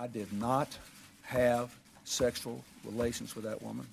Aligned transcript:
I 0.00 0.06
did 0.06 0.32
not 0.32 0.78
have 1.24 1.76
sexual 2.04 2.64
relations 2.86 3.36
with 3.36 3.44
that 3.44 3.60
woman. 3.60 3.86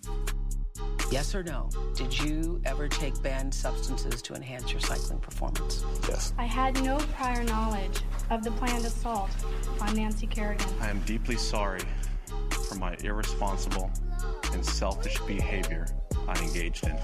Yes 1.12 1.36
or 1.36 1.44
no? 1.44 1.70
Did 1.96 2.18
you 2.18 2.62
ever 2.64 2.88
take 2.88 3.22
banned 3.22 3.54
substances 3.54 4.22
to 4.22 4.34
enhance 4.34 4.72
your 4.72 4.80
cycling 4.80 5.20
performance? 5.20 5.84
Yes. 6.08 6.34
I 6.38 6.46
had 6.46 6.82
no 6.82 6.98
prior 7.18 7.44
knowledge 7.44 8.00
of 8.30 8.42
the 8.42 8.52
planned 8.52 8.86
assault 8.86 9.32
on 9.82 9.98
Nancy 9.98 10.28
Kerrigan. 10.28 10.66
I 10.80 10.90
am 10.90 11.02
deeply 11.02 11.36
sorry 11.36 11.82
for 12.70 12.76
my 12.76 12.96
irresponsible 13.04 13.92
and 14.54 14.66
selfish 14.66 15.20
behavior 15.28 15.88
I 16.26 16.42
engaged 16.42 16.86
in. 16.86 16.98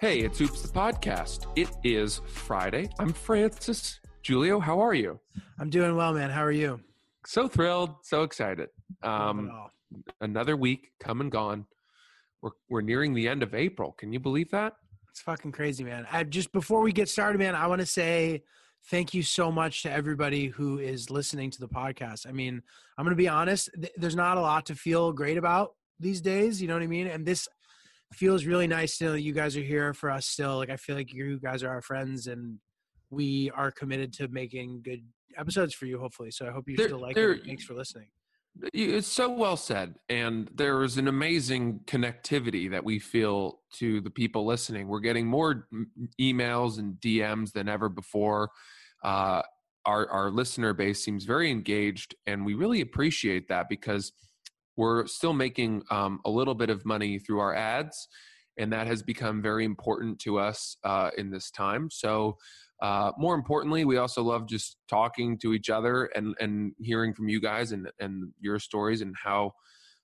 Hey, 0.00 0.20
it's 0.20 0.40
Oops 0.40 0.62
the 0.62 0.68
Podcast. 0.68 1.46
It 1.56 1.68
is 1.84 2.22
Friday. 2.26 2.88
I'm 2.98 3.12
Francis. 3.12 4.00
Julio, 4.26 4.60
how 4.60 4.80
are 4.80 4.94
you? 4.94 5.18
I'm 5.58 5.68
doing 5.68 5.96
well, 5.96 6.12
man. 6.12 6.30
How 6.30 6.44
are 6.44 6.52
you? 6.52 6.80
So 7.26 7.48
thrilled, 7.48 7.96
so 8.02 8.22
excited. 8.22 8.68
Um, 9.02 9.50
another 10.20 10.56
week 10.56 10.92
come 11.00 11.20
and 11.20 11.30
gone. 11.30 11.66
We're 12.40 12.50
we're 12.68 12.80
nearing 12.82 13.14
the 13.14 13.28
end 13.28 13.42
of 13.42 13.54
April. 13.54 13.92
Can 13.92 14.12
you 14.12 14.20
believe 14.20 14.50
that? 14.50 14.74
It's 15.10 15.20
fucking 15.20 15.52
crazy, 15.52 15.84
man. 15.84 16.06
I 16.10 16.24
just 16.24 16.52
before 16.52 16.80
we 16.80 16.92
get 16.92 17.08
started, 17.08 17.38
man, 17.38 17.54
I 17.54 17.66
want 17.66 17.80
to 17.80 17.86
say 17.86 18.42
thank 18.90 19.12
you 19.12 19.22
so 19.22 19.50
much 19.52 19.82
to 19.82 19.90
everybody 19.92 20.46
who 20.46 20.78
is 20.78 21.10
listening 21.10 21.50
to 21.50 21.60
the 21.60 21.68
podcast. 21.68 22.26
I 22.26 22.32
mean, 22.32 22.62
I'm 22.98 23.04
going 23.04 23.16
to 23.16 23.22
be 23.22 23.28
honest, 23.28 23.70
th- 23.74 23.92
there's 23.96 24.16
not 24.16 24.38
a 24.38 24.40
lot 24.40 24.66
to 24.66 24.74
feel 24.74 25.12
great 25.12 25.36
about 25.36 25.74
these 26.00 26.20
days, 26.20 26.60
you 26.60 26.66
know 26.66 26.74
what 26.74 26.82
I 26.82 26.88
mean? 26.88 27.06
And 27.06 27.24
this 27.24 27.46
feels 28.12 28.44
really 28.44 28.66
nice 28.66 28.98
to 28.98 29.04
know 29.04 29.12
that 29.12 29.22
you 29.22 29.32
guys 29.32 29.56
are 29.56 29.62
here 29.62 29.94
for 29.94 30.10
us 30.10 30.26
still. 30.26 30.56
Like 30.56 30.70
I 30.70 30.76
feel 30.76 30.96
like 30.96 31.12
you 31.12 31.38
guys 31.38 31.62
are 31.62 31.68
our 31.68 31.82
friends 31.82 32.26
and 32.26 32.58
we 33.12 33.50
are 33.54 33.70
committed 33.70 34.12
to 34.14 34.26
making 34.28 34.80
good 34.82 35.04
episodes 35.36 35.74
for 35.74 35.86
you 35.86 35.98
hopefully. 36.00 36.30
So 36.30 36.46
I 36.48 36.50
hope 36.50 36.68
you 36.68 36.76
There- 36.76 36.88
still 36.88 37.00
like 37.00 37.14
there- 37.14 37.32
it. 37.32 37.44
Thanks 37.44 37.64
for 37.64 37.74
listening. 37.74 38.08
It's 38.74 39.06
so 39.08 39.30
well 39.30 39.56
said. 39.56 39.94
And 40.10 40.50
there 40.54 40.82
is 40.82 40.98
an 40.98 41.08
amazing 41.08 41.80
connectivity 41.86 42.70
that 42.70 42.84
we 42.84 42.98
feel 42.98 43.60
to 43.74 44.00
the 44.02 44.10
people 44.10 44.44
listening. 44.44 44.88
We're 44.88 45.00
getting 45.00 45.26
more 45.26 45.68
emails 46.20 46.78
and 46.78 47.00
DMs 47.00 47.52
than 47.52 47.68
ever 47.68 47.88
before. 47.88 48.50
Uh, 49.02 49.42
our, 49.86 50.06
our 50.10 50.30
listener 50.30 50.74
base 50.74 51.02
seems 51.02 51.24
very 51.24 51.50
engaged, 51.50 52.14
and 52.26 52.44
we 52.44 52.52
really 52.54 52.82
appreciate 52.82 53.48
that 53.48 53.68
because 53.70 54.12
we're 54.76 55.06
still 55.06 55.32
making 55.32 55.82
um, 55.90 56.20
a 56.26 56.30
little 56.30 56.54
bit 56.54 56.68
of 56.70 56.84
money 56.84 57.18
through 57.18 57.40
our 57.40 57.54
ads, 57.54 58.06
and 58.58 58.72
that 58.72 58.86
has 58.86 59.02
become 59.02 59.40
very 59.42 59.64
important 59.64 60.18
to 60.20 60.38
us 60.38 60.76
uh, 60.84 61.10
in 61.16 61.30
this 61.30 61.50
time. 61.50 61.88
So, 61.90 62.36
uh, 62.82 63.12
more 63.16 63.36
importantly, 63.36 63.84
we 63.84 63.96
also 63.96 64.22
love 64.22 64.48
just 64.48 64.76
talking 64.88 65.38
to 65.38 65.54
each 65.54 65.70
other 65.70 66.06
and, 66.16 66.34
and 66.40 66.72
hearing 66.80 67.14
from 67.14 67.28
you 67.28 67.40
guys 67.40 67.70
and, 67.70 67.88
and 68.00 68.32
your 68.40 68.58
stories 68.58 69.02
and 69.02 69.14
how 69.22 69.52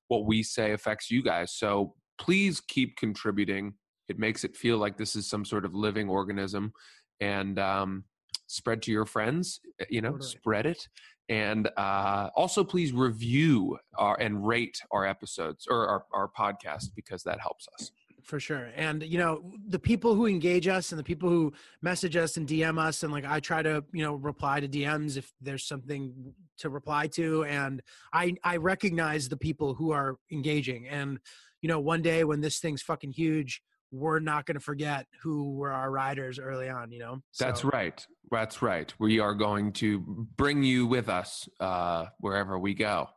what 0.06 0.26
we 0.26 0.42
say 0.42 0.72
affects 0.72 1.10
you 1.10 1.22
guys. 1.22 1.52
So 1.52 1.94
please 2.18 2.60
keep 2.60 2.96
contributing. 2.96 3.74
It 4.08 4.18
makes 4.18 4.44
it 4.44 4.56
feel 4.56 4.78
like 4.78 4.96
this 4.96 5.16
is 5.16 5.28
some 5.28 5.44
sort 5.44 5.64
of 5.64 5.74
living 5.74 6.08
organism 6.08 6.72
and 7.20 7.58
um, 7.58 8.04
spread 8.46 8.80
to 8.82 8.92
your 8.92 9.06
friends, 9.06 9.60
eh, 9.80 9.84
you 9.90 10.00
know, 10.00 10.12
Totally. 10.12 10.30
spread 10.30 10.66
it. 10.66 10.88
And 11.28 11.68
uh, 11.76 12.30
also, 12.34 12.64
please 12.64 12.92
review 12.92 13.76
our, 13.98 14.18
and 14.18 14.46
rate 14.46 14.80
our 14.90 15.06
episodes 15.06 15.66
or 15.68 15.86
our, 15.86 16.04
our 16.14 16.28
podcast 16.28 16.94
because 16.96 17.22
that 17.24 17.38
helps 17.38 17.66
us. 17.74 17.90
For 18.28 18.38
sure 18.38 18.68
and 18.76 19.02
you 19.02 19.18
know 19.18 19.40
the 19.68 19.78
people 19.78 20.14
who 20.14 20.26
engage 20.26 20.68
us 20.68 20.92
and 20.92 20.98
the 20.98 21.04
people 21.04 21.30
who 21.30 21.50
message 21.80 22.14
us 22.14 22.36
and 22.36 22.46
dm 22.46 22.78
us 22.78 23.02
and 23.02 23.10
like 23.10 23.24
i 23.24 23.40
try 23.40 23.62
to 23.62 23.82
you 23.92 24.02
know 24.02 24.14
reply 24.14 24.60
to 24.60 24.68
dms 24.68 25.16
if 25.16 25.32
there's 25.40 25.66
something 25.66 26.12
to 26.58 26.68
reply 26.68 27.06
to 27.06 27.42
and 27.44 27.82
i 28.12 28.34
i 28.44 28.56
recognize 28.58 29.30
the 29.30 29.36
people 29.36 29.72
who 29.72 29.92
are 29.92 30.16
engaging 30.30 30.86
and 30.88 31.18
you 31.62 31.68
know 31.68 31.80
one 31.80 32.02
day 32.02 32.22
when 32.22 32.42
this 32.42 32.58
thing's 32.58 32.82
fucking 32.82 33.10
huge 33.10 33.62
we're 33.90 34.20
not 34.20 34.44
going 34.44 34.54
to 34.54 34.60
forget 34.60 35.06
who 35.22 35.54
were 35.54 35.72
our 35.72 35.90
riders 35.90 36.38
early 36.38 36.68
on 36.68 36.92
you 36.92 36.98
know 36.98 37.22
That's 37.38 37.64
right. 37.64 38.06
That's 38.30 38.60
right. 38.60 38.92
We 38.98 39.20
are 39.20 39.34
going 39.34 39.72
to 39.74 40.00
bring 40.36 40.62
you 40.62 40.86
with 40.86 41.08
us 41.08 41.48
uh, 41.60 42.06
wherever 42.20 42.58
we 42.58 42.74
go. 42.74 43.08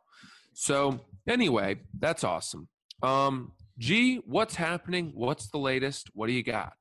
So 0.54 1.00
anyway, 1.28 1.80
that's 1.98 2.24
awesome. 2.24 2.68
Um, 3.02 3.52
G, 3.82 4.20
what's 4.26 4.54
happening? 4.54 5.10
What's 5.12 5.48
the 5.48 5.58
latest? 5.58 6.08
What 6.14 6.28
do 6.28 6.32
you 6.32 6.44
got? 6.44 6.74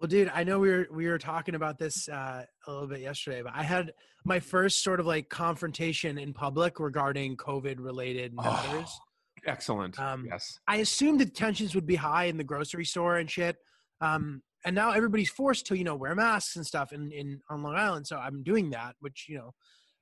Well, 0.00 0.08
dude, 0.08 0.30
I 0.34 0.42
know 0.42 0.58
we 0.58 0.70
were 0.70 0.86
we 0.90 1.06
were 1.06 1.18
talking 1.18 1.54
about 1.54 1.78
this 1.78 2.08
uh, 2.08 2.44
a 2.66 2.72
little 2.72 2.88
bit 2.88 3.00
yesterday, 3.00 3.42
but 3.42 3.52
I 3.54 3.62
had 3.62 3.92
my 4.24 4.40
first 4.40 4.82
sort 4.82 4.98
of 4.98 5.04
like 5.04 5.28
confrontation 5.28 6.16
in 6.16 6.32
public 6.32 6.80
regarding 6.80 7.36
COVID 7.36 7.76
related 7.78 8.32
Oh, 8.38 8.42
matters. 8.42 8.98
Excellent. 9.44 10.00
Um, 10.00 10.24
yes. 10.30 10.58
I 10.66 10.76
assumed 10.76 11.20
the 11.20 11.26
tensions 11.26 11.74
would 11.74 11.86
be 11.86 11.94
high 11.94 12.24
in 12.24 12.38
the 12.38 12.44
grocery 12.44 12.86
store 12.86 13.18
and 13.18 13.30
shit. 13.30 13.56
Um, 14.00 14.42
and 14.64 14.74
now 14.74 14.92
everybody's 14.92 15.28
forced 15.28 15.66
to, 15.66 15.76
you 15.76 15.84
know, 15.84 15.94
wear 15.94 16.14
masks 16.14 16.56
and 16.56 16.64
stuff 16.64 16.90
in, 16.94 17.12
in 17.12 17.42
on 17.50 17.62
Long 17.62 17.76
Island. 17.76 18.06
So 18.06 18.16
I'm 18.16 18.42
doing 18.42 18.70
that, 18.70 18.96
which, 19.00 19.26
you 19.28 19.36
know, 19.36 19.52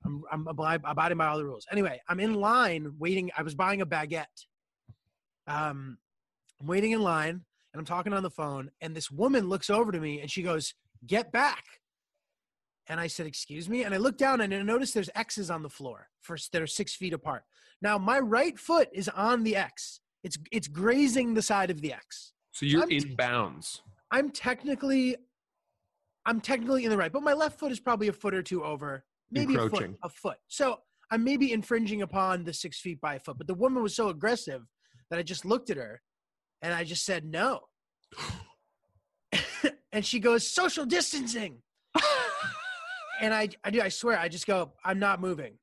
I'm, 0.05 0.23
I'm 0.31 0.47
abiding 0.47 1.17
by 1.17 1.27
all 1.27 1.37
the 1.37 1.45
rules. 1.45 1.67
Anyway, 1.69 1.99
I'm 2.07 2.21
in 2.21 2.33
line 2.33 2.93
waiting. 2.97 3.29
I 3.37 3.43
was 3.43 3.55
buying 3.55 3.81
a 3.81 3.85
baguette. 3.85 4.45
Um, 5.47 5.97
I'm 6.61 6.67
waiting 6.67 6.91
in 6.91 7.01
line 7.01 7.41
and 7.73 7.79
I'm 7.79 7.85
talking 7.85 8.13
on 8.13 8.23
the 8.23 8.29
phone. 8.29 8.71
And 8.81 8.95
this 8.95 9.11
woman 9.11 9.49
looks 9.49 9.69
over 9.69 9.91
to 9.91 9.99
me 9.99 10.21
and 10.21 10.29
she 10.29 10.41
goes, 10.41 10.73
Get 11.05 11.31
back. 11.31 11.63
And 12.87 12.99
I 12.99 13.07
said, 13.07 13.25
Excuse 13.25 13.67
me. 13.69 13.83
And 13.83 13.93
I 13.93 13.97
look 13.97 14.17
down 14.17 14.41
and 14.41 14.53
I 14.53 14.61
noticed 14.61 14.93
there's 14.93 15.09
X's 15.15 15.49
on 15.49 15.63
the 15.63 15.69
floor 15.69 16.07
for, 16.21 16.37
that 16.51 16.61
are 16.61 16.67
six 16.67 16.95
feet 16.95 17.13
apart. 17.13 17.43
Now 17.81 17.97
my 17.97 18.19
right 18.19 18.57
foot 18.57 18.89
is 18.93 19.09
on 19.09 19.43
the 19.43 19.55
X. 19.55 19.99
It's 20.23 20.37
it's 20.51 20.67
grazing 20.67 21.33
the 21.33 21.41
side 21.41 21.69
of 21.69 21.81
the 21.81 21.93
X. 21.93 22.33
So 22.51 22.65
you're 22.65 22.83
I'm 22.83 22.89
in 22.89 23.03
t- 23.03 23.15
bounds. 23.15 23.81
I'm 24.11 24.31
technically 24.31 25.17
I'm 26.25 26.41
technically 26.41 26.85
in 26.85 26.89
the 26.89 26.97
right, 26.97 27.11
but 27.11 27.21
my 27.21 27.33
left 27.33 27.59
foot 27.59 27.71
is 27.71 27.79
probably 27.79 28.07
a 28.07 28.13
foot 28.13 28.33
or 28.33 28.41
two 28.41 28.63
over, 28.63 29.03
maybe 29.29 29.55
a 29.55 29.69
foot, 29.69 29.95
a 30.01 30.09
foot. 30.09 30.37
So 30.47 30.79
I'm 31.11 31.23
maybe 31.23 31.51
infringing 31.51 32.01
upon 32.01 32.43
the 32.43 32.53
six 32.53 32.79
feet 32.79 32.99
by 32.99 33.15
a 33.15 33.19
foot. 33.19 33.37
But 33.37 33.45
the 33.45 33.53
woman 33.53 33.83
was 33.83 33.95
so 33.95 34.09
aggressive 34.09 34.61
that 35.11 35.19
I 35.19 35.23
just 35.23 35.45
looked 35.45 35.69
at 35.69 35.77
her 35.77 36.01
and 36.65 36.73
I 36.73 36.83
just 36.83 37.05
said 37.05 37.23
no. 37.23 37.61
and 39.91 40.03
she 40.03 40.19
goes, 40.19 40.47
social 40.47 40.83
distancing. 40.83 41.57
and 43.21 43.33
I 43.33 43.49
I 43.63 43.69
do, 43.69 43.81
I 43.81 43.89
swear, 43.89 44.17
I 44.17 44.29
just 44.29 44.47
go, 44.47 44.71
I'm 44.83 44.97
not 44.97 45.21
moving. 45.21 45.53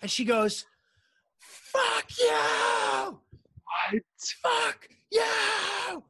And 0.00 0.08
she 0.10 0.24
goes, 0.24 0.64
Fuck 1.40 2.06
you! 2.18 3.20
What? 3.90 4.02
fuck 4.42 4.88
you 5.10 6.02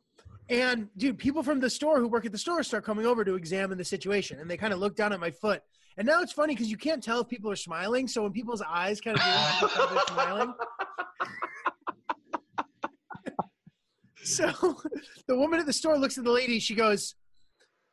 and 0.51 0.89
dude 0.97 1.17
people 1.17 1.43
from 1.43 1.61
the 1.61 1.71
store 1.71 2.01
who 2.01 2.09
work 2.09 2.27
at 2.27 2.33
the 2.33 2.39
store 2.39 2.63
start 2.63 2.85
coming 2.85 3.07
over 3.07 3.25
to 3.25 3.37
examine 3.37 3.79
the 3.79 3.85
situation 3.85 4.41
and 4.41 4.51
they 4.51 4.57
kind 4.57 4.73
of 4.73 4.79
look 4.79 4.97
down 4.97 5.13
at 5.13 5.21
my 5.21 5.31
foot 5.31 5.63
and 5.97 6.07
now 6.07 6.21
it's 6.21 6.33
funny 6.33 6.55
because 6.55 6.71
you 6.71 6.77
can't 6.77 7.03
tell 7.03 7.21
if 7.21 7.29
people 7.29 7.51
are 7.51 7.57
smiling 7.57 8.09
so 8.09 8.23
when 8.23 8.33
people's 8.33 8.63
eyes 8.63 9.01
kind 9.01 9.17
of 9.17 9.23
do 9.23 9.31
it, 9.31 9.63
you 9.63 9.69
can 9.69 9.77
tell 9.77 9.89
they're 9.89 10.05
smiling 10.09 10.55
so 14.37 14.77
the 15.27 15.37
woman 15.37 15.61
at 15.61 15.67
the 15.67 15.73
store 15.73 15.99
looks 15.99 16.19
at 16.19 16.25
the 16.25 16.31
lady 16.31 16.59
she 16.59 16.75
goes 16.75 17.15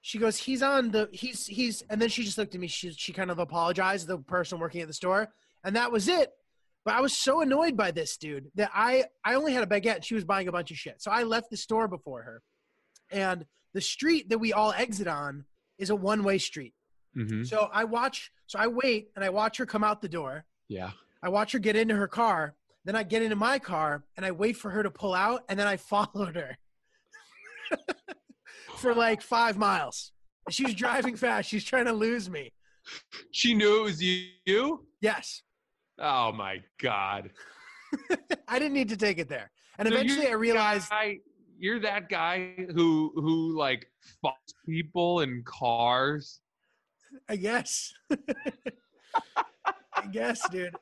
she 0.01 0.17
goes 0.17 0.37
he's 0.37 0.61
on 0.63 0.91
the 0.91 1.09
he's 1.11 1.45
he's 1.47 1.83
and 1.89 2.01
then 2.01 2.09
she 2.09 2.23
just 2.23 2.37
looked 2.37 2.55
at 2.55 2.61
me 2.61 2.67
she, 2.67 2.91
she 2.93 3.13
kind 3.13 3.31
of 3.31 3.39
apologized 3.39 4.07
the 4.07 4.17
person 4.19 4.59
working 4.59 4.81
at 4.81 4.87
the 4.87 4.93
store 4.93 5.29
and 5.63 5.75
that 5.75 5.91
was 5.91 6.07
it 6.07 6.31
but 6.87 6.95
I 6.95 7.01
was 7.01 7.11
so 7.11 7.41
annoyed 7.41 7.75
by 7.75 7.91
this 7.91 8.15
dude 8.15 8.49
that 8.55 8.71
I 8.73 9.03
I 9.25 9.33
only 9.33 9.51
had 9.51 9.61
a 9.61 9.65
baguette 9.65 9.95
and 9.95 10.05
she 10.05 10.15
was 10.15 10.23
buying 10.23 10.47
a 10.47 10.53
bunch 10.53 10.71
of 10.71 10.77
shit. 10.77 11.01
So 11.01 11.11
I 11.11 11.23
left 11.23 11.49
the 11.49 11.57
store 11.57 11.89
before 11.89 12.21
her. 12.23 12.41
And 13.11 13.45
the 13.73 13.81
street 13.81 14.29
that 14.29 14.37
we 14.37 14.53
all 14.53 14.71
exit 14.71 15.05
on 15.05 15.43
is 15.77 15.89
a 15.89 15.95
one-way 15.97 16.37
street. 16.37 16.73
hmm 17.13 17.43
So 17.43 17.69
I 17.73 17.83
watch 17.83 18.31
so 18.45 18.57
I 18.57 18.67
wait 18.67 19.09
and 19.17 19.25
I 19.25 19.29
watch 19.31 19.57
her 19.57 19.65
come 19.65 19.83
out 19.83 20.01
the 20.01 20.07
door. 20.07 20.45
Yeah. 20.69 20.91
I 21.21 21.27
watch 21.27 21.51
her 21.51 21.59
get 21.59 21.75
into 21.75 21.95
her 21.95 22.07
car. 22.07 22.55
Then 22.87 22.95
I 22.95 23.03
get 23.03 23.21
into 23.21 23.35
my 23.35 23.59
car 23.59 24.05
and 24.15 24.25
I 24.25 24.31
wait 24.31 24.55
for 24.55 24.71
her 24.71 24.81
to 24.81 24.89
pull 24.89 25.13
out 25.13 25.43
and 25.49 25.59
then 25.59 25.67
I 25.67 25.75
followed 25.93 26.35
her 26.37 26.57
for 28.77 28.95
like 28.95 29.21
5 29.21 29.57
miles. 29.57 30.13
She 30.49 30.63
was 30.63 30.73
driving 30.73 31.17
fast. 31.17 31.49
She's 31.49 31.65
trying 31.65 31.85
to 31.85 31.91
lose 31.93 32.29
me. 32.29 32.53
She 33.31 33.53
knew 33.53 33.81
it 33.81 33.83
was 33.83 34.01
you. 34.01 34.87
Yes. 35.01 35.43
Oh 35.99 36.31
my 36.31 36.61
god. 36.81 37.31
I 38.47 38.57
didn't 38.57 38.73
need 38.73 38.87
to 38.89 38.97
take 38.97 39.19
it 39.19 39.27
there. 39.27 39.51
And 39.77 39.89
So 39.89 39.93
eventually 39.93 40.27
I 40.29 40.31
realized 40.31 40.89
guy- 40.89 41.19
you're 41.59 41.81
that 41.81 42.07
guy 42.07 42.53
who 42.73 43.11
who 43.15 43.57
like 43.57 43.87
fights 44.21 44.53
people 44.65 45.19
in 45.21 45.43
cars. 45.45 46.39
I 47.27 47.35
guess. 47.35 47.93
I 48.09 50.05
guess, 50.11 50.47
dude. 50.49 50.75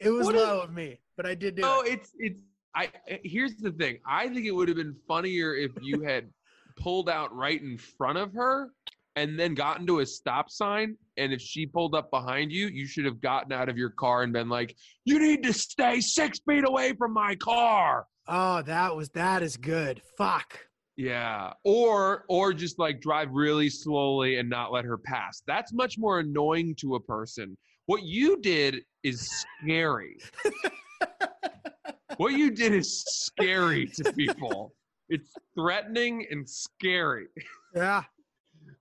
It 0.00 0.10
was 0.10 0.26
What 0.26 0.34
is- 0.34 0.42
low 0.42 0.60
of 0.62 0.72
me, 0.72 0.98
but 1.16 1.26
I 1.26 1.34
did 1.34 1.56
do 1.56 1.62
Oh, 1.64 1.82
it. 1.82 1.92
it's 1.92 2.12
it's. 2.18 2.40
I 2.74 2.90
I- 3.08 3.20
here's 3.24 3.56
the 3.56 3.72
thing. 3.72 3.98
I 4.06 4.28
think 4.28 4.46
it 4.46 4.52
would 4.52 4.68
have 4.68 4.76
been 4.76 4.96
funnier 5.06 5.54
if 5.54 5.72
you 5.82 6.00
had 6.02 6.30
pulled 6.76 7.08
out 7.10 7.34
right 7.34 7.60
in 7.60 7.76
front 7.76 8.16
of 8.16 8.32
her 8.32 8.70
and 9.16 9.38
then 9.38 9.54
gotten 9.54 9.86
to 9.88 9.98
a 10.00 10.06
stop 10.06 10.50
sign. 10.50 10.96
And 11.16 11.32
if 11.32 11.40
she 11.42 11.66
pulled 11.66 11.94
up 11.94 12.10
behind 12.10 12.50
you, 12.52 12.68
you 12.68 12.86
should 12.86 13.04
have 13.04 13.20
gotten 13.20 13.52
out 13.52 13.68
of 13.68 13.76
your 13.76 13.90
car 13.90 14.22
and 14.22 14.32
been 14.32 14.48
like, 14.48 14.74
"You 15.04 15.18
need 15.18 15.42
to 15.42 15.52
stay 15.52 16.00
six 16.00 16.38
feet 16.48 16.64
away 16.66 16.94
from 16.94 17.12
my 17.12 17.34
car." 17.34 18.06
Oh, 18.26 18.62
that 18.62 18.96
was 18.96 19.10
that 19.10 19.42
is 19.42 19.56
good. 19.56 20.00
Fuck. 20.16 20.60
Yeah, 20.96 21.52
or 21.64 22.24
or 22.28 22.52
just 22.52 22.78
like 22.78 23.00
drive 23.00 23.30
really 23.32 23.68
slowly 23.68 24.36
and 24.36 24.48
not 24.48 24.70
let 24.72 24.84
her 24.84 24.96
pass. 24.98 25.42
That's 25.46 25.72
much 25.72 25.98
more 25.98 26.20
annoying 26.20 26.74
to 26.80 26.94
a 26.94 27.00
person. 27.00 27.56
What 27.90 28.04
you 28.04 28.40
did 28.40 28.84
is 29.02 29.28
scary. 29.64 30.16
what 32.18 32.34
you 32.34 32.52
did 32.52 32.72
is 32.72 33.02
scary 33.02 33.84
to 33.86 34.12
people. 34.12 34.72
It's 35.08 35.32
threatening 35.56 36.24
and 36.30 36.48
scary. 36.48 37.26
Yeah. 37.74 38.04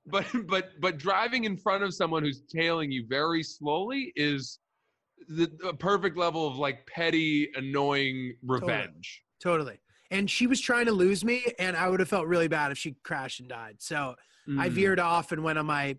But 0.06 0.26
but 0.48 0.70
but 0.82 0.98
driving 0.98 1.46
in 1.46 1.56
front 1.58 1.84
of 1.84 1.94
someone 1.94 2.22
who's 2.24 2.42
tailing 2.42 2.92
you 2.92 3.06
very 3.08 3.42
slowly 3.44 4.12
is 4.16 4.60
the, 5.28 5.52
the 5.64 5.74
perfect 5.74 6.18
level 6.18 6.48
of 6.48 6.58
like 6.58 6.86
petty 6.88 7.50
annoying 7.56 8.36
revenge. 8.44 9.24
Totally. 9.42 9.80
And 10.12 10.30
she 10.30 10.46
was 10.48 10.60
trying 10.62 10.86
to 10.88 10.92
lose 10.92 11.24
me, 11.24 11.46
and 11.60 11.76
I 11.78 11.90
would 11.90 12.00
have 12.00 12.10
felt 12.10 12.28
really 12.28 12.48
bad 12.48 12.72
if 12.72 12.78
she 12.78 12.96
crashed 13.04 13.40
and 13.40 13.50
died. 13.50 13.76
So 13.80 14.16
I 14.58 14.70
Mm. 14.70 14.72
veered 14.72 15.00
off 15.00 15.32
and 15.32 15.44
went 15.44 15.60
on 15.60 15.68
my 15.68 15.96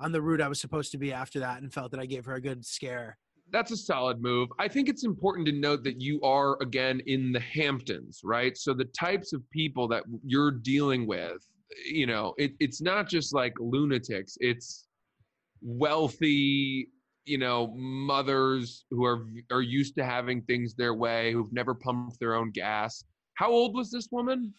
on 0.00 0.12
the 0.12 0.20
route 0.20 0.40
I 0.40 0.48
was 0.48 0.60
supposed 0.60 0.90
to 0.92 0.98
be 0.98 1.12
after 1.12 1.40
that, 1.40 1.62
and 1.62 1.72
felt 1.72 1.90
that 1.92 2.00
I 2.00 2.06
gave 2.06 2.24
her 2.26 2.34
a 2.34 2.40
good 2.40 2.64
scare. 2.64 3.18
that's 3.52 3.70
a 3.70 3.76
solid 3.76 4.20
move. 4.20 4.48
I 4.58 4.66
think 4.66 4.88
it's 4.88 5.04
important 5.04 5.46
to 5.46 5.52
note 5.52 5.84
that 5.84 6.00
you 6.00 6.20
are 6.22 6.56
again 6.60 7.00
in 7.06 7.30
the 7.30 7.38
Hamptons, 7.40 8.20
right? 8.24 8.56
So 8.56 8.74
the 8.74 8.86
types 8.86 9.32
of 9.32 9.40
people 9.50 9.86
that 9.88 10.02
you're 10.24 10.50
dealing 10.50 11.06
with, 11.06 11.46
you 11.88 12.06
know, 12.06 12.34
it, 12.38 12.52
it's 12.58 12.80
not 12.82 13.08
just 13.08 13.32
like 13.32 13.54
lunatics. 13.60 14.36
It's 14.40 14.88
wealthy, 15.62 16.88
you 17.24 17.38
know, 17.38 17.72
mothers 17.76 18.84
who 18.90 19.04
are 19.04 19.26
are 19.52 19.62
used 19.62 19.94
to 19.96 20.04
having 20.04 20.42
things 20.42 20.74
their 20.74 20.94
way, 20.94 21.32
who've 21.32 21.52
never 21.52 21.74
pumped 21.74 22.18
their 22.18 22.34
own 22.34 22.50
gas. 22.50 23.04
How 23.34 23.50
old 23.50 23.74
was 23.76 23.90
this 23.92 24.08
woman? 24.10 24.52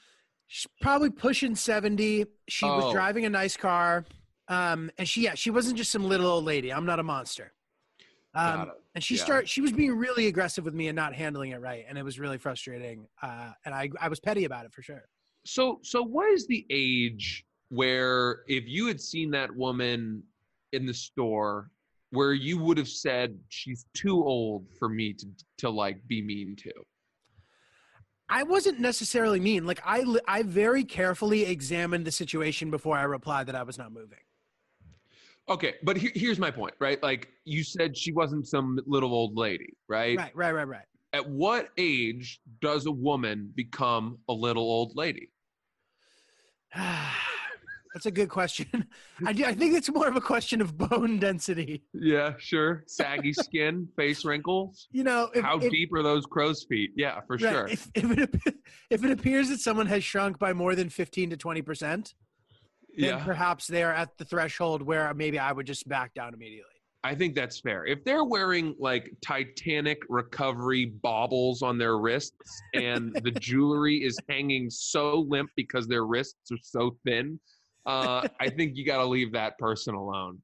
She's 0.48 0.68
probably 0.82 1.10
pushing 1.10 1.56
seventy. 1.56 2.26
She 2.48 2.66
was 2.66 2.86
Oh. 2.86 2.92
driving 2.94 3.26
a 3.26 3.30
nice 3.30 3.58
car, 3.58 4.06
um, 4.48 4.90
and 4.98 5.08
she 5.08 5.22
yeah 5.24 5.36
she 5.36 5.50
wasn't 5.50 5.78
just 5.78 5.92
some 5.92 6.04
little 6.04 6.28
old 6.28 6.46
lady. 6.46 6.72
I'm 6.72 6.86
not 6.86 7.00
a 7.00 7.04
monster. 7.04 7.54
Um, 8.34 8.72
and 8.94 9.04
she 9.04 9.16
Yeah. 9.16 9.24
start 9.24 9.50
she 9.50 9.62
was 9.62 9.72
being 9.72 9.96
really 9.98 10.28
aggressive 10.28 10.64
with 10.64 10.74
me 10.74 10.88
and 10.90 10.96
not 10.96 11.14
handling 11.14 11.52
it 11.52 11.62
right, 11.62 11.86
and 11.88 11.98
it 11.98 12.04
was 12.04 12.20
really 12.20 12.38
frustrating. 12.38 13.08
Uh, 13.22 13.52
and 13.66 13.74
I 13.74 13.90
I 14.00 14.10
was 14.10 14.20
petty 14.20 14.46
about 14.46 14.66
it 14.66 14.74
for 14.74 14.82
sure. 14.82 15.06
So, 15.46 15.80
so 15.82 16.04
what 16.04 16.30
is 16.30 16.46
the 16.46 16.66
age 16.70 17.46
where 17.70 18.42
if 18.48 18.66
you 18.68 18.88
had 18.88 19.00
seen 19.00 19.32
that 19.32 19.56
woman 19.56 20.24
in 20.74 20.86
the 20.86 20.94
store, 20.94 21.72
where 22.12 22.34
you 22.34 22.58
would 22.60 22.78
have 22.78 22.90
said 22.90 23.40
she's 23.48 23.86
too 23.94 24.24
old 24.24 24.68
for 24.78 24.90
me 24.90 25.14
to 25.14 25.26
to 25.60 25.70
like 25.70 26.06
be 26.08 26.22
mean 26.22 26.56
to? 26.58 26.72
I 28.30 28.44
wasn't 28.44 28.80
necessarily 28.82 29.40
mean. 29.40 29.66
Like 29.66 29.82
I, 29.86 30.04
I 30.28 30.44
very 30.44 30.84
carefully 30.84 31.46
examined 31.46 32.06
the 32.06 32.12
situation 32.12 32.70
before 32.70 32.98
I 32.98 33.04
replied 33.04 33.48
that 33.48 33.56
I 33.56 33.64
was 33.64 33.78
not 33.78 33.92
moving. 33.94 34.20
Okay, 35.50 35.76
but 35.84 35.96
here, 35.96 36.12
here's 36.14 36.40
my 36.40 36.52
point, 36.52 36.74
right? 36.80 37.02
Like 37.02 37.30
you 37.46 37.64
said, 37.64 37.96
she 37.96 38.12
wasn't 38.12 38.48
some 38.48 38.80
little 38.86 39.14
old 39.14 39.38
lady, 39.38 39.74
right? 39.88 40.18
Right, 40.18 40.36
right, 40.36 40.54
right, 40.54 40.68
right. 40.68 40.86
At 41.14 41.28
what 41.30 41.70
age 41.78 42.42
does 42.62 42.86
a 42.86 42.92
woman 42.92 43.54
become 43.56 44.18
a 44.28 44.34
little 44.34 44.64
old 44.64 44.94
lady? 44.96 45.30
That's 46.76 48.06
a 48.06 48.12
good 48.12 48.30
question. 48.30 48.86
I, 49.26 49.34
do- 49.34 49.46
I 49.46 49.56
think 49.56 49.76
it's 49.76 49.90
more 49.90 50.08
of 50.08 50.18
a 50.18 50.22
question 50.22 50.62
of 50.62 50.78
bone 50.78 51.18
density. 51.18 51.84
Yeah, 51.94 52.34
sure. 52.38 52.84
Saggy 52.86 53.34
skin, 53.34 53.88
face 53.96 54.26
wrinkles. 54.26 54.88
You 54.92 55.04
know, 55.04 55.32
if, 55.34 55.44
How 55.44 55.58
if, 55.58 55.72
deep 55.72 55.92
are 55.94 56.04
those 56.04 56.26
crow's 56.26 56.66
feet? 56.70 56.92
Yeah, 56.96 57.22
for 57.26 57.38
right, 57.38 57.40
sure. 57.40 57.68
if, 57.68 57.90
if, 57.96 58.12
it, 58.12 58.56
if 58.92 59.04
it 59.04 59.12
appears 59.12 59.50
that 59.50 59.62
someone 59.62 59.88
has 59.88 60.04
shrunk 60.04 60.38
by 60.38 60.54
more 60.54 60.76
than 60.76 60.90
15 60.90 61.32
to 61.32 61.38
20 61.38 61.62
percent, 61.64 62.14
then 62.14 62.27
yeah. 63.06 63.24
perhaps 63.24 63.68
they 63.68 63.84
are 63.84 63.94
at 63.94 64.18
the 64.18 64.26
threshold 64.26 64.82
where 64.82 65.14
maybe 65.14 65.40
I 65.40 65.52
would 65.52 65.68
just 65.68 65.88
back 65.88 66.14
down 66.14 66.34
immediately. 66.34 66.72
I 67.04 67.16
think 67.16 67.36
that's 67.36 67.60
fair. 67.60 67.86
If 67.86 68.04
they're 68.04 68.24
wearing 68.24 68.76
like 68.80 69.14
Titanic 69.22 70.02
recovery 70.10 70.86
baubles 70.86 71.62
on 71.62 71.78
their 71.78 71.98
wrists 71.98 72.62
and 72.74 73.14
the 73.24 73.32
jewelry 73.32 74.04
is 74.04 74.18
hanging 74.28 74.70
so 74.70 75.26
limp 75.30 75.50
because 75.56 75.88
their 75.88 76.06
wrists 76.06 76.52
are 76.52 76.58
so 76.62 76.98
thin, 77.06 77.40
uh, 77.86 78.28
I 78.40 78.50
think 78.50 78.76
you 78.76 78.86
got 78.86 78.98
to 78.98 79.06
leave 79.06 79.32
that 79.34 79.58
person 79.58 79.96
alone. 79.96 80.42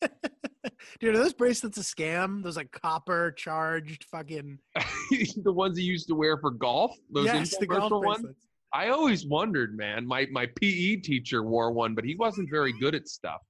Dude, 1.00 1.14
are 1.14 1.18
those 1.18 1.32
bracelets 1.32 1.78
a 1.78 1.80
scam? 1.80 2.42
Those 2.42 2.56
like 2.56 2.70
copper 2.70 3.32
charged 3.32 4.04
fucking 4.04 4.58
the 5.42 5.52
ones 5.52 5.78
you 5.78 5.90
used 5.90 6.08
to 6.08 6.14
wear 6.14 6.38
for 6.38 6.50
golf, 6.50 6.96
those 7.10 7.26
yes, 7.26 7.56
the 7.56 7.66
golf 7.66 7.90
infomercial 7.90 8.04
ones. 8.04 8.36
I 8.74 8.88
always 8.88 9.24
wondered, 9.26 9.76
man. 9.76 10.06
My 10.06 10.26
my 10.32 10.46
PE 10.60 10.96
teacher 10.96 11.42
wore 11.44 11.70
one, 11.72 11.94
but 11.94 12.04
he 12.04 12.16
wasn't 12.16 12.50
very 12.50 12.72
good 12.78 12.94
at 12.94 13.08
stuff. 13.08 13.40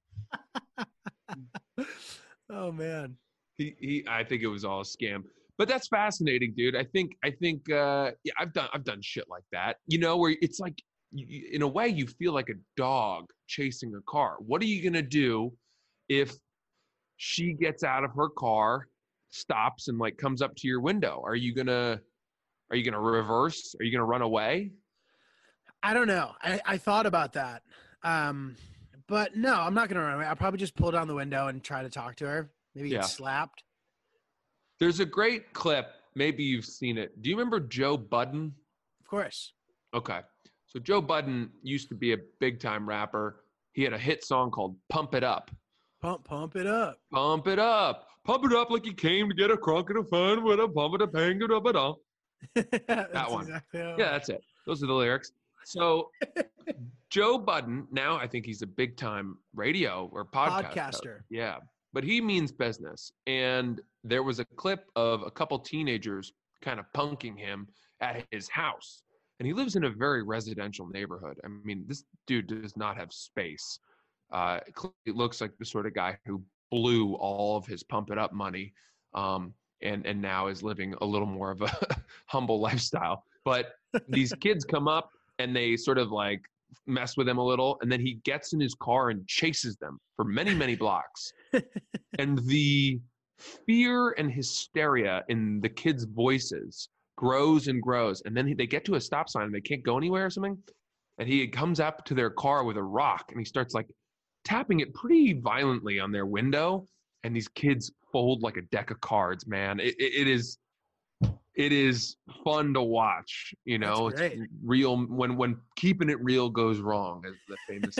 Oh 2.49 2.71
man. 2.71 3.17
he, 3.57 3.75
he 3.79 4.05
I 4.07 4.23
think 4.23 4.43
it 4.43 4.47
was 4.47 4.63
all 4.63 4.81
a 4.81 4.83
scam. 4.83 5.23
But 5.57 5.67
that's 5.67 5.87
fascinating, 5.87 6.53
dude. 6.55 6.75
I 6.75 6.83
think 6.83 7.17
I 7.23 7.31
think 7.31 7.69
uh 7.71 8.11
yeah, 8.23 8.33
I've 8.39 8.53
done 8.53 8.69
I've 8.73 8.83
done 8.83 9.01
shit 9.01 9.25
like 9.29 9.43
that. 9.51 9.77
You 9.87 9.97
know, 9.97 10.17
where 10.17 10.35
it's 10.41 10.59
like 10.59 10.79
you- 11.11 11.49
in 11.51 11.63
a 11.63 11.67
way 11.67 11.87
you 11.87 12.05
feel 12.05 12.33
like 12.33 12.49
a 12.49 12.59
dog 12.77 13.25
chasing 13.47 13.93
a 13.95 14.01
car. 14.09 14.35
What 14.39 14.61
are 14.61 14.65
you 14.65 14.81
going 14.83 14.93
to 14.93 15.01
do 15.01 15.53
if 16.07 16.33
she 17.17 17.53
gets 17.53 17.83
out 17.83 18.03
of 18.03 18.11
her 18.15 18.29
car, 18.29 18.87
stops 19.31 19.87
and 19.87 19.97
like 19.97 20.17
comes 20.17 20.41
up 20.43 20.55
to 20.57 20.67
your 20.67 20.81
window? 20.81 21.21
Are 21.25 21.35
you 21.35 21.55
going 21.55 21.67
to 21.67 21.99
are 22.69 22.75
you 22.75 22.83
going 22.83 22.93
to 22.93 22.99
reverse? 22.99 23.75
Are 23.79 23.83
you 23.83 23.91
going 23.91 23.99
to 24.01 24.05
run 24.05 24.21
away? 24.21 24.71
I 25.85 25.93
don't 25.93 26.07
know. 26.07 26.31
I, 26.41 26.59
I 26.65 26.77
thought 26.77 27.05
about 27.05 27.33
that. 27.33 27.61
Um, 28.03 28.55
but 29.07 29.35
no, 29.35 29.53
I'm 29.53 29.75
not 29.75 29.87
going 29.87 29.97
to 29.99 30.03
run 30.03 30.15
away. 30.15 30.25
I'll 30.25 30.35
probably 30.35 30.57
just 30.57 30.75
pull 30.75 30.89
down 30.89 31.07
the 31.07 31.13
window 31.13 31.47
and 31.47 31.63
try 31.63 31.83
to 31.83 31.89
talk 31.89 32.15
to 32.17 32.25
her. 32.25 32.49
Maybe 32.73 32.89
Yeah. 32.89 32.97
get 33.01 33.05
slapped. 33.05 33.63
There's 34.79 34.99
a 34.99 35.05
great 35.05 35.53
clip, 35.53 35.85
maybe 36.15 36.43
you've 36.43 36.65
seen 36.65 36.97
it. 36.97 37.21
Do 37.21 37.29
you 37.29 37.35
remember 37.37 37.59
Joe 37.59 37.97
Budden? 37.97 38.51
Of 38.99 39.07
course. 39.07 39.53
Okay. 39.93 40.21
So 40.65 40.79
Joe 40.79 41.01
Budden 41.01 41.51
used 41.61 41.87
to 41.89 41.95
be 41.95 42.13
a 42.13 42.17
big 42.39 42.59
time 42.59 42.89
rapper. 42.89 43.43
He 43.73 43.83
had 43.83 43.93
a 43.93 43.97
hit 43.97 44.23
song 44.25 44.49
called 44.49 44.75
Pump 44.89 45.13
It 45.13 45.23
Up. 45.23 45.51
Pump, 46.01 46.23
pump 46.25 46.55
it 46.55 46.65
up. 46.67 46.99
Pump 47.13 47.47
it 47.47 47.59
up. 47.59 48.07
Pump 48.25 48.43
it 48.45 48.53
up 48.53 48.71
like 48.71 48.85
you 48.87 48.93
came 48.93 49.29
to 49.29 49.35
get 49.35 49.51
a 49.51 49.55
crunk 49.55 49.89
and 49.89 49.99
a 49.99 50.03
fun 50.03 50.43
with 50.43 50.59
a 50.59 50.67
pump 50.67 50.95
it 50.95 51.01
up, 51.03 51.15
hang 51.15 51.41
it 51.41 51.51
up, 51.51 51.67
it 51.67 51.75
up. 51.75 51.97
that 52.55 53.29
one. 53.31 53.43
Exactly 53.43 53.79
Yeah, 53.81 54.11
that's 54.11 54.29
it. 54.29 54.41
Those 54.65 54.81
are 54.83 54.87
the 54.87 54.93
lyrics. 54.93 55.31
So 55.65 56.11
Joe 57.09 57.37
Budden, 57.37 57.87
now 57.91 58.17
I 58.17 58.27
think 58.27 58.45
he's 58.45 58.61
a 58.61 58.67
big 58.67 58.97
time 58.97 59.37
radio 59.55 60.09
or 60.11 60.25
podcast 60.25 60.73
host. 60.73 61.03
Podcaster. 61.03 61.19
Yeah. 61.29 61.57
But 61.91 62.03
he 62.03 62.21
means 62.21 62.51
business. 62.51 63.11
And 63.25 63.81
there 64.03 64.23
was 64.23 64.39
a 64.39 64.45
clip 64.45 64.85
of 64.95 65.23
a 65.23 65.31
couple 65.31 65.57
teenagers 65.59 66.33
kind 66.61 66.79
of 66.79 66.85
punking 66.95 67.37
him 67.37 67.67
at 68.01 68.25
his 68.31 68.47
house. 68.49 69.03
And 69.39 69.47
he 69.47 69.53
lives 69.53 69.75
in 69.75 69.85
a 69.85 69.89
very 69.89 70.23
residential 70.23 70.87
neighborhood. 70.87 71.39
I 71.43 71.47
mean, 71.47 71.85
this 71.87 72.03
dude 72.27 72.47
does 72.47 72.77
not 72.77 72.97
have 72.97 73.11
space. 73.11 73.79
Uh, 74.31 74.59
it 75.05 75.15
looks 75.15 75.41
like 75.41 75.51
the 75.57 75.65
sort 75.65 75.85
of 75.85 75.93
guy 75.93 76.17
who 76.25 76.41
blew 76.71 77.13
all 77.15 77.57
of 77.57 77.65
his 77.65 77.83
pump 77.83 78.11
it 78.11 78.17
up 78.17 78.33
money 78.33 78.73
um, 79.13 79.53
and, 79.81 80.05
and 80.05 80.21
now 80.21 80.47
is 80.47 80.63
living 80.63 80.95
a 81.01 81.05
little 81.05 81.27
more 81.27 81.51
of 81.51 81.61
a 81.61 81.95
humble 82.27 82.59
lifestyle. 82.59 83.23
But 83.43 83.73
these 84.09 84.33
kids 84.41 84.65
come 84.65 84.87
up 84.87 85.11
and 85.39 85.55
they 85.55 85.75
sort 85.75 85.97
of 85.97 86.11
like 86.11 86.41
mess 86.87 87.15
with 87.15 87.27
him 87.27 87.37
a 87.37 87.45
little 87.45 87.77
and 87.81 87.91
then 87.91 87.99
he 87.99 88.15
gets 88.23 88.53
in 88.53 88.59
his 88.59 88.73
car 88.75 89.09
and 89.09 89.27
chases 89.27 89.77
them 89.77 89.99
for 90.15 90.25
many 90.25 90.53
many 90.53 90.75
blocks. 90.83 91.31
And 92.17 92.39
the 92.47 92.99
fear 93.37 94.11
and 94.17 94.31
hysteria 94.31 95.23
in 95.29 95.59
the 95.61 95.69
kids 95.69 96.05
voices 96.05 96.89
grows 97.17 97.67
and 97.67 97.81
grows 97.81 98.21
and 98.25 98.35
then 98.35 98.55
they 98.57 98.67
get 98.67 98.85
to 98.85 98.95
a 98.95 99.01
stop 99.01 99.29
sign 99.29 99.43
and 99.43 99.53
they 99.53 99.61
can't 99.61 99.83
go 99.83 99.97
anywhere 99.97 100.25
or 100.25 100.29
something 100.29 100.57
and 101.17 101.29
he 101.29 101.47
comes 101.47 101.79
up 101.79 102.03
to 102.05 102.13
their 102.13 102.29
car 102.29 102.63
with 102.63 102.77
a 102.77 102.83
rock 102.83 103.25
and 103.29 103.39
he 103.39 103.45
starts 103.45 103.73
like 103.73 103.87
tapping 104.43 104.79
it 104.79 104.93
pretty 104.93 105.33
violently 105.33 105.99
on 105.99 106.11
their 106.11 106.25
window 106.25 106.85
and 107.23 107.35
these 107.35 107.47
kids 107.49 107.91
fold 108.11 108.43
like 108.43 108.57
a 108.57 108.61
deck 108.63 108.91
of 108.91 109.01
cards 109.01 109.47
man. 109.47 109.79
It, 109.79 109.95
it, 109.99 110.21
it 110.21 110.27
is 110.27 110.57
it 111.55 111.71
is 111.71 112.17
fun 112.43 112.73
to 112.73 112.81
watch 112.81 113.53
you 113.65 113.77
know 113.79 114.07
it's 114.13 114.35
real 114.63 114.97
when 115.07 115.35
when 115.37 115.57
keeping 115.75 116.09
it 116.09 116.21
real 116.23 116.49
goes 116.49 116.79
wrong 116.79 117.23
as 117.27 117.33
the 117.47 117.57
famous 117.67 117.97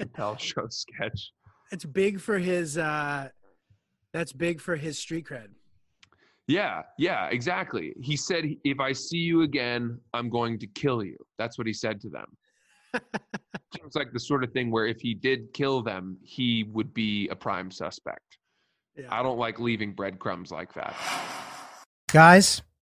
chappelle 0.00 0.38
show 0.50 0.66
sketch 0.68 1.32
It's 1.72 1.84
big 1.84 2.20
for 2.20 2.38
his. 2.38 2.78
uh 2.78 3.28
That's 4.12 4.32
big 4.32 4.60
for 4.60 4.76
his 4.76 4.98
street 4.98 5.26
cred. 5.26 5.48
yeah 6.46 6.82
yeah 6.98 7.26
exactly 7.28 7.94
he 8.00 8.16
said 8.16 8.44
if 8.64 8.78
i 8.80 8.92
see 8.92 9.18
you 9.18 9.42
again 9.42 9.98
i'm 10.14 10.28
going 10.30 10.58
to 10.60 10.66
kill 10.68 11.02
you 11.04 11.16
that's 11.38 11.58
what 11.58 11.66
he 11.66 11.72
said 11.72 12.00
to 12.02 12.08
them 12.08 12.26
Seems 13.74 13.94
like 13.94 14.12
the 14.12 14.20
sort 14.20 14.44
of 14.44 14.52
thing 14.52 14.70
where 14.70 14.86
if 14.86 15.00
he 15.00 15.14
did 15.14 15.54
kill 15.54 15.80
them, 15.82 16.18
he 16.22 16.64
would 16.64 16.92
be 16.92 17.26
a 17.28 17.34
prime 17.34 17.70
suspect. 17.70 18.36
Yeah. 18.94 19.06
I 19.08 19.22
don't 19.22 19.38
like 19.38 19.58
leaving 19.58 19.94
breadcrumbs 19.94 20.50
like 20.50 20.74
that. 20.74 20.94
Guys, 22.12 22.60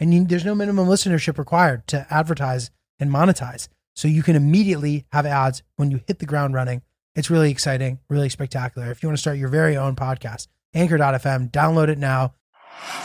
And 0.00 0.14
you, 0.14 0.24
there's 0.24 0.44
no 0.44 0.54
minimum 0.54 0.88
listenership 0.88 1.38
required 1.38 1.86
to 1.88 2.06
advertise 2.10 2.70
and 2.98 3.10
monetize. 3.10 3.68
So 3.94 4.08
you 4.08 4.22
can 4.22 4.34
immediately 4.34 5.04
have 5.12 5.26
ads 5.26 5.62
when 5.76 5.90
you 5.90 6.00
hit 6.06 6.18
the 6.18 6.26
ground 6.26 6.54
running. 6.54 6.82
It's 7.14 7.28
really 7.28 7.50
exciting, 7.50 8.00
really 8.08 8.30
spectacular. 8.30 8.90
If 8.90 9.02
you 9.02 9.08
want 9.08 9.18
to 9.18 9.20
start 9.20 9.36
your 9.36 9.48
very 9.48 9.76
own 9.76 9.96
podcast, 9.96 10.46
anchor.fm, 10.74 11.50
download 11.50 11.88
it 11.88 11.98
now. 11.98 12.34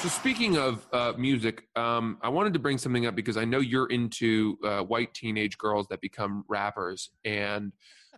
So 0.02 0.08
speaking 0.08 0.58
of 0.58 0.88
uh, 0.94 1.14
music, 1.18 1.64
um, 1.76 2.18
I 2.22 2.30
wanted 2.30 2.54
to 2.54 2.60
bring 2.60 2.78
something 2.78 3.08
up 3.08 3.16
because 3.16 3.36
I 3.36 3.44
know 3.44 3.60
you're 3.60 3.88
into 3.88 4.58
uh, 4.64 4.84
white 4.84 5.14
teenage 5.14 5.58
girls 5.58 5.88
that 5.90 6.00
become 6.00 6.46
rappers, 6.48 7.10
and 7.26 7.74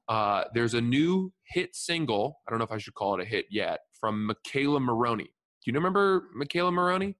uh, 0.08 0.44
there's 0.54 0.76
a 0.76 0.82
new 0.82 1.32
hit 1.46 1.76
single. 1.76 2.42
I 2.48 2.52
don't 2.52 2.60
know 2.60 2.66
if 2.66 2.72
I 2.72 2.78
should 2.78 2.94
call 2.94 3.20
it 3.20 3.22
a 3.22 3.26
hit 3.26 3.46
yet 3.50 3.80
from 4.00 4.30
McKayla 4.30 4.82
Maroney. 4.82 5.24
Do 5.24 5.72
you 5.72 5.74
remember 5.74 6.28
McKayla 6.40 6.72
Maroney? 6.72 7.16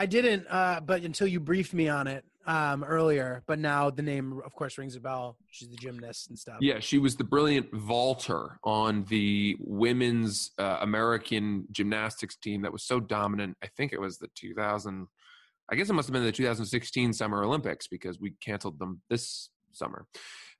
I 0.00 0.06
didn't, 0.06 0.46
uh, 0.48 0.80
but 0.80 1.02
until 1.02 1.26
you 1.26 1.40
briefed 1.40 1.74
me 1.74 1.88
on 1.88 2.06
it 2.06 2.24
um, 2.46 2.82
earlier. 2.82 3.42
But 3.46 3.58
now 3.58 3.90
the 3.90 4.00
name, 4.00 4.40
of 4.46 4.54
course, 4.54 4.78
rings 4.78 4.96
a 4.96 5.00
bell. 5.00 5.36
She's 5.50 5.68
the 5.68 5.76
gymnast 5.76 6.30
and 6.30 6.38
stuff. 6.38 6.56
Yeah, 6.62 6.80
she 6.80 6.96
was 6.96 7.16
the 7.16 7.24
brilliant 7.24 7.70
vaulter 7.74 8.58
on 8.64 9.04
the 9.10 9.58
women's 9.60 10.52
uh, 10.58 10.78
American 10.80 11.66
gymnastics 11.70 12.36
team 12.36 12.62
that 12.62 12.72
was 12.72 12.82
so 12.82 12.98
dominant. 12.98 13.58
I 13.62 13.66
think 13.76 13.92
it 13.92 14.00
was 14.00 14.16
the 14.16 14.28
2000. 14.34 15.06
I 15.70 15.76
guess 15.76 15.90
it 15.90 15.92
must 15.92 16.08
have 16.08 16.14
been 16.14 16.24
the 16.24 16.32
2016 16.32 17.12
Summer 17.12 17.44
Olympics 17.44 17.86
because 17.86 18.18
we 18.18 18.32
canceled 18.42 18.78
them 18.78 19.02
this 19.10 19.50
summer. 19.72 20.06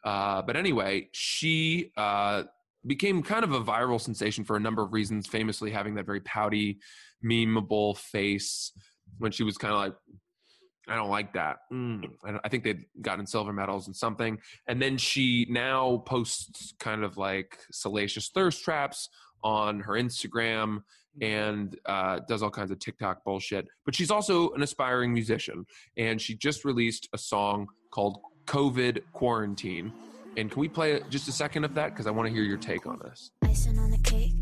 Uh, 0.05 0.43
but 0.43 0.55
anyway, 0.55 1.09
she 1.13 1.93
uh, 1.97 2.43
became 2.87 3.23
kind 3.23 3.45
of 3.45 3.53
a 3.53 3.61
viral 3.63 4.01
sensation 4.01 4.45
for 4.45 4.57
a 4.57 4.61
number 4.61 4.83
of 4.83 4.93
reasons. 4.93 5.27
Famously, 5.27 5.71
having 5.71 5.95
that 5.95 6.05
very 6.05 6.21
pouty, 6.21 6.79
memeable 7.25 7.97
face 7.97 8.73
when 9.21 9.31
she 9.33 9.45
was 9.45 9.57
kind 9.57 9.73
of 9.73 9.79
like 9.81 9.95
I 10.89 10.97
don't 10.97 11.11
like 11.11 11.35
that. 11.35 11.59
Mm. 11.73 12.05
I, 12.25 12.31
don't- 12.33 12.41
I 12.43 12.49
think 12.49 12.65
they'd 12.65 12.85
gotten 13.01 13.25
silver 13.27 13.53
medals 13.53 13.87
and 13.87 13.95
something. 13.95 14.39
And 14.67 14.83
then 14.83 14.99
she 14.99 15.47
now 15.49 15.99
posts 16.05 16.75
kind 16.81 17.05
of 17.05 17.17
like 17.17 17.59
salacious 17.71 18.31
thirst 18.35 18.65
traps 18.65 19.09
on 19.45 19.79
her 19.81 19.93
Instagram 19.93 20.83
and 21.21 21.79
uh, 21.87 22.21
does 22.29 22.43
all 22.43 22.51
kinds 22.51 22.73
of 22.73 22.81
TikTok 22.81 23.23
bullshit. 23.25 23.67
But 23.85 23.95
she's 23.95 24.11
also 24.11 24.51
an 24.53 24.63
aspiring 24.63 25.13
musician. 25.13 25.65
And 25.97 26.21
she 26.21 26.35
just 26.35 26.65
released 26.65 27.09
a 27.13 27.19
song 27.19 27.69
called 27.93 28.19
COVID 28.47 29.01
Quarantine. 29.13 29.93
And 30.37 30.51
can 30.51 30.59
we 30.61 30.69
play 30.69 31.01
just 31.09 31.29
a 31.29 31.33
second 31.33 31.65
of 31.65 31.75
that? 31.75 31.91
Because 31.91 32.07
I 32.09 32.11
want 32.11 32.27
to 32.29 32.35
hear 32.35 32.43
your 32.43 32.57
take 32.59 32.87
on 32.87 32.99
this. 33.05 33.31
Icing 33.45 33.79
on 33.79 33.91
the 33.93 33.99
cake, 33.99 34.33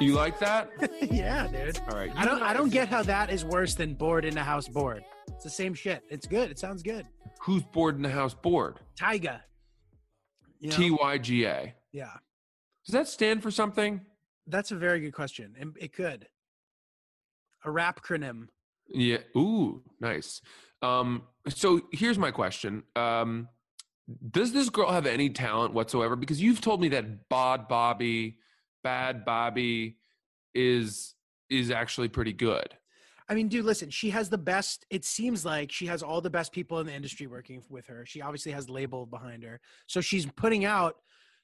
You 0.00 0.14
like 0.14 0.38
that? 0.38 0.70
yeah, 1.10 1.46
dude. 1.48 1.78
All 1.90 1.96
right. 1.98 2.12
I 2.14 2.24
don't. 2.24 2.42
I 2.42 2.52
don't 2.52 2.70
get 2.70 2.88
how 2.88 3.02
that 3.02 3.30
is 3.30 3.44
worse 3.44 3.74
than 3.74 3.94
bored 3.94 4.24
in 4.24 4.36
a 4.38 4.44
house 4.44 4.68
bored. 4.68 5.02
It's 5.28 5.44
the 5.44 5.50
same 5.50 5.74
shit. 5.74 6.02
It's 6.08 6.26
good. 6.26 6.50
It 6.50 6.58
sounds 6.58 6.82
good. 6.82 7.06
Who's 7.40 7.62
bored 7.62 7.96
in 7.96 8.02
the 8.02 8.08
house 8.10 8.34
bored? 8.34 8.78
Tyga. 8.98 9.40
You 10.60 10.70
know? 10.70 10.76
T 10.76 10.90
Y 10.90 11.18
G 11.18 11.44
A. 11.46 11.74
yeah, 11.92 12.12
Does 12.86 12.92
that 12.92 13.08
stand 13.08 13.42
for 13.42 13.50
something? 13.50 14.00
that's 14.50 14.70
a 14.70 14.76
very 14.76 14.98
good 15.00 15.12
question, 15.12 15.54
and 15.60 15.76
it 15.78 15.92
could. 15.92 16.26
A 17.64 17.70
rap 17.70 18.00
acronym. 18.02 18.46
Yeah. 18.88 19.18
Ooh, 19.36 19.82
nice. 20.00 20.40
Um, 20.80 21.24
so 21.48 21.82
here's 21.92 22.18
my 22.18 22.30
question. 22.30 22.84
Um, 22.96 23.48
does 24.30 24.52
this 24.54 24.70
girl 24.70 24.90
have 24.90 25.04
any 25.04 25.28
talent 25.28 25.74
whatsoever? 25.74 26.16
Because 26.16 26.40
you've 26.40 26.62
told 26.62 26.80
me 26.80 26.88
that 26.88 27.28
Bod 27.28 27.68
Bobby, 27.68 28.38
Bhad 28.88 29.24
Bhabie 29.24 29.96
is 30.54 31.14
is 31.50 31.70
actually 31.70 32.08
pretty 32.08 32.32
good. 32.32 32.74
I 33.30 33.34
mean, 33.34 33.48
dude, 33.48 33.66
listen, 33.66 33.90
she 33.90 34.10
has 34.10 34.30
the 34.30 34.38
best. 34.38 34.86
It 34.90 35.04
seems 35.04 35.44
like 35.44 35.70
she 35.70 35.86
has 35.86 36.02
all 36.02 36.20
the 36.22 36.30
best 36.30 36.52
people 36.52 36.78
in 36.78 36.86
the 36.86 36.94
industry 36.94 37.26
working 37.26 37.62
with 37.68 37.86
her. 37.86 38.06
She 38.06 38.22
obviously 38.22 38.52
has 38.52 38.70
label 38.70 39.04
behind 39.04 39.42
her. 39.42 39.60
So 39.86 40.00
she's 40.00 40.24
putting 40.24 40.64
out, 40.64 40.96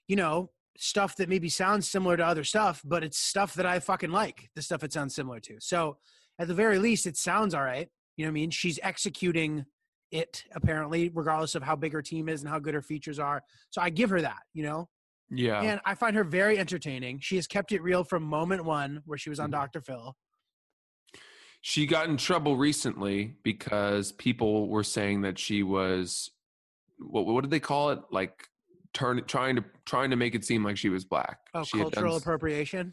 you 0.09 0.17
know, 0.17 0.51
stuff 0.79 1.17
that 1.17 1.29
maybe 1.29 1.51
sounds 1.51 1.89
similar 1.89 2.17
to 2.17 2.25
other 2.25 2.45
stuff, 2.45 2.81
but 2.85 3.05
it's 3.05 3.19
stuff 3.19 3.55
that 3.55 3.67
I 3.67 3.81
fucking 3.81 4.11
like, 4.11 4.49
the 4.57 4.63
stuff 4.63 4.83
it 4.83 4.93
sounds 4.95 5.15
similar 5.15 5.41
to. 5.41 5.57
So 5.61 5.99
at 6.39 6.49
the 6.49 6.55
very 6.55 6.79
least, 6.79 7.07
it 7.07 7.17
sounds 7.19 7.55
all 7.55 7.63
right. 7.63 7.89
You 8.17 8.25
know 8.25 8.31
what 8.31 8.33
I 8.33 8.41
mean? 8.41 8.51
She's 8.51 8.81
executing 8.83 9.67
it 10.11 10.45
apparently, 10.55 11.11
regardless 11.13 11.55
of 11.55 11.63
how 11.63 11.77
big 11.77 11.93
her 11.93 12.03
team 12.03 12.29
is 12.29 12.41
and 12.41 12.49
how 12.49 12.59
good 12.59 12.75
her 12.75 12.83
features 12.83 13.19
are. 13.19 13.43
So 13.71 13.83
I 13.83 13.91
give 13.91 14.11
her 14.11 14.23
that, 14.23 14.41
you 14.55 14.63
know? 14.63 14.89
Yeah. 15.31 15.61
And 15.63 15.81
I 15.85 15.95
find 15.95 16.15
her 16.17 16.25
very 16.25 16.59
entertaining. 16.59 17.19
She 17.21 17.37
has 17.37 17.47
kept 17.47 17.73
it 17.73 17.83
real 17.83 18.05
from 18.05 18.23
moment 18.23 18.65
one 18.65 19.03
where 19.07 19.19
she 19.19 19.31
was 19.31 19.39
Mm-hmm. 19.39 19.45
on 19.45 19.51
Dr. 19.51 19.81
Phil. 19.81 20.17
She 21.61 21.87
got 21.87 22.09
in 22.09 22.17
trouble 22.19 22.57
recently 22.57 23.37
because 23.43 24.13
people 24.13 24.69
were 24.69 24.85
saying 24.85 25.23
that 25.23 25.39
she 25.39 25.63
was 25.63 26.31
what 26.99 27.27
what 27.27 27.41
did 27.43 27.51
they 27.51 27.61
call 27.61 27.91
it? 27.91 28.01
Like 28.11 28.49
turn 28.93 29.23
trying 29.27 29.57
to 29.57 29.65
trying 29.87 30.11
to 30.11 30.17
make 30.17 30.35
it 30.35 30.45
seem 30.45 30.63
like 30.63 30.77
she 30.77 30.91
was 30.91 31.05
black. 31.07 31.39
Oh, 31.55 31.65
She 31.65 31.79
had 31.79 31.85
done 31.85 31.93
cultural 31.93 32.17
appropriation. 32.17 32.93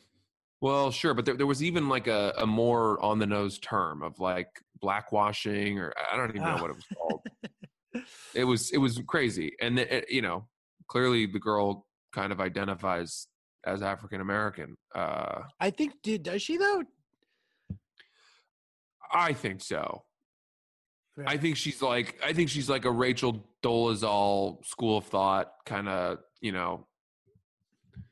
Well, 0.62 0.92
sure, 0.92 1.14
but 1.14 1.26
there, 1.26 1.36
there 1.36 1.48
was 1.48 1.62
even 1.64 1.90
like 1.90 2.08
a, 2.08 2.34
a 2.38 2.46
more 2.48 3.04
on 3.04 3.20
the 3.20 3.26
nose 3.26 3.60
term 3.60 4.04
of 4.04 4.20
like 4.20 4.48
blackwashing, 4.82 5.78
or 5.78 5.94
I 6.12 6.16
don't 6.16 6.30
even 6.30 6.44
know 6.44 6.56
what 6.62 6.70
it 6.70 6.76
was 6.76 6.86
called. 6.96 7.22
it 8.36 8.44
was 8.46 8.72
it 8.72 8.78
was 8.78 9.02
crazy, 9.08 9.54
and 9.60 9.80
it, 9.80 9.92
it- 9.92 10.10
you 10.12 10.22
know, 10.22 10.48
clearly 10.88 11.26
the 11.26 11.40
girl 11.40 11.88
kind 12.12 12.32
of 12.32 12.39
identifies 12.41 13.27
as 13.65 13.82
African 13.82 14.22
American. 14.22 14.75
Uh, 14.94 15.41
I 15.60 15.70
think, 15.70 15.94
did 16.03 16.24
does 16.24 16.41
she 16.41 16.58
though? 16.58 16.84
I 19.13 19.34
think 19.34 19.62
so. 19.62 20.03
I 21.25 21.38
think 21.38 21.58
she's 21.58 21.82
like 21.82 22.20
I 22.24 22.34
think 22.34 22.50
she's 22.50 22.70
like 22.70 22.86
a 22.86 22.91
Rachel 22.91 23.46
Dolezal 23.62 24.65
school 24.65 24.98
of 25.00 25.06
thought 25.06 25.51
kind 25.65 25.88
of 25.89 26.20
you 26.39 26.51
know 26.51 26.88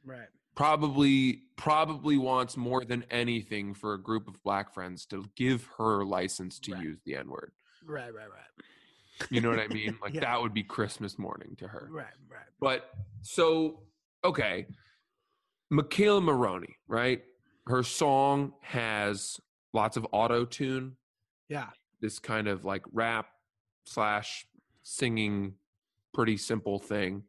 Right. 0.06 0.28
probably 0.56 1.44
probably 1.56 2.18
wants 2.18 2.58
more 2.58 2.84
than 2.84 3.06
anything 3.10 3.74
for 3.74 3.94
a 3.94 4.02
group 4.02 4.28
of 4.28 4.42
black 4.44 4.74
friends 4.74 5.06
to 5.08 5.26
give 5.36 5.66
her 5.78 6.04
license 6.04 6.60
to 6.60 6.74
Right. 6.74 6.84
use 6.84 7.00
the 7.06 7.16
N 7.16 7.30
word. 7.30 7.52
Right. 7.86 8.14
Right. 8.14 8.28
Right. 8.30 9.30
You 9.32 9.40
know 9.42 9.50
what 9.50 9.60
I 9.60 9.68
mean? 9.74 9.98
Like 10.02 10.14
Yeah. 10.14 10.22
that 10.22 10.42
would 10.42 10.54
be 10.54 10.64
Christmas 10.64 11.18
morning 11.18 11.56
to 11.60 11.68
her. 11.70 11.88
Right. 11.90 12.06
Right. 12.30 12.42
But 12.60 12.90
so 13.22 13.80
okay, 14.24 14.66
McKayla 15.72 16.24
Maroney, 16.24 16.76
right? 16.88 17.22
Her 17.68 17.84
song 17.84 18.54
has 18.62 19.40
lots 19.74 19.98
of 19.98 20.08
auto 20.12 20.46
tune. 20.46 20.96
Yeah. 21.48 21.68
This 22.02 22.20
kind 22.20 22.48
of 22.48 22.66
like 22.66 22.84
rap 22.92 23.28
slash 23.86 24.46
singing, 24.84 25.54
pretty 26.14 26.38
simple 26.38 26.80
thing. 26.80 27.24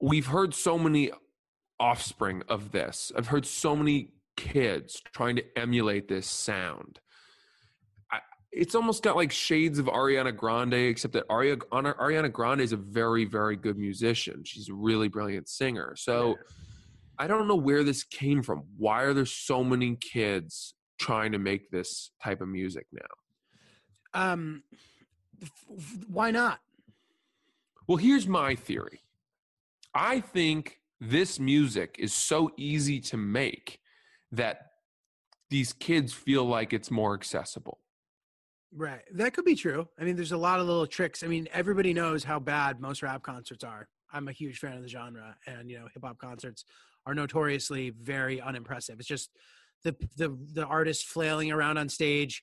We've 0.00 0.26
heard 0.26 0.54
so 0.54 0.78
many 0.78 1.10
offspring 1.80 2.42
of 2.48 2.72
this. 2.72 3.10
I've 3.16 3.28
heard 3.28 3.46
so 3.46 3.74
many 3.74 4.10
kids 4.36 5.02
trying 5.12 5.36
to 5.36 5.44
emulate 5.58 6.08
this 6.08 6.26
sound. 6.26 7.00
It's 8.52 8.74
almost 8.74 9.02
got 9.02 9.16
like 9.16 9.32
shades 9.32 9.78
of 9.78 9.86
Ariana 9.86 10.36
Grande, 10.36 10.74
except 10.74 11.14
that 11.14 11.26
Ariana 11.28 11.62
Ariana 11.72 12.30
Grande 12.30 12.60
is 12.60 12.72
a 12.72 12.76
very, 12.76 13.24
very 13.24 13.56
good 13.56 13.78
musician. 13.78 14.42
She's 14.44 14.68
a 14.68 14.74
really 14.74 15.08
brilliant 15.08 15.48
singer. 15.48 15.94
So 15.96 16.36
I 17.18 17.26
don't 17.26 17.48
know 17.48 17.56
where 17.56 17.82
this 17.82 18.04
came 18.04 18.42
from. 18.42 18.64
Why 18.76 19.02
are 19.02 19.14
there 19.14 19.26
so 19.26 19.64
many 19.64 19.96
kids 19.96 20.74
trying 20.98 21.32
to 21.32 21.38
make 21.38 21.70
this 21.70 22.10
type 22.22 22.40
of 22.40 22.48
music 22.48 22.86
now? 22.92 24.20
Um, 24.20 24.62
why 26.08 26.30
not? 26.30 26.60
Well, 27.86 27.96
here's 27.98 28.26
my 28.26 28.54
theory. 28.54 29.00
I 29.94 30.20
think 30.20 30.78
this 31.00 31.40
music 31.40 31.96
is 31.98 32.14
so 32.14 32.50
easy 32.56 33.00
to 33.00 33.16
make 33.16 33.80
that 34.30 34.68
these 35.50 35.72
kids 35.72 36.12
feel 36.12 36.44
like 36.44 36.72
it's 36.72 36.90
more 36.90 37.14
accessible. 37.14 37.78
Right. 38.74 39.02
That 39.12 39.34
could 39.34 39.44
be 39.44 39.54
true. 39.54 39.86
I 40.00 40.04
mean, 40.04 40.16
there's 40.16 40.32
a 40.32 40.36
lot 40.36 40.60
of 40.60 40.66
little 40.66 40.86
tricks. 40.86 41.22
I 41.22 41.26
mean, 41.26 41.46
everybody 41.52 41.92
knows 41.92 42.24
how 42.24 42.38
bad 42.38 42.80
most 42.80 43.02
rap 43.02 43.22
concerts 43.22 43.64
are. 43.64 43.88
I'm 44.12 44.28
a 44.28 44.32
huge 44.32 44.58
fan 44.58 44.76
of 44.76 44.82
the 44.82 44.88
genre, 44.88 45.36
and 45.46 45.70
you 45.70 45.78
know, 45.78 45.86
hip 45.92 46.02
hop 46.04 46.18
concerts 46.18 46.64
are 47.06 47.14
notoriously 47.14 47.90
very 47.90 48.40
unimpressive. 48.40 48.98
It's 48.98 49.08
just 49.08 49.30
the 49.84 49.94
the 50.16 50.36
the 50.52 50.64
artist 50.66 51.06
flailing 51.06 51.50
around 51.50 51.78
on 51.78 51.88
stage, 51.88 52.42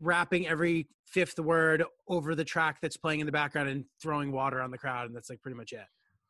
rapping 0.00 0.48
every 0.48 0.88
fifth 1.06 1.38
word 1.38 1.84
over 2.08 2.34
the 2.34 2.44
track 2.44 2.78
that's 2.80 2.96
playing 2.96 3.20
in 3.20 3.26
the 3.26 3.32
background 3.32 3.68
and 3.68 3.84
throwing 4.00 4.32
water 4.32 4.60
on 4.60 4.70
the 4.70 4.78
crowd, 4.78 5.06
and 5.06 5.16
that's 5.16 5.30
like 5.30 5.40
pretty 5.42 5.56
much 5.56 5.72
it. 5.72 5.84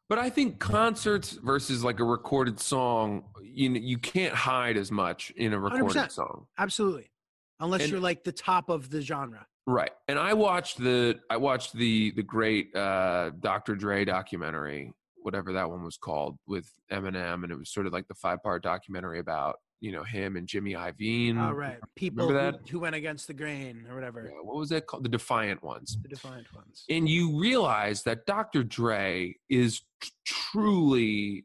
But 0.09 0.19
I 0.19 0.28
think 0.28 0.59
concerts 0.59 1.38
versus 1.42 1.85
like 1.85 2.00
a 2.00 2.04
recorded 2.04 2.59
song, 2.59 3.25
you 3.42 3.69
know, 3.69 3.78
you 3.80 3.97
can't 3.97 4.35
hide 4.35 4.76
as 4.76 4.90
much 4.90 5.30
in 5.37 5.52
a 5.52 5.59
recorded 5.59 5.97
100%. 5.97 6.11
song. 6.11 6.47
Absolutely. 6.59 7.12
Unless 7.61 7.83
And- 7.83 7.90
you're 7.93 8.00
like 8.00 8.25
the 8.25 8.33
top 8.33 8.69
of 8.69 8.90
the 8.90 9.00
genre. 9.02 9.47
Right. 9.67 9.93
And 10.09 10.19
I 10.19 10.33
watched 10.33 10.79
the 10.79 11.21
I 11.31 11.37
watched 11.37 11.75
the 11.75 12.11
the 12.12 12.23
great 12.23 12.75
uh 12.75 13.31
Dr. 13.38 13.76
Dre 13.76 14.05
documentary, 14.05 14.93
whatever 15.23 15.52
that 15.52 15.69
one 15.71 15.85
was 15.85 15.97
called, 15.97 16.38
with 16.47 16.73
Eminem, 16.90 17.45
and 17.45 17.52
it 17.52 17.57
was 17.59 17.71
sort 17.71 17.87
of 17.87 17.93
like 17.93 18.09
the 18.09 18.14
five 18.14 18.43
part 18.43 18.62
documentary 18.64 19.19
about, 19.21 19.57
you 19.81 19.93
know, 19.93 20.02
him 20.02 20.37
and 20.37 20.49
Jimmy 20.49 20.73
Iovine. 20.73 21.38
All 21.40 21.52
right, 21.52 21.73
right. 21.73 21.79
People 21.95 22.29
who, 22.29 22.52
who 22.71 22.81
went 22.81 22.97
against 22.97 23.26
the 23.29 23.35
grain 23.35 23.87
or 23.88 23.95
whatever. 23.95 24.25
Yeah, 24.25 24.40
what 24.43 24.57
was 24.57 24.71
that 24.71 24.87
called? 24.87 25.05
The 25.05 25.09
Defiant 25.11 25.62
ones. 25.62 25.99
The 26.02 26.09
defiant 26.09 26.52
ones. 26.55 26.85
and 26.88 27.09
you 27.09 27.38
realize 27.38 28.02
that 28.05 28.26
Dr. 28.26 28.64
Dre 28.64 29.37
is 29.50 29.83
t- 30.00 30.11
truly 30.25 31.45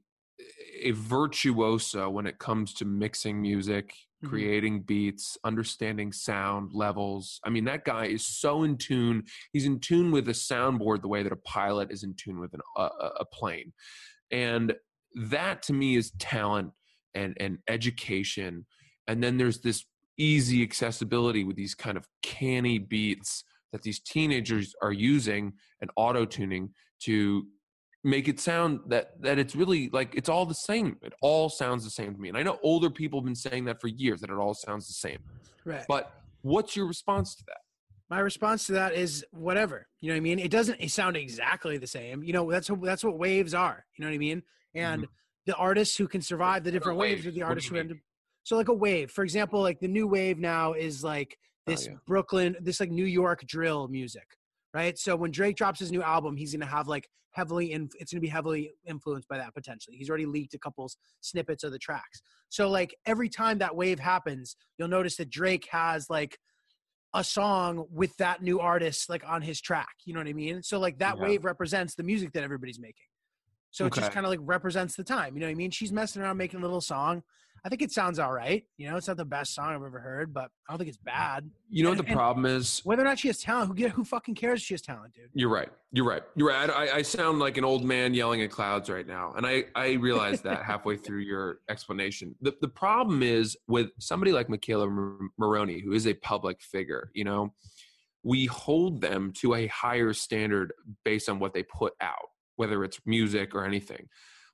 a 0.82 0.92
virtuoso 0.92 2.10
when 2.10 2.26
it 2.28 2.40
comes 2.40 2.74
to 2.76 2.86
mixing 2.86 3.42
music, 3.42 3.94
Mhm. 4.24 4.30
creating 4.30 4.82
beats, 4.84 5.38
understanding 5.44 6.12
sound 6.14 6.72
levels. 6.74 7.40
I 7.44 7.50
mean, 7.50 7.66
that 7.66 7.84
guy 7.86 8.06
is 8.06 8.26
so 8.26 8.64
in 8.64 8.78
tune. 8.78 9.24
He's 9.52 9.66
in 9.66 9.80
tune 9.80 10.12
with 10.12 10.30
a 10.30 10.34
soundboard 10.34 11.02
the 11.02 11.08
way 11.10 11.22
that 11.24 11.32
a 11.34 11.38
pilot 11.38 11.92
is 11.92 12.04
in 12.04 12.14
tune 12.16 12.40
with 12.40 12.54
an, 12.54 12.62
a 12.78 12.82
a 13.20 13.26
plane. 13.26 13.74
And 14.32 14.74
that 15.16 15.62
to 15.64 15.74
me 15.74 15.96
is 15.96 16.12
talent 16.20 16.72
and, 17.14 17.36
and 17.40 17.60
education. 17.68 18.66
And 19.08 19.24
then 19.24 19.38
there's 19.38 19.60
this 19.62 19.86
easy 20.18 20.64
accessibility 20.64 21.44
with 21.44 21.56
these 21.56 21.76
kind 21.76 21.98
of 21.98 22.08
canny 22.24 22.78
beats 22.80 23.44
that 23.72 23.82
these 23.82 24.00
teenagers 24.00 24.74
are 24.82 24.94
using 24.94 25.54
and 25.82 25.92
auto 25.98 26.26
tuning 26.26 26.74
to 27.02 27.46
make 28.06 28.28
it 28.28 28.40
sound 28.40 28.80
that 28.88 29.22
that 29.22 29.40
it's 29.40 29.56
really 29.56 29.90
like 29.90 30.16
it's 30.16 30.30
all 30.30 30.46
the 30.46 30.54
same. 30.54 30.98
It 31.02 31.14
all 31.22 31.50
sounds 31.50 31.84
the 31.84 31.90
same 31.90 32.14
to 32.14 32.20
me. 32.20 32.30
And 32.30 32.38
I 32.38 32.44
know 32.44 32.60
older 32.62 32.90
people 32.90 33.20
have 33.20 33.26
been 33.26 33.36
saying 33.36 33.66
that 33.66 33.82
for 33.82 33.88
years 33.88 34.22
that 34.22 34.30
it 34.30 34.36
all 34.36 34.54
sounds 34.54 34.88
the 34.88 34.94
same. 34.94 35.20
Right. 35.66 35.84
But 35.88 36.14
what's 36.42 36.76
your 36.76 36.86
response 36.86 37.36
to 37.36 37.44
that? 37.48 37.58
my 38.10 38.20
response 38.20 38.68
to 38.68 38.74
that 38.74 38.94
is 38.94 39.26
whatever 39.32 39.88
you 40.00 40.10
know 40.10 40.14
what 40.14 40.18
i 40.18 40.22
mean 40.22 40.38
it 40.38 40.52
doesn't 40.52 40.88
sound 40.90 41.18
exactly 41.18 41.78
the 41.78 41.88
same 41.88 42.24
you 42.24 42.34
know 42.34 42.52
that's 42.52 42.70
what 42.70 42.82
that's 42.84 43.04
what 43.04 43.18
waves 43.18 43.54
are 43.54 43.84
you 43.98 44.04
know 44.04 44.10
what 44.10 44.14
i 44.16 44.18
mean 44.20 44.44
and 44.76 45.02
mm-hmm. 45.02 45.12
the 45.48 45.56
artists 45.56 45.98
who 45.98 46.08
can 46.08 46.22
survive 46.22 46.64
the 46.64 46.72
different 46.72 47.00
waves 47.00 47.26
are 47.26 47.32
the 47.32 47.42
artists 47.42 47.70
who 47.70 47.78
end 47.78 47.92
up 47.92 47.98
so 48.44 48.56
like 48.56 48.68
a 48.68 48.74
wave 48.74 49.10
for 49.10 49.24
example 49.24 49.60
like 49.60 49.80
the 49.80 49.88
new 49.88 50.08
wave 50.08 50.38
now 50.38 50.74
is 50.74 51.04
like 51.04 51.38
Oh, 51.68 51.72
this 51.72 51.88
yeah. 51.88 51.96
brooklyn 52.06 52.56
this 52.62 52.80
like 52.80 52.92
new 52.92 53.06
york 53.06 53.44
drill 53.48 53.88
music 53.88 54.38
right 54.76 54.98
so 55.00 55.16
when 55.16 55.32
drake 55.32 55.56
drops 55.56 55.80
his 55.80 55.92
new 55.92 56.04
album 56.04 56.36
he's 56.36 56.54
gonna 56.54 56.66
have 56.66 56.88
like 56.88 57.08
heavily 57.32 57.72
in, 57.74 57.90
it's 58.00 58.14
gonna 58.14 58.22
be 58.22 58.28
heavily 58.28 58.72
influenced 58.86 59.28
by 59.28 59.38
that 59.38 59.54
potentially 59.54 59.96
he's 59.98 60.10
already 60.10 60.26
leaked 60.26 60.54
a 60.54 60.60
couple 60.60 60.90
snippets 61.22 61.64
of 61.64 61.72
the 61.72 61.80
tracks 61.80 62.22
so 62.50 62.70
like 62.70 62.96
every 63.06 63.30
time 63.30 63.58
that 63.58 63.76
wave 63.76 64.00
happens 64.00 64.56
you'll 64.78 64.88
notice 64.88 65.16
that 65.18 65.30
drake 65.30 65.68
has 65.72 66.10
like 66.10 66.38
a 67.16 67.24
song 67.24 67.86
with 67.90 68.16
that 68.18 68.44
new 68.44 68.60
artist 68.60 69.10
like 69.10 69.24
on 69.26 69.42
his 69.42 69.62
track. 69.62 69.96
You 70.04 70.14
know 70.14 70.20
what 70.20 70.28
I 70.28 70.34
mean? 70.34 70.62
So 70.62 70.80
like 70.80 70.98
that 71.00 71.16
Yeah. 71.16 71.24
wave 71.24 71.46
represents 71.46 71.96
the 71.96 72.04
music 72.04 72.34
that 72.34 72.44
everybody's 72.44 72.78
making. 72.78 73.06
So 73.72 73.86
it 73.86 73.94
just 73.94 74.12
kind 74.12 74.26
of 74.26 74.30
like 74.30 74.40
represents 74.44 74.96
the 74.98 75.04
time. 75.04 75.34
You 75.34 75.40
know 75.40 75.48
what 75.48 75.52
I 75.52 75.56
mean? 75.56 75.72
She's 75.72 75.94
messing 75.94 76.22
around 76.22 76.38
making 76.38 76.60
a 76.60 76.62
little 76.62 76.82
song. 76.82 77.24
I 77.66 77.70
think 77.70 77.82
it 77.82 77.92
sounds 77.92 78.20
all 78.20 78.32
right. 78.32 78.64
You 78.78 78.88
know, 78.88 78.96
it's 78.96 79.08
not 79.08 79.18
the 79.18 79.26
best 79.26 79.56
song 79.56 79.70
I've 79.70 79.82
ever 79.82 80.00
heard, 80.00 80.32
but 80.32 80.52
I 80.70 80.72
don't 80.72 80.78
think 80.78 80.88
it's 80.88 81.00
bad. 81.00 81.50
You 81.68 81.84
know 81.84 81.90
what 81.90 81.98
the 81.98 82.04
problem 82.04 82.46
is? 82.46 82.82
Whether 82.84 83.02
or 83.02 83.06
not 83.06 83.18
she 83.18 83.28
has 83.28 83.40
talent, 83.40 83.70
who 83.70 83.74
get 83.74 83.90
who 83.90 84.04
fucking 84.04 84.36
cares 84.36 84.62
if 84.62 84.68
she 84.68 84.76
has 84.76 84.84
talent, 84.84 85.16
dude? 85.16 85.32
You're 85.34 85.50
right. 85.50 85.70
You're 85.92 86.06
right. 86.06 86.22
You're 86.36 86.50
right. 86.50 86.70
I, 86.70 86.98
I 86.98 87.02
sound 87.02 87.40
like 87.40 87.58
an 87.58 87.66
old 87.66 87.84
man 87.84 88.14
yelling 88.14 88.44
at 88.44 88.52
clouds 88.52 88.88
right 88.88 89.08
now, 89.08 89.34
and 89.36 89.48
I 89.48 89.64
I 89.74 89.94
realized 89.94 90.44
that 90.44 90.64
halfway 90.66 90.96
through 90.96 91.22
your 91.22 91.58
explanation. 91.68 92.36
The 92.40 92.56
the 92.62 92.68
problem 92.68 93.24
is 93.24 93.58
with 93.68 93.90
somebody 94.00 94.32
like 94.32 94.48
McKayla 94.48 95.18
Maroney, 95.40 95.82
who 95.82 95.94
is 95.94 96.06
a 96.06 96.14
public 96.14 96.62
figure. 96.62 97.10
You 97.16 97.24
know, 97.24 97.54
we 98.24 98.46
hold 98.46 99.02
them 99.02 99.34
to 99.38 99.56
a 99.56 99.66
higher 99.68 100.14
standard 100.14 100.72
based 101.04 101.30
on 101.30 101.40
what 101.40 101.56
they 101.56 101.64
put 101.64 101.94
out, 102.00 102.28
whether 102.58 102.84
it's 102.84 103.00
music 103.08 103.56
or 103.56 103.66
anything. 103.66 104.08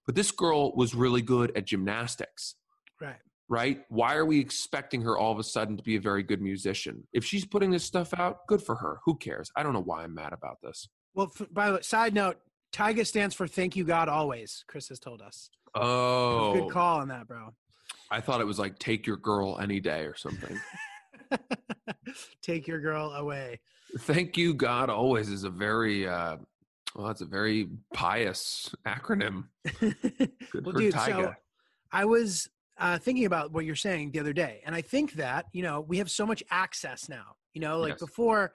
But 0.05 0.15
this 0.15 0.31
girl 0.31 0.73
was 0.77 0.95
really 0.95 1.21
good 1.21 1.51
at 1.57 1.65
gymnastics 1.67 2.55
Right. 3.01 3.17
right? 3.49 3.81
Why 3.89 4.15
are 4.15 4.25
we 4.25 4.39
expecting 4.39 5.01
her 5.01 5.17
all 5.17 5.31
of 5.31 5.39
a 5.39 5.43
sudden 5.43 5.75
to 5.77 5.83
be 5.83 5.95
a 5.95 6.01
very 6.01 6.23
good 6.23 6.41
musician? 6.41 7.07
If 7.13 7.25
she's 7.25 7.45
putting 7.45 7.71
this 7.71 7.83
stuff 7.83 8.13
out, 8.17 8.47
good 8.47 8.61
for 8.61 8.75
her. 8.75 8.99
Who 9.05 9.17
cares? 9.17 9.51
I 9.55 9.63
don't 9.63 9.73
know 9.73 9.81
why 9.81 10.03
I'm 10.03 10.13
mad 10.13 10.33
about 10.33 10.57
this. 10.61 10.87
Well, 11.13 11.31
f- 11.39 11.47
by 11.51 11.67
the 11.67 11.73
way, 11.75 11.81
side 11.81 12.13
note, 12.13 12.37
Tyga 12.71 13.05
stands 13.05 13.35
for 13.35 13.47
"Thank 13.47 13.75
You 13.75 13.83
God 13.83 14.07
Always." 14.07 14.63
Chris 14.67 14.87
has 14.89 14.99
told 14.99 15.21
us. 15.21 15.49
Oh, 15.75 16.53
Good 16.53 16.71
call 16.71 16.99
on 16.99 17.07
that, 17.09 17.27
bro. 17.27 17.53
I 18.09 18.21
thought 18.21 18.41
it 18.41 18.47
was 18.47 18.59
like 18.59 18.77
take 18.77 19.07
your 19.07 19.17
girl 19.17 19.57
any 19.59 19.79
day 19.79 20.01
or 20.05 20.15
something. 20.15 20.59
Take 22.41 22.67
your 22.67 22.79
girl 22.79 23.11
away. 23.11 23.59
Thank 23.99 24.37
you, 24.37 24.53
God. 24.53 24.89
Always 24.89 25.29
is 25.29 25.43
a 25.43 25.49
very, 25.49 26.07
uh, 26.07 26.37
well, 26.95 27.07
that's 27.07 27.21
a 27.21 27.25
very 27.25 27.69
pious 27.93 28.73
acronym. 28.85 29.45
Good 29.79 29.95
well, 30.65 30.73
for 30.73 30.79
dude, 30.79 30.93
Tyga. 30.93 31.23
so 31.23 31.33
I 31.91 32.05
was 32.05 32.49
uh, 32.81 32.97
thinking 32.97 33.25
about 33.25 33.51
what 33.53 33.63
you're 33.63 33.75
saying 33.75 34.11
the 34.11 34.19
other 34.19 34.33
day, 34.33 34.61
and 34.65 34.73
I 34.75 34.81
think 34.81 35.13
that 35.13 35.45
you 35.53 35.63
know 35.63 35.81
we 35.81 35.99
have 35.99 36.09
so 36.09 36.25
much 36.25 36.41
access 36.49 37.07
now. 37.07 37.35
You 37.53 37.61
know, 37.61 37.79
like 37.79 37.91
Yes. 37.93 37.99
before, 37.99 38.53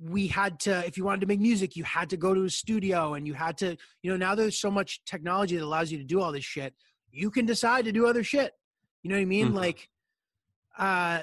we 0.00 0.26
had 0.26 0.58
to 0.60 0.84
if 0.86 0.96
you 0.98 1.04
wanted 1.04 1.20
to 1.20 1.26
make 1.26 1.40
music, 1.40 1.76
you 1.76 1.84
had 1.84 2.10
to 2.10 2.16
go 2.16 2.34
to 2.34 2.42
a 2.44 2.50
studio, 2.50 3.14
and 3.14 3.26
you 3.26 3.34
had 3.34 3.56
to, 3.58 3.76
you 4.02 4.10
know, 4.10 4.16
now 4.16 4.34
there's 4.34 4.58
so 4.58 4.70
much 4.70 5.04
technology 5.04 5.56
that 5.56 5.64
allows 5.64 5.92
you 5.92 5.98
to 5.98 6.04
do 6.04 6.20
all 6.20 6.32
this 6.32 6.44
shit. 6.44 6.74
You 7.10 7.30
can 7.30 7.46
decide 7.46 7.84
to 7.84 7.92
do 7.92 8.06
other 8.06 8.24
shit. 8.24 8.52
You 9.02 9.10
know 9.10 9.16
what 9.16 9.22
I 9.22 9.26
mean? 9.26 9.50
Mhm. 9.52 9.54
Like, 9.54 9.88
uh, 10.78 11.22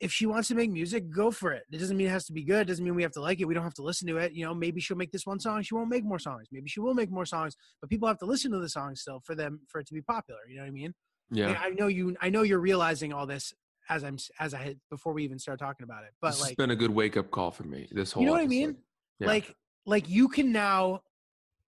if 0.00 0.12
she 0.12 0.26
wants 0.26 0.48
to 0.48 0.54
make 0.54 0.70
music, 0.70 1.10
go 1.10 1.30
for 1.30 1.52
it. 1.52 1.64
It 1.72 1.78
doesn't 1.78 1.96
mean 1.96 2.06
it 2.06 2.10
has 2.10 2.26
to 2.26 2.32
be 2.32 2.44
good. 2.44 2.62
It 2.62 2.64
doesn't 2.66 2.84
mean 2.84 2.94
we 2.94 3.02
have 3.02 3.12
to 3.12 3.20
like 3.20 3.40
it. 3.40 3.46
We 3.46 3.54
don't 3.54 3.64
have 3.64 3.74
to 3.74 3.82
listen 3.82 4.06
to 4.08 4.16
it. 4.18 4.32
You 4.32 4.44
know, 4.46 4.54
maybe 4.54 4.80
she'll 4.80 4.96
make 4.96 5.12
this 5.12 5.26
one 5.26 5.40
song. 5.40 5.62
She 5.62 5.74
won't 5.74 5.90
make 5.90 6.04
more 6.04 6.18
songs. 6.18 6.46
Maybe 6.52 6.68
she 6.68 6.80
will 6.80 6.94
make 6.94 7.10
more 7.10 7.26
songs, 7.26 7.56
but 7.80 7.90
people 7.90 8.08
have 8.08 8.18
to 8.18 8.26
listen 8.26 8.50
to 8.52 8.58
the 8.58 8.68
song 8.68 8.94
still 8.96 9.20
for 9.20 9.34
them 9.34 9.60
for 9.68 9.80
it 9.80 9.86
to 9.88 9.94
be 9.94 10.02
popular. 10.02 10.40
You 10.48 10.56
know 10.56 10.62
what 10.62 10.68
I 10.68 10.72
mean? 10.72 10.94
Yeah. 11.30 11.58
I 11.60 11.70
know 11.70 11.86
you. 11.86 12.16
I 12.20 12.30
know 12.30 12.42
you're 12.42 12.60
realizing 12.60 13.12
all 13.12 13.26
this 13.26 13.52
as 13.88 14.04
I'm 14.04 14.18
as 14.38 14.54
I 14.54 14.58
had 14.58 14.80
before 14.90 15.12
we 15.12 15.24
even 15.24 15.38
start 15.38 15.58
talking 15.58 15.84
about 15.84 16.04
it. 16.04 16.10
But 16.20 16.32
this 16.32 16.42
like, 16.42 16.56
been 16.56 16.70
a 16.70 16.76
good 16.76 16.90
wake 16.90 17.16
up 17.16 17.30
call 17.30 17.50
for 17.50 17.64
me. 17.64 17.88
This 17.90 18.12
whole 18.12 18.22
you 18.22 18.26
know 18.26 18.32
what 18.32 18.42
I 18.42 18.46
mean? 18.46 18.76
Yeah. 19.18 19.26
Like, 19.26 19.54
like 19.86 20.08
you 20.08 20.28
can 20.28 20.52
now 20.52 21.02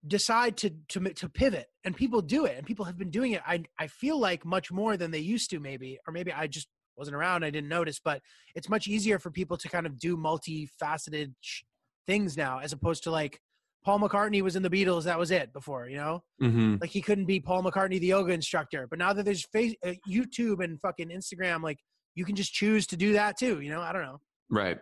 decide 0.07 0.57
to 0.57 0.71
to 0.89 0.99
to 0.99 1.29
pivot, 1.29 1.67
and 1.83 1.95
people 1.95 2.21
do 2.21 2.45
it, 2.45 2.57
and 2.57 2.65
people 2.65 2.85
have 2.85 2.97
been 2.97 3.11
doing 3.11 3.33
it. 3.33 3.41
I 3.45 3.63
I 3.79 3.87
feel 3.87 4.19
like 4.19 4.45
much 4.45 4.71
more 4.71 4.97
than 4.97 5.11
they 5.11 5.19
used 5.19 5.49
to, 5.51 5.59
maybe, 5.59 5.99
or 6.07 6.13
maybe 6.13 6.31
I 6.31 6.47
just 6.47 6.67
wasn't 6.95 7.15
around. 7.15 7.43
I 7.43 7.49
didn't 7.49 7.69
notice, 7.69 7.99
but 8.03 8.21
it's 8.55 8.69
much 8.69 8.87
easier 8.87 9.19
for 9.19 9.31
people 9.31 9.57
to 9.57 9.69
kind 9.69 9.85
of 9.85 9.97
do 9.97 10.15
multifaceted 10.15 11.33
sh- 11.41 11.63
things 12.05 12.37
now, 12.37 12.59
as 12.59 12.73
opposed 12.73 13.03
to 13.03 13.11
like 13.11 13.39
Paul 13.83 13.99
McCartney 13.99 14.41
was 14.41 14.55
in 14.55 14.63
the 14.63 14.69
Beatles. 14.69 15.03
That 15.03 15.19
was 15.19 15.31
it 15.31 15.51
before, 15.53 15.87
you 15.89 15.97
know 15.97 16.23
Mhm. 16.41 16.79
like 16.81 16.89
he 16.89 17.01
couldn't 17.01 17.25
be 17.25 17.39
Paul 17.39 17.63
McCartney, 17.63 17.99
the 17.99 18.07
yoga 18.07 18.33
instructor. 18.33 18.87
But 18.89 18.99
now 18.99 19.13
that 19.13 19.23
there's 19.23 19.45
face, 19.45 19.75
uh, 19.85 19.93
YouTube 20.09 20.63
and 20.63 20.79
fucking 20.81 21.09
Instagram, 21.09 21.61
like 21.61 21.79
you 22.15 22.25
can 22.25 22.35
just 22.35 22.53
choose 22.53 22.85
to 22.87 22.97
do 22.97 23.13
that 23.13 23.37
too. 23.37 23.61
You 23.61 23.69
know, 23.69 23.81
I 23.81 23.91
don't 23.93 24.03
know. 24.03 24.19
Right. 24.49 24.79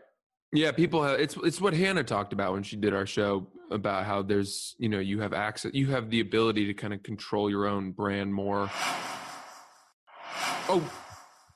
Yeah, 0.53 0.71
people 0.73 1.01
have 1.03 1.19
it's 1.19 1.37
it's 1.43 1.61
what 1.61 1.73
Hannah 1.73 2.03
talked 2.03 2.33
about 2.33 2.51
when 2.53 2.63
she 2.63 2.75
did 2.75 2.93
our 2.93 3.05
show 3.05 3.47
about 3.69 4.05
how 4.05 4.21
there's, 4.21 4.75
you 4.79 4.89
know, 4.89 4.99
you 4.99 5.21
have 5.21 5.31
access 5.33 5.71
you 5.73 5.87
have 5.91 6.09
the 6.09 6.19
ability 6.19 6.65
to 6.67 6.73
kind 6.73 6.93
of 6.93 7.01
control 7.03 7.49
your 7.49 7.65
own 7.67 7.91
brand 7.93 8.33
more. 8.33 8.69
Oh, 10.69 10.83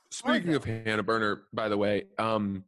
speaking 0.09 0.55
of 0.55 0.63
Hannah 0.63 1.03
Berner, 1.03 1.43
by 1.53 1.67
the 1.69 1.77
way, 1.77 2.05
um 2.17 2.63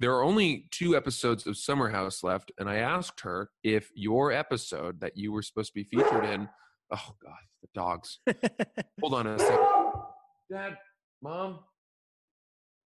there 0.00 0.12
are 0.14 0.24
only 0.24 0.66
two 0.70 0.96
episodes 0.96 1.46
of 1.46 1.56
Summer 1.56 1.90
House 1.90 2.24
left, 2.24 2.50
and 2.58 2.68
I 2.68 2.76
asked 2.76 3.20
her 3.20 3.50
if 3.62 3.90
your 3.94 4.32
episode 4.32 5.00
that 5.00 5.16
you 5.16 5.30
were 5.30 5.42
supposed 5.42 5.68
to 5.68 5.74
be 5.74 5.84
featured 5.84 6.24
in. 6.24 6.48
Oh 6.92 7.14
God, 7.24 7.38
the 7.62 7.68
dogs! 7.72 8.18
Hold 9.00 9.14
on 9.14 9.28
a 9.28 9.38
second, 9.38 9.64
Dad, 10.50 10.76
Mom, 11.22 11.60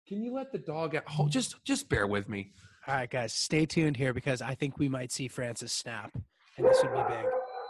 can 0.07 0.23
you 0.23 0.33
let 0.33 0.51
the 0.51 0.57
dog 0.57 0.95
out? 0.95 1.07
Hold, 1.07 1.29
just 1.29 1.63
just 1.63 1.89
bear 1.89 2.07
with 2.07 2.27
me. 2.27 2.53
All 2.87 2.95
right, 2.95 3.07
guys, 3.07 3.33
stay 3.33 3.67
tuned 3.67 3.95
here 3.95 4.11
because 4.11 4.41
I 4.41 4.55
think 4.55 4.79
we 4.79 4.89
might 4.89 5.11
see 5.11 5.27
Francis 5.27 5.71
snap, 5.71 6.11
and 6.57 6.65
this 6.65 6.81
would 6.81 6.91
be 6.91 7.03
big. 7.07 7.25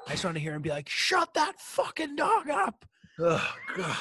I 0.07 0.11
just 0.11 0.23
want 0.23 0.37
to 0.37 0.41
hear 0.41 0.53
him 0.53 0.61
be 0.61 0.69
like, 0.69 0.87
"Shut 0.87 1.33
that 1.33 1.59
fucking 1.59 2.15
dog 2.15 2.49
up!" 2.49 2.85
Oh, 3.19 3.53
God. 3.75 3.97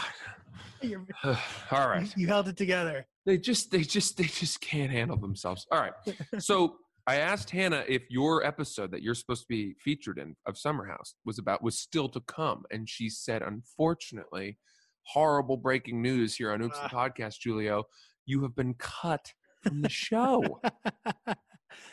All 1.71 1.89
right. 1.89 2.13
You 2.17 2.27
held 2.29 2.49
it 2.49 2.57
together. 2.57 3.07
They 3.25 3.39
just 3.39 3.71
they 3.71 3.83
just 3.83 4.17
they 4.19 4.25
just 4.25 4.61
can't 4.61 4.91
handle 4.91 5.17
themselves. 5.17 5.67
All 5.71 5.81
right. 5.81 5.93
So 6.39 6.77
I 7.07 7.17
asked 7.17 7.51
Hannah 7.51 7.85
if 7.89 8.03
your 8.11 8.45
episode 8.45 8.93
that 8.93 9.03
you're 9.03 9.15
supposed 9.15 9.43
to 9.43 9.49
be 9.49 9.75
featured 9.81 10.19
in 10.19 10.37
of 10.47 10.57
Summer 10.57 10.87
House 10.87 11.15
was 11.25 11.39
about 11.39 11.63
was 11.63 11.79
still 11.79 12.09
to 12.11 12.21
come, 12.21 12.63
and 12.71 12.89
she 12.89 13.09
said, 13.09 13.43
unfortunately, 13.43 14.59
horrible 15.05 15.57
breaking 15.57 16.01
news 16.01 16.37
here 16.37 16.53
on 16.53 16.63
Oops 16.63 16.79
the 16.79 16.85
ah. 16.85 16.89
Podcast, 16.89 17.37
Julio. 17.43 17.85
You 18.25 18.43
have 18.43 18.55
been 18.55 18.75
cut 18.75 19.33
from 19.63 19.83
the 19.83 19.89
show. 19.89 20.61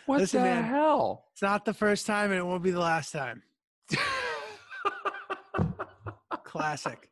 what 0.06 0.20
Listen, 0.20 0.44
the 0.44 0.50
man. 0.50 0.63
hell? 0.63 1.26
It's 1.34 1.42
not 1.42 1.65
the 1.65 1.74
first 1.74 2.06
time, 2.06 2.30
and 2.30 2.39
it 2.39 2.46
won't 2.46 2.62
be 2.63 2.72
the 2.72 2.80
last 2.80 3.12
time. 3.12 3.42
Classic. 6.44 7.10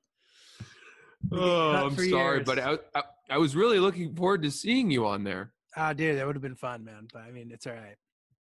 oh, 1.31 1.71
I'm 1.71 1.95
sorry, 1.95 2.37
years. 2.37 2.45
but 2.45 2.59
I, 2.59 2.77
I 2.93 3.03
I 3.29 3.37
was 3.37 3.55
really 3.55 3.79
looking 3.79 4.15
forward 4.15 4.43
to 4.43 4.51
seeing 4.51 4.89
you 4.91 5.05
on 5.05 5.23
there. 5.23 5.53
Oh, 5.75 5.93
dude, 5.93 6.17
that 6.17 6.25
would 6.25 6.35
have 6.35 6.41
been 6.41 6.55
fun, 6.55 6.83
man. 6.83 7.07
But 7.11 7.23
I 7.23 7.31
mean, 7.31 7.51
it's 7.51 7.67
all 7.67 7.73
right. 7.73 7.95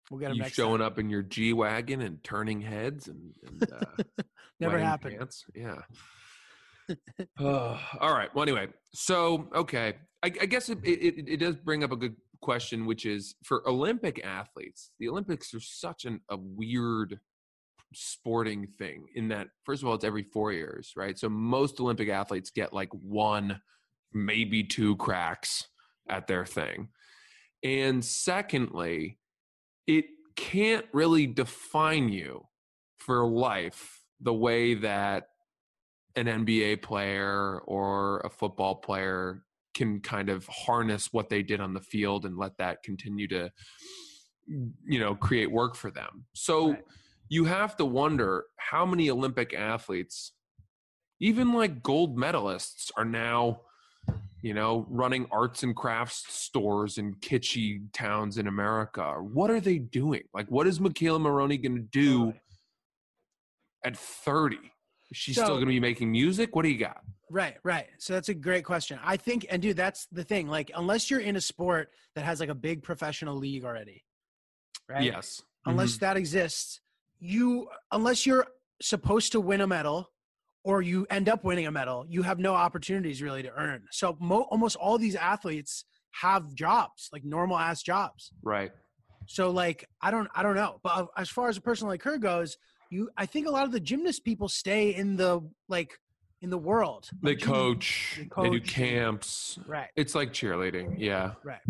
We'll 0.10 0.20
get 0.20 0.30
him 0.30 0.36
You 0.38 0.44
next 0.44 0.54
showing 0.56 0.80
time. 0.80 0.88
up 0.88 1.00
in 1.00 1.10
your 1.10 1.24
G 1.24 1.52
wagon 1.54 2.02
and 2.02 2.24
turning 2.24 2.62
heads 2.62 3.08
and, 3.08 3.34
and 3.46 3.72
uh, 3.72 4.04
Never 4.60 4.78
happened. 4.80 5.18
pants. 5.18 5.44
Yeah. 5.56 5.82
Oh, 7.40 7.80
all 8.00 8.14
right. 8.14 8.34
Well, 8.36 8.44
anyway, 8.44 8.68
so 8.94 9.50
okay, 9.56 9.96
I, 10.24 10.28
I 10.28 10.46
guess 10.46 10.70
it, 10.70 10.80
it 10.84 11.28
it 11.28 11.38
does 11.38 11.56
bring 11.56 11.84
up 11.84 11.92
a 11.92 11.96
good 11.98 12.16
question, 12.42 12.86
which 12.86 13.06
is 13.06 13.36
for 13.44 13.68
Olympic 13.68 14.24
athletes. 14.24 14.92
The 15.00 15.10
Olympics 15.10 15.54
are 15.54 15.60
such 15.60 16.06
an, 16.06 16.22
a 16.30 16.38
weird 16.38 17.20
sporting 17.94 18.68
thing 18.78 19.06
in 19.16 19.30
that 19.30 19.48
first 19.64 19.82
of 19.82 19.88
all 19.88 19.96
it's 19.96 20.04
every 20.04 20.24
four 20.24 20.52
years 20.52 20.92
right 20.98 21.18
so 21.18 21.30
most 21.30 21.80
olympic 21.80 22.10
athletes 22.10 22.50
get 22.50 22.74
like 22.74 22.90
one 22.92 23.58
maybe 24.16 24.64
two 24.64 24.96
cracks 24.96 25.68
at 26.10 26.26
their 26.28 26.46
thing 26.46 26.88
and 27.64 28.04
secondly 28.04 29.20
it 29.88 30.06
can't 30.36 30.86
really 30.94 31.28
define 31.28 32.10
you 32.10 32.46
for 32.98 33.28
life 33.28 34.02
the 34.22 34.34
way 34.34 34.74
that 34.74 35.28
an 36.16 36.26
NBA 36.28 36.82
player 36.82 37.60
or 37.66 38.20
a 38.20 38.30
football 38.30 38.76
player 38.76 39.44
can 39.74 40.00
kind 40.00 40.30
of 40.30 40.48
harness 40.48 41.12
what 41.12 41.28
they 41.30 41.44
did 41.44 41.60
on 41.60 41.74
the 41.74 41.82
field 41.82 42.26
and 42.26 42.38
let 42.38 42.58
that 42.58 42.82
continue 42.82 43.28
to 43.28 43.52
you 44.48 45.00
know 45.00 45.16
create 45.16 45.52
work 45.52 45.76
for 45.76 45.92
them 45.92 46.26
so 46.34 46.70
Right. 46.72 46.84
you 47.30 47.46
have 47.46 47.76
to 47.78 47.86
wonder 47.86 48.46
how 48.58 48.86
many 48.86 49.10
olympic 49.10 49.54
athletes 49.54 50.34
even 51.20 51.52
like 51.54 51.82
gold 51.82 52.16
medalists 52.16 52.92
are 52.96 53.06
now 53.06 53.62
you 54.46 54.54
know 54.54 54.86
running 54.90 55.26
arts 55.32 55.64
and 55.64 55.76
crafts 55.76 56.24
stores 56.32 57.00
in 57.00 57.16
kitschy 57.16 57.82
towns 57.94 58.38
in 58.38 58.46
america 58.46 59.16
what 59.20 59.50
are 59.50 59.60
they 59.60 59.80
doing 59.80 60.22
like 60.36 60.46
what 60.52 60.68
is 60.68 60.78
mckayla 60.78 61.20
maroney 61.20 61.58
going 61.58 61.76
to 61.76 61.82
do 61.82 62.32
at 63.84 63.98
30 63.98 64.58
is 64.58 65.18
she 65.18 65.34
So- 65.34 65.44
still 65.44 65.56
going 65.56 65.66
to 65.66 65.72
be 65.72 65.80
making 65.80 66.12
music 66.12 66.56
what 66.56 66.62
do 66.62 66.70
you 66.70 66.78
got 66.78 67.02
Right, 67.32 67.56
right. 67.64 67.88
So 67.98 68.14
that's 68.14 68.30
a 68.30 68.36
great 68.36 68.64
question. 68.66 69.00
I 69.04 69.18
think, 69.18 69.48
and 69.50 69.60
dude, 69.60 69.76
that's 69.76 70.06
the 70.12 70.24
thing. 70.24 70.48
Like, 70.48 70.70
unless 70.76 71.10
you're 71.10 71.20
in 71.22 71.36
a 71.36 71.42
sport 71.42 71.90
that 72.14 72.24
has 72.24 72.40
like 72.40 72.50
a 72.50 72.56
big 72.56 72.84
professional 72.84 73.36
league 73.36 73.66
already, 73.66 74.06
right? 74.88 75.02
yes 75.04 75.42
Unless 75.66 75.96
Mhm. 75.96 76.00
that 76.02 76.18
exists, 76.18 76.82
you, 77.18 77.68
unless 77.92 78.28
you're 78.28 78.46
supposed 78.80 79.32
to 79.32 79.42
win 79.42 79.62
a 79.62 79.66
medal 79.68 80.12
or 80.66 80.82
you 80.82 81.06
end 81.12 81.30
up 81.30 81.44
winning 81.44 81.68
a 81.68 81.72
medal, 81.72 82.06
you 82.10 82.24
have 82.24 82.40
no 82.40 82.56
opportunities 82.56 83.22
really 83.22 83.44
to 83.44 83.52
earn. 83.56 83.84
So 83.92 84.18
mo- 84.20 84.48
almost 84.50 84.76
all 84.76 84.98
these 84.98 85.16
athletes 85.16 85.86
have 86.24 86.56
jobs, 86.56 87.08
like 87.14 87.24
normal 87.24 87.58
ass 87.58 87.84
jobs. 87.84 88.32
right 88.42 88.72
So 89.28 89.52
like 89.52 89.86
I 90.02 90.10
don't 90.12 90.28
I 90.36 90.42
don't 90.44 90.56
know, 90.56 90.80
but 90.84 91.08
as 91.16 91.30
far 91.30 91.50
as 91.50 91.58
a 91.58 91.62
person 91.62 91.88
like 91.88 92.02
her 92.04 92.18
goes, 92.18 92.58
you 92.90 93.10
I 93.16 93.28
think 93.28 93.48
a 93.48 93.52
lot 93.52 93.66
of 93.66 93.72
the 93.72 93.80
gymnast 93.80 94.26
people 94.26 94.50
stay 94.50 94.90
in 94.96 95.18
the 95.18 95.42
like 95.70 95.92
in 96.42 96.50
the 96.50 96.58
world. 96.58 97.12
they 97.22 97.36
Like, 97.36 97.42
coach, 97.42 98.18
they 98.18 98.28
they 98.44 98.50
do 98.50 98.60
camps 98.60 99.60
Right. 99.68 99.90
it's 99.96 100.16
like 100.16 100.34
cheerleading 100.34 100.96
yeah 100.98 101.34
Right. 101.44 101.62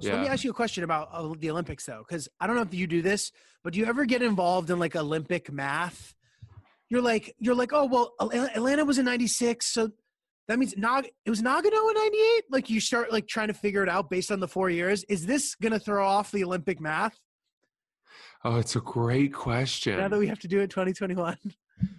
So 0.00 0.10
let 0.12 0.20
me 0.20 0.28
ask 0.28 0.44
you 0.44 0.50
a 0.52 0.54
question 0.54 0.84
about 0.84 1.08
uh, 1.10 1.34
the 1.36 1.50
Olympics 1.50 1.84
though, 1.84 2.04
because 2.06 2.28
I 2.38 2.46
don't 2.46 2.54
know 2.54 2.62
if 2.62 2.72
you 2.72 2.86
do 2.86 3.02
this, 3.02 3.32
but 3.64 3.72
do 3.72 3.80
you 3.80 3.86
ever 3.86 4.04
get 4.04 4.22
involved 4.22 4.70
in 4.70 4.78
like 4.78 4.94
Olympic 4.94 5.50
math? 5.50 6.14
You're 6.90 7.02
like 7.02 7.34
you're 7.38 7.54
like 7.54 7.72
oh 7.72 7.86
well 7.86 8.14
Atlanta 8.32 8.84
was 8.84 8.98
in 8.98 9.04
'96, 9.04 9.66
so 9.66 9.90
that 10.48 10.58
means 10.58 10.76
Nag 10.76 11.10
it 11.24 11.30
was 11.30 11.42
Nagano 11.42 11.90
in 11.90 11.94
'98. 11.94 12.44
Like 12.50 12.70
you 12.70 12.80
start 12.80 13.12
like 13.12 13.28
trying 13.28 13.48
to 13.48 13.54
figure 13.54 13.82
it 13.82 13.88
out 13.88 14.10
based 14.10 14.30
on 14.30 14.40
the 14.40 14.48
four 14.48 14.70
years. 14.70 15.04
Is 15.04 15.26
this 15.26 15.54
gonna 15.54 15.78
throw 15.78 16.06
off 16.06 16.30
the 16.32 16.44
Olympic 16.44 16.80
math 16.80 17.18
oh 18.44 18.56
it's 18.56 18.76
a 18.76 18.80
great 18.80 19.32
question 19.32 19.98
now 19.98 20.08
that 20.08 20.18
we 20.18 20.26
have 20.26 20.38
to 20.40 20.48
do 20.48 20.60
it 20.60 20.70
2021? 20.70 21.36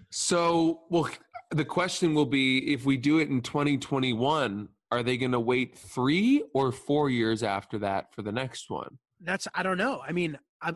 So, 0.09 0.81
well, 0.89 1.09
the 1.51 1.65
question 1.65 2.13
will 2.13 2.25
be 2.25 2.73
if 2.73 2.85
we 2.85 2.97
do 2.97 3.19
it 3.19 3.29
in 3.29 3.41
2021, 3.41 4.67
are 4.91 5.03
they 5.03 5.17
going 5.17 5.31
to 5.31 5.39
wait 5.39 5.77
three 5.77 6.43
or 6.53 6.71
four 6.71 7.09
years 7.09 7.43
after 7.43 7.77
that 7.79 8.13
for 8.13 8.21
the 8.21 8.31
next 8.31 8.69
one? 8.69 8.97
That's 9.21 9.47
I 9.53 9.63
don't 9.63 9.77
know. 9.77 10.01
I 10.05 10.11
mean, 10.11 10.37
I, 10.61 10.73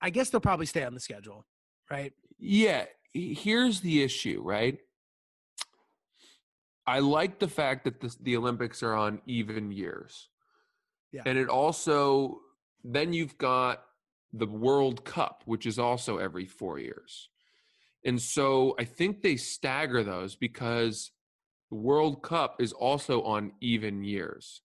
I 0.00 0.10
guess 0.10 0.30
they'll 0.30 0.40
probably 0.40 0.66
stay 0.66 0.84
on 0.84 0.94
the 0.94 1.00
schedule, 1.00 1.44
right? 1.90 2.12
Yeah, 2.38 2.84
here's 3.18 3.80
the 3.80 4.02
issue, 4.02 4.40
right? 4.42 4.78
I 6.86 7.00
like 7.00 7.38
the 7.38 7.48
fact 7.48 7.84
that 7.84 8.00
this, 8.00 8.16
the 8.16 8.36
Olympics 8.36 8.82
are 8.82 8.94
on 8.94 9.20
even 9.26 9.70
years. 9.70 10.28
Yeah. 11.12 11.22
And 11.26 11.38
it 11.38 11.48
also, 11.48 12.40
then 12.82 13.12
you've 13.12 13.36
got 13.38 13.84
the 14.32 14.46
World 14.46 15.04
Cup, 15.04 15.42
which 15.44 15.66
is 15.66 15.78
also 15.78 16.18
every 16.18 16.46
four 16.46 16.78
years. 16.78 17.28
And 18.04 18.20
so 18.20 18.74
I 18.78 18.84
think 18.84 19.22
they 19.22 19.36
stagger 19.36 20.02
those 20.02 20.36
because 20.36 21.10
the 21.70 21.76
World 21.76 22.22
Cup 22.22 22.60
is 22.60 22.72
also 22.72 23.22
on 23.22 23.52
even 23.60 24.04
years. 24.04 24.62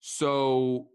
So 0.00 0.88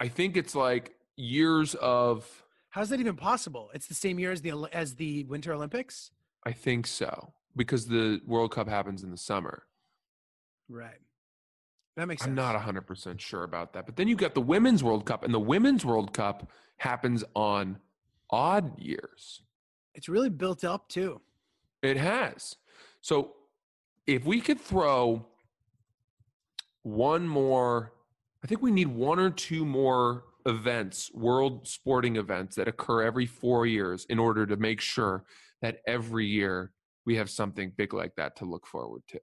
I 0.00 0.08
think 0.08 0.36
it's 0.36 0.54
like 0.54 0.94
years 1.16 1.74
of, 1.76 2.26
How's 2.70 2.88
that 2.90 3.00
even 3.00 3.16
possible? 3.16 3.70
It's 3.74 3.86
the 3.86 3.94
same 3.94 4.18
year 4.18 4.30
as 4.32 4.42
the 4.42 4.52
as 4.72 4.94
the 4.94 5.24
Winter 5.24 5.52
Olympics, 5.52 6.12
I 6.44 6.52
think 6.52 6.86
so, 6.86 7.32
because 7.56 7.86
the 7.86 8.20
World 8.26 8.52
Cup 8.52 8.68
happens 8.68 9.02
in 9.02 9.10
the 9.10 9.16
summer. 9.16 9.64
right? 10.68 10.98
That 11.96 12.06
makes 12.06 12.22
sense. 12.22 12.28
I'm 12.28 12.34
not 12.36 12.54
100% 12.56 13.18
sure 13.20 13.42
about 13.42 13.72
that. 13.72 13.84
But 13.84 13.96
then 13.96 14.06
you 14.06 14.14
got 14.14 14.34
the 14.34 14.40
Women's 14.40 14.82
World 14.84 15.04
Cup, 15.04 15.24
and 15.24 15.34
the 15.34 15.40
Women's 15.40 15.84
World 15.84 16.12
Cup 16.12 16.48
happens 16.76 17.24
on 17.34 17.78
odd 18.30 18.78
years. 18.78 19.42
It's 19.94 20.08
really 20.08 20.30
built 20.30 20.64
up 20.64 20.88
too. 20.88 21.20
It 21.82 21.96
has. 21.96 22.56
So 23.00 23.34
if 24.06 24.24
we 24.24 24.40
could 24.40 24.60
throw 24.60 25.26
one 26.82 27.26
more, 27.26 27.92
I 28.42 28.46
think 28.46 28.62
we 28.62 28.70
need 28.70 28.86
one 28.86 29.18
or 29.18 29.30
two 29.30 29.64
more 29.64 30.24
events, 30.46 31.10
world 31.14 31.66
sporting 31.66 32.16
events 32.16 32.56
that 32.56 32.68
occur 32.68 33.02
every 33.02 33.26
four 33.26 33.66
years 33.66 34.06
in 34.08 34.18
order 34.18 34.46
to 34.46 34.56
make 34.56 34.80
sure 34.80 35.24
that 35.62 35.78
every 35.86 36.26
year 36.26 36.72
we 37.06 37.16
have 37.16 37.30
something 37.30 37.72
big 37.76 37.92
like 37.94 38.14
that 38.16 38.36
to 38.36 38.44
look 38.44 38.66
forward 38.66 39.02
to. 39.08 39.20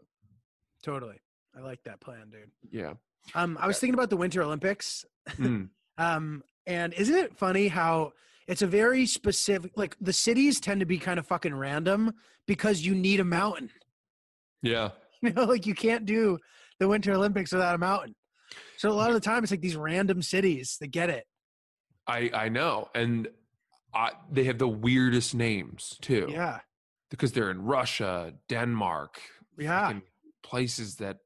Totally. 0.83 1.19
I 1.55 1.61
like 1.61 1.79
that 1.85 1.99
plan, 1.99 2.29
dude. 2.29 2.51
Yeah. 2.71 2.93
Um, 3.35 3.57
I 3.59 3.67
was 3.67 3.79
thinking 3.79 3.93
about 3.93 4.09
the 4.09 4.17
Winter 4.17 4.41
Olympics. 4.41 5.05
Mm. 5.37 5.69
Um, 5.99 6.43
and 6.67 6.93
isn't 6.93 7.15
it 7.15 7.35
funny 7.35 7.69
how 7.69 8.13
it's 8.47 8.61
a 8.61 8.67
very 8.67 9.07
specific, 9.07 9.71
like 9.75 9.97
the 9.99 10.13
cities 10.13 10.59
tend 10.59 10.79
to 10.79 10.85
be 10.85 10.99
kind 10.99 11.17
of 11.17 11.25
fucking 11.25 11.55
random 11.55 12.13
because 12.45 12.85
you 12.85 12.93
need 12.93 13.19
a 13.19 13.23
mountain. 13.25 13.71
Yeah. 14.61 14.89
You 15.23 15.33
know, 15.33 15.45
like 15.45 15.65
you 15.65 15.73
can't 15.73 16.05
do 16.05 16.37
the 16.79 16.87
Winter 16.87 17.11
Olympics 17.11 17.51
without 17.51 17.73
a 17.73 17.79
mountain. 17.79 18.13
So 18.77 18.89
a 18.89 18.93
lot 18.93 19.09
of 19.09 19.13
the 19.15 19.19
time, 19.21 19.43
it's 19.43 19.51
like 19.51 19.61
these 19.61 19.75
random 19.75 20.21
cities 20.21 20.77
that 20.81 20.87
get 20.87 21.09
it. 21.09 21.25
I 22.07 22.29
I 22.33 22.49
know, 22.49 22.89
and 22.95 23.27
I, 23.93 24.11
they 24.31 24.43
have 24.45 24.57
the 24.59 24.67
weirdest 24.67 25.33
names 25.35 25.97
too. 26.01 26.27
Yeah. 26.29 26.59
because 27.09 27.31
they're 27.31 27.51
in 27.51 27.61
Russia, 27.61 28.33
Denmark, 28.49 29.21
Yeah. 29.57 29.99
places 30.43 30.95
that. 30.97 31.19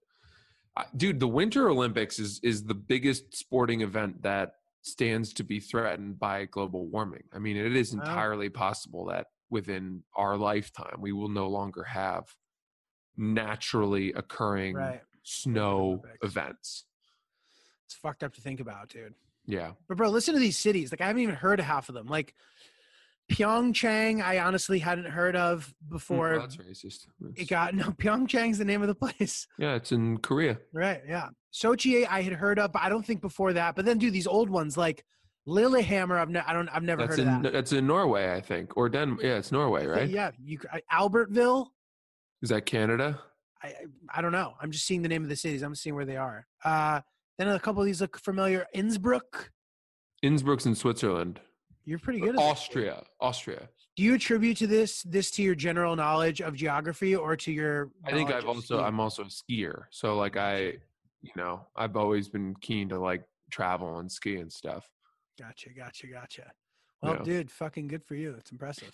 Dude, 0.96 1.20
the 1.20 1.28
Winter 1.28 1.70
Olympics 1.70 2.18
is 2.20 2.40
is 2.44 2.64
the 2.64 2.76
biggest 2.76 3.36
sporting 3.36 3.82
event 3.82 4.22
that 4.22 4.54
stands 4.84 5.34
to 5.34 5.44
be 5.44 5.60
threatened 5.60 6.18
by 6.20 6.46
global 6.46 6.88
warming. 6.88 7.24
I 7.34 7.40
mean, 7.40 7.58
it 7.58 7.76
is 7.76 7.94
Wow. 7.94 8.02
entirely 8.02 8.50
possible 8.50 9.06
that 9.08 9.28
within 9.50 10.04
our 10.16 10.38
lifetime 10.38 10.98
we 11.00 11.12
will 11.12 11.30
no 11.30 11.48
longer 11.50 11.84
have 11.84 12.34
naturally 13.18 14.14
occurring 14.14 14.76
Right. 14.76 15.02
snow 15.24 15.80
Olympics. 16.04 16.18
events. 16.24 16.86
It's 17.92 18.00
fucked 18.00 18.24
up 18.24 18.34
to 18.36 18.42
think 18.42 18.62
about, 18.62 18.88
dude. 18.88 19.14
Yeah. 19.46 19.72
But 19.90 19.98
bro, 19.98 20.10
listen 20.10 20.34
to 20.34 20.40
these 20.40 20.58
cities. 20.58 20.94
Like 20.94 21.02
I 21.02 21.08
haven't 21.08 21.24
even 21.24 21.36
heard 21.36 21.60
of 21.60 21.66
half 21.66 21.90
of 21.90 21.96
them. 21.96 22.08
Like 22.08 22.34
Pyeongchang, 23.30 24.24
I 24.24 24.40
honestly 24.40 24.80
hadn't 24.80 25.08
heard 25.12 25.36
of 25.36 25.74
before. 25.90 26.36
Oh, 26.36 26.40
that's 26.40 26.56
racist. 26.56 27.08
it 27.36 27.50
got 27.50 27.74
no 27.76 27.88
Pyeongchang's 27.88 28.60
the 28.60 28.64
name 28.66 28.82
of 28.82 28.88
the 28.88 28.96
place. 28.96 29.46
yeah, 29.58 29.76
it's 29.76 29.92
in 29.92 30.20
Korea. 30.20 30.58
Right. 30.72 31.02
Yeah. 31.06 31.30
Sochi, 31.54 32.08
I 32.10 32.22
had 32.22 32.32
heard 32.32 32.60
of, 32.60 32.72
but 32.72 32.82
I 32.82 32.88
don't 32.88 33.06
think 33.06 33.20
before 33.20 33.52
that. 33.52 33.76
But 33.76 33.84
then, 33.84 33.98
do 33.98 34.10
these 34.10 34.26
old 34.28 34.50
ones 34.50 34.78
like 34.78 35.04
Lillehammer. 35.46 36.18
I've 36.18 36.30
ne- 36.30 36.40
I 36.48 36.54
don't. 36.54 36.70
I've 36.70 36.84
never 36.84 37.02
That's 37.06 37.18
heard 37.18 37.28
in 37.28 37.36
of 37.36 37.44
that. 37.44 37.52
that's 37.52 37.74
in 37.74 37.86
Norway, 37.86 38.34
I 38.34 38.40
think, 38.40 38.78
or 38.78 38.88
Den. 38.88 39.18
Yeah, 39.22 39.36
it's 39.36 39.52
Norway, 39.52 39.86
right? 39.86 40.10
Yeah. 40.10 40.32
You. 40.42 40.60
Albertville. 40.94 41.68
Is 42.42 42.50
that 42.52 42.66
Canada? 42.66 43.20
I, 43.62 43.68
I 43.68 43.74
I 44.16 44.22
don't 44.22 44.32
know. 44.32 44.54
I'm 44.62 44.72
just 44.72 44.86
seeing 44.86 45.02
the 45.02 45.10
name 45.10 45.24
of 45.24 45.30
the 45.30 45.36
cities. 45.36 45.62
I'm 45.62 45.76
seeing 45.76 45.94
where 45.96 46.06
they 46.06 46.16
are. 46.18 46.48
Uh, 46.64 47.02
then 47.50 47.56
a 47.56 47.60
couple 47.60 47.82
of 47.82 47.86
these 47.86 48.02
look 48.02 48.18
familiar. 48.20 48.66
Innsbruck. 48.74 49.52
Innsbruck's 50.22 50.66
in 50.66 50.76
Switzerland. 50.76 51.40
You're 51.86 52.00
pretty 52.00 52.20
good. 52.20 52.36
Austria. 52.38 53.04
Austria. 53.20 53.68
Do 53.98 54.04
you 54.04 54.14
attribute 54.14 54.58
to 54.58 54.68
this 54.68 55.04
this 55.04 55.32
to 55.32 55.44
your 55.44 55.56
general 55.56 55.96
knowledge 55.96 56.42
of 56.42 56.56
geography 56.56 57.16
or 57.16 57.36
to 57.36 57.52
your? 57.52 57.92
I 58.06 58.12
think 58.12 58.32
I've 58.32 58.46
also 58.46 58.62
skiing? 58.76 58.80
I'm 58.82 59.00
also 59.00 59.24
a 59.24 59.26
skier, 59.26 59.84
so 59.90 60.16
like 60.16 60.38
I, 60.38 60.78
you 61.22 61.32
know, 61.36 61.68
I've 61.76 61.98
always 61.98 62.30
been 62.30 62.56
keen 62.62 62.88
to 62.90 63.00
like 63.00 63.24
travel 63.52 64.00
and 64.00 64.10
ski 64.12 64.38
and 64.38 64.52
stuff. 64.52 64.88
Gotcha. 65.40 65.70
Gotcha. 65.74 66.08
Gotcha. 66.08 66.52
Well, 67.02 67.16
Yeah. 67.18 67.24
dude, 67.24 67.52
fucking 67.52 67.88
good 67.88 68.04
for 68.06 68.16
you. 68.16 68.36
It's 68.38 68.52
impressive. 68.52 68.92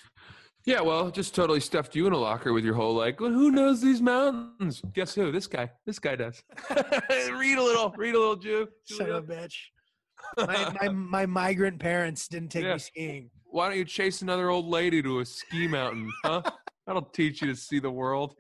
Yeah, 0.68 0.82
well, 0.82 1.10
just 1.10 1.34
totally 1.34 1.62
stuffed 1.62 1.96
you 1.96 2.08
in 2.08 2.14
a 2.14 2.18
locker 2.18 2.52
with 2.52 2.66
your 2.66 2.74
whole 2.74 2.94
like, 2.94 3.22
well, 3.22 3.32
who 3.32 3.52
knows 3.52 3.80
these 3.82 4.02
mountains? 4.02 4.82
Guess 4.94 5.16
who? 5.16 5.32
This 5.32 5.48
guy. 5.48 5.72
This 5.86 5.98
guy 5.98 6.18
does. 6.18 6.44
read 6.70 7.58
a 7.58 7.64
little. 7.64 7.94
Read 7.98 8.16
a 8.16 8.20
little, 8.20 8.36
Jew. 8.36 8.68
Son 8.84 9.10
of 9.10 9.16
a 9.16 9.22
bitch. 9.22 9.56
My, 10.38 10.74
my 10.82 10.90
my 10.90 11.26
migrant 11.26 11.80
parents 11.80 12.28
didn't 12.28 12.50
take 12.50 12.66
Yeah. 12.66 12.74
me 12.74 12.80
skiing. 12.80 13.30
Why 13.46 13.70
don't 13.70 13.78
you 13.78 13.86
chase 13.86 14.22
another 14.22 14.50
old 14.50 14.66
lady 14.66 15.02
to 15.04 15.22
a 15.22 15.26
ski 15.26 15.70
mountain, 15.70 16.12
huh? 16.26 16.42
That'll 16.86 17.02
teach 17.02 17.42
you 17.42 17.48
to 17.48 17.56
see 17.56 17.80
the 17.80 17.90
world. 17.92 18.36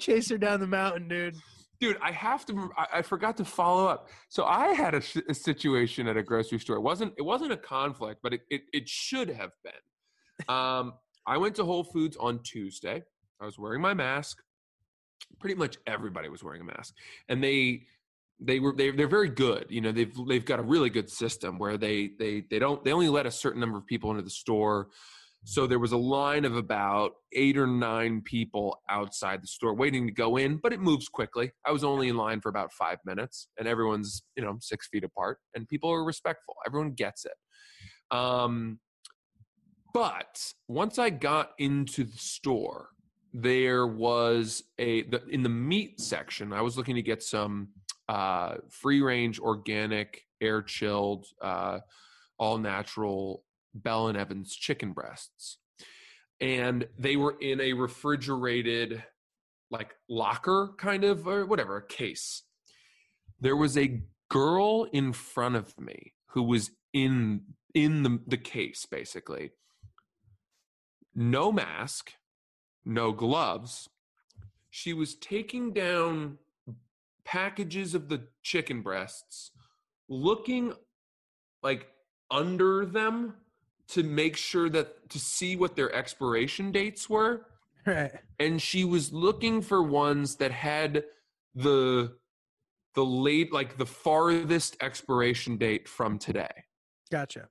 Chase 0.00 0.30
her 0.30 0.38
down 0.38 0.58
the 0.58 0.66
mountain, 0.66 1.06
dude. 1.06 1.36
Dude, 1.78 1.96
I 2.02 2.10
have 2.10 2.44
to. 2.46 2.70
I, 2.76 2.86
I 2.98 3.02
forgot 3.02 3.36
to 3.36 3.44
follow 3.44 3.86
up. 3.86 4.08
So 4.30 4.44
I 4.46 4.72
had 4.72 4.94
a, 4.96 5.02
a 5.28 5.34
situation 5.34 6.08
at 6.08 6.16
a 6.16 6.24
grocery 6.24 6.58
store. 6.58 6.74
It 6.74 6.82
wasn't. 6.82 7.14
It 7.18 7.22
wasn't 7.22 7.52
a 7.52 7.56
conflict, 7.56 8.18
but 8.20 8.34
it, 8.34 8.40
it, 8.50 8.62
it 8.72 8.88
should 8.88 9.28
have 9.30 9.52
been. 9.62 10.52
Um, 10.52 10.94
I 11.26 11.36
went 11.36 11.54
to 11.56 11.64
Whole 11.64 11.84
Foods 11.84 12.16
on 12.18 12.40
Tuesday. 12.42 13.02
I 13.40 13.44
was 13.44 13.58
wearing 13.58 13.80
my 13.80 13.94
mask. 13.94 14.38
Pretty 15.40 15.54
much 15.54 15.76
everybody 15.86 16.28
was 16.28 16.42
wearing 16.42 16.60
a 16.60 16.64
mask, 16.64 16.94
and 17.28 17.42
they 17.42 17.82
they 18.40 18.60
were 18.60 18.74
they, 18.76 18.90
they're 18.90 19.08
very 19.08 19.28
good. 19.28 19.66
You 19.68 19.80
know, 19.80 19.92
they've 19.92 20.12
they've 20.28 20.44
got 20.44 20.58
a 20.58 20.62
really 20.62 20.90
good 20.90 21.08
system 21.08 21.58
where 21.58 21.76
they 21.76 22.10
they 22.18 22.44
they 22.50 22.58
don't 22.58 22.84
they 22.84 22.92
only 22.92 23.08
let 23.08 23.26
a 23.26 23.30
certain 23.30 23.60
number 23.60 23.78
of 23.78 23.86
people 23.86 24.10
into 24.10 24.22
the 24.22 24.30
store. 24.30 24.88
So 25.44 25.66
there 25.66 25.80
was 25.80 25.90
a 25.90 25.96
line 25.96 26.44
of 26.44 26.54
about 26.56 27.12
eight 27.32 27.58
or 27.58 27.66
nine 27.66 28.22
people 28.24 28.80
outside 28.88 29.42
the 29.42 29.48
store 29.48 29.74
waiting 29.74 30.06
to 30.06 30.12
go 30.12 30.36
in, 30.36 30.58
but 30.62 30.72
it 30.72 30.78
moves 30.78 31.08
quickly. 31.08 31.50
I 31.66 31.72
was 31.72 31.82
only 31.82 32.08
in 32.08 32.16
line 32.16 32.40
for 32.40 32.48
about 32.48 32.72
five 32.72 32.98
minutes, 33.04 33.48
and 33.58 33.66
everyone's 33.66 34.22
you 34.36 34.42
know 34.44 34.56
six 34.60 34.88
feet 34.88 35.04
apart, 35.04 35.38
and 35.54 35.68
people 35.68 35.90
are 35.90 36.04
respectful. 36.04 36.54
Everyone 36.66 36.92
gets 36.92 37.24
it. 37.24 38.16
Um, 38.16 38.78
but 39.92 40.52
once 40.68 40.98
I 40.98 41.10
got 41.10 41.52
into 41.58 42.04
the 42.04 42.18
store, 42.18 42.88
there 43.32 43.86
was 43.86 44.62
a 44.78 45.02
the, 45.02 45.26
in 45.28 45.42
the 45.42 45.48
meat 45.48 46.00
section. 46.00 46.52
I 46.52 46.62
was 46.62 46.76
looking 46.76 46.96
to 46.96 47.02
get 47.02 47.22
some 47.22 47.68
uh, 48.08 48.56
free 48.68 49.00
range, 49.00 49.38
organic, 49.38 50.22
air 50.40 50.62
chilled, 50.62 51.26
uh, 51.40 51.80
all 52.38 52.58
natural 52.58 53.44
Bell 53.74 54.08
and 54.08 54.18
Evans 54.18 54.54
chicken 54.54 54.92
breasts, 54.92 55.58
and 56.40 56.86
they 56.98 57.16
were 57.16 57.36
in 57.40 57.60
a 57.60 57.72
refrigerated 57.72 59.02
like 59.70 59.94
locker 60.08 60.74
kind 60.76 61.04
of 61.04 61.26
or 61.26 61.46
whatever 61.46 61.78
a 61.78 61.86
case. 61.86 62.42
There 63.40 63.56
was 63.56 63.78
a 63.78 64.02
girl 64.28 64.86
in 64.92 65.12
front 65.12 65.56
of 65.56 65.78
me 65.78 66.12
who 66.28 66.42
was 66.42 66.70
in 66.92 67.42
in 67.74 68.02
the, 68.02 68.18
the 68.26 68.36
case 68.36 68.86
basically 68.90 69.50
no 71.14 71.52
mask 71.52 72.12
no 72.84 73.12
gloves 73.12 73.88
she 74.70 74.92
was 74.92 75.14
taking 75.14 75.72
down 75.72 76.38
packages 77.24 77.94
of 77.94 78.08
the 78.08 78.22
chicken 78.42 78.80
breasts 78.82 79.50
looking 80.08 80.72
like 81.62 81.86
under 82.30 82.84
them 82.86 83.34
to 83.88 84.02
make 84.02 84.36
sure 84.36 84.68
that 84.68 85.08
to 85.10 85.18
see 85.18 85.54
what 85.56 85.76
their 85.76 85.94
expiration 85.94 86.72
dates 86.72 87.08
were 87.08 87.46
Right. 87.84 88.12
and 88.38 88.62
she 88.62 88.84
was 88.84 89.12
looking 89.12 89.60
for 89.60 89.82
ones 89.82 90.36
that 90.36 90.52
had 90.52 91.04
the 91.54 92.16
the 92.94 93.04
late 93.04 93.52
like 93.52 93.76
the 93.76 93.86
farthest 93.86 94.76
expiration 94.80 95.56
date 95.56 95.88
from 95.88 96.18
today 96.18 96.64
Gotcha. 97.10 97.48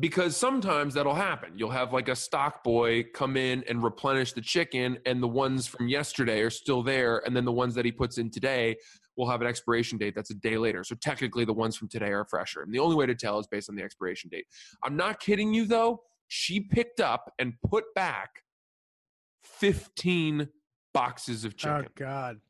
Because 0.00 0.36
sometimes 0.36 0.94
that'll 0.94 1.14
happen. 1.14 1.52
You'll 1.56 1.70
have 1.70 1.92
like 1.92 2.08
a 2.08 2.16
stock 2.16 2.64
boy 2.64 3.04
come 3.14 3.36
in 3.36 3.62
and 3.68 3.82
replenish 3.82 4.32
the 4.32 4.40
chicken 4.40 4.98
and 5.06 5.22
the 5.22 5.28
ones 5.28 5.66
from 5.66 5.88
yesterday 5.88 6.40
are 6.40 6.50
still 6.50 6.82
there 6.82 7.22
and 7.24 7.36
then 7.36 7.44
the 7.44 7.52
ones 7.52 7.74
that 7.76 7.84
he 7.84 7.92
puts 7.92 8.18
in 8.18 8.30
today 8.30 8.76
will 9.16 9.30
have 9.30 9.40
an 9.40 9.46
expiration 9.46 9.96
date 9.96 10.14
that's 10.14 10.30
a 10.30 10.34
day 10.34 10.58
later. 10.58 10.82
So 10.82 10.96
technically 10.96 11.44
the 11.44 11.52
ones 11.52 11.76
from 11.76 11.88
today 11.88 12.10
are 12.10 12.24
fresher. 12.24 12.62
And 12.62 12.74
the 12.74 12.80
only 12.80 12.96
way 12.96 13.06
to 13.06 13.14
tell 13.14 13.38
is 13.38 13.46
based 13.46 13.70
on 13.70 13.76
the 13.76 13.82
expiration 13.82 14.30
date. 14.30 14.46
I'm 14.82 14.96
not 14.96 15.20
kidding 15.20 15.54
you 15.54 15.64
though. 15.66 16.02
She 16.26 16.58
picked 16.58 17.00
up 17.00 17.32
and 17.38 17.54
put 17.64 17.84
back 17.94 18.42
15 19.44 20.48
boxes 20.92 21.44
of 21.44 21.52
oh, 21.52 21.56
chicken. 21.56 21.84
Oh 21.86 21.92
God. 21.94 22.40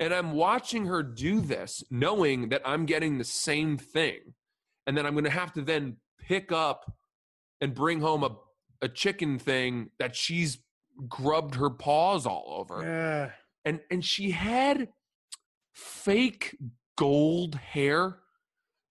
and 0.00 0.14
I'm 0.14 0.32
watching 0.32 0.86
her 0.86 1.02
do 1.02 1.42
this, 1.42 1.84
knowing 1.90 2.48
that 2.48 2.62
I'm 2.64 2.86
getting 2.86 3.18
the 3.18 3.24
same 3.24 3.76
thing. 3.76 4.20
And 4.86 4.96
then 4.96 5.04
I'm 5.04 5.12
going 5.12 5.24
to 5.24 5.30
have 5.30 5.52
to 5.52 5.60
then 5.60 5.96
pick 6.18 6.52
up 6.52 6.92
and 7.60 7.74
bring 7.74 8.00
home 8.00 8.22
a, 8.24 8.36
a 8.82 8.88
chicken 8.88 9.38
thing 9.38 9.90
that 9.98 10.14
she's 10.16 10.58
grubbed 11.08 11.54
her 11.56 11.70
paws 11.70 12.26
all 12.26 12.44
over. 12.58 12.82
Yeah. 12.82 13.30
And, 13.64 13.80
and 13.90 14.04
she 14.04 14.30
had 14.30 14.88
fake 15.74 16.56
gold 16.96 17.54
hair, 17.56 18.18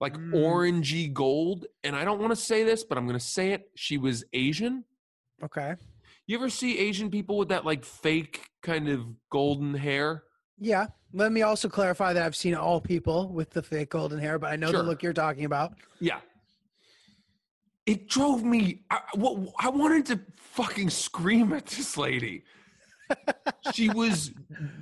like 0.00 0.14
Mm. 0.16 0.32
orangey 0.32 1.12
gold. 1.12 1.66
And 1.84 1.94
I 1.96 2.04
don't 2.04 2.18
want 2.20 2.30
to 2.32 2.36
say 2.36 2.62
this, 2.64 2.84
but 2.84 2.96
I'm 2.98 3.06
going 3.06 3.18
to 3.18 3.24
say 3.24 3.52
it. 3.52 3.70
She 3.76 3.98
was 3.98 4.24
Asian. 4.32 4.84
Okay. 5.42 5.74
You 6.26 6.36
ever 6.36 6.50
see 6.50 6.78
Asian 6.78 7.10
people 7.10 7.38
with 7.38 7.48
that 7.48 7.64
like 7.64 7.84
fake 7.84 8.48
kind 8.62 8.88
of 8.88 9.06
golden 9.30 9.74
hair? 9.74 10.24
Yeah. 10.58 10.86
Let 11.14 11.32
me 11.32 11.42
also 11.42 11.68
clarify 11.68 12.12
that 12.12 12.22
I've 12.22 12.36
seen 12.36 12.54
all 12.54 12.80
people 12.80 13.28
with 13.32 13.50
the 13.50 13.62
fake 13.62 13.90
golden 13.90 14.18
hair, 14.18 14.38
but 14.38 14.52
I 14.52 14.56
know 14.56 14.70
Sure. 14.70 14.82
the 14.82 14.88
look 14.88 15.02
you're 15.02 15.12
talking 15.14 15.44
about. 15.46 15.72
Yeah. 16.00 16.20
It 17.88 18.06
drove 18.06 18.44
me. 18.44 18.82
I, 18.90 19.00
I- 19.16 19.46
I 19.60 19.68
wanted 19.70 20.04
to 20.06 20.20
fucking 20.36 20.90
scream 20.90 21.54
at 21.54 21.64
this 21.66 21.96
lady. 21.96 22.44
she 23.74 23.88
was 23.88 24.30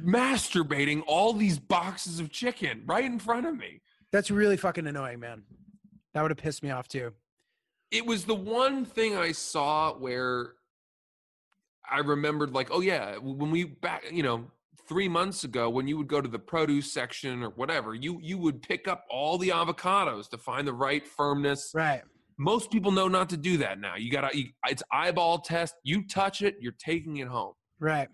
masturbating 0.05 1.05
all 1.07 1.33
these 1.33 1.59
boxes 1.61 2.19
of 2.19 2.31
chicken 2.33 2.83
right 2.85 3.05
in 3.05 3.21
front 3.21 3.47
of 3.47 3.57
me. 3.57 3.81
That's 4.11 4.31
really 4.33 4.57
fucking 4.57 4.89
annoying, 4.89 5.21
man. 5.21 5.45
That 6.15 6.23
would 6.23 6.33
have 6.33 6.39
pissed 6.39 6.65
me 6.65 6.71
off 6.71 6.89
too. 6.89 7.13
It 7.93 8.05
was 8.05 8.25
the 8.25 8.35
one 8.35 8.85
thing 8.85 9.17
I 9.17 9.31
saw 9.31 9.93
where 9.95 10.55
I 11.89 11.99
remembered, 12.01 12.53
like, 12.53 12.69
oh 12.73 12.81
yeah, 12.81 13.19
when 13.19 13.53
we 13.53 13.63
back, 13.63 14.03
you 14.11 14.25
know, 14.25 14.47
three 14.89 15.09
months 15.09 15.45
ago, 15.45 15.71
when 15.71 15.87
you 15.87 15.97
would 15.97 16.09
go 16.09 16.21
to 16.21 16.29
the 16.29 16.41
produce 16.41 16.93
section 16.93 17.45
or 17.45 17.51
whatever, 17.51 17.95
you 17.95 18.19
you 18.21 18.39
would 18.39 18.61
pick 18.63 18.89
up 18.89 19.05
all 19.09 19.39
the 19.39 19.51
avocados 19.51 20.29
to 20.31 20.39
find 20.39 20.67
the 20.67 20.73
right 20.73 21.07
firmness. 21.07 21.71
Right. 21.73 22.03
Most 22.39 22.71
people 22.71 22.91
know 22.93 23.09
not 23.09 23.29
to 23.31 23.37
do 23.37 23.57
that 23.59 23.81
now. 23.81 23.97
You 23.97 24.11
got 24.11 24.31
to, 24.31 24.45
it's 24.69 24.83
eyeball 24.93 25.39
test. 25.39 25.75
You 25.83 26.07
touch 26.07 26.43
it, 26.43 26.57
you're 26.61 26.75
taking 26.79 27.17
it 27.19 27.29
home. 27.29 27.55
Right. 27.81 28.09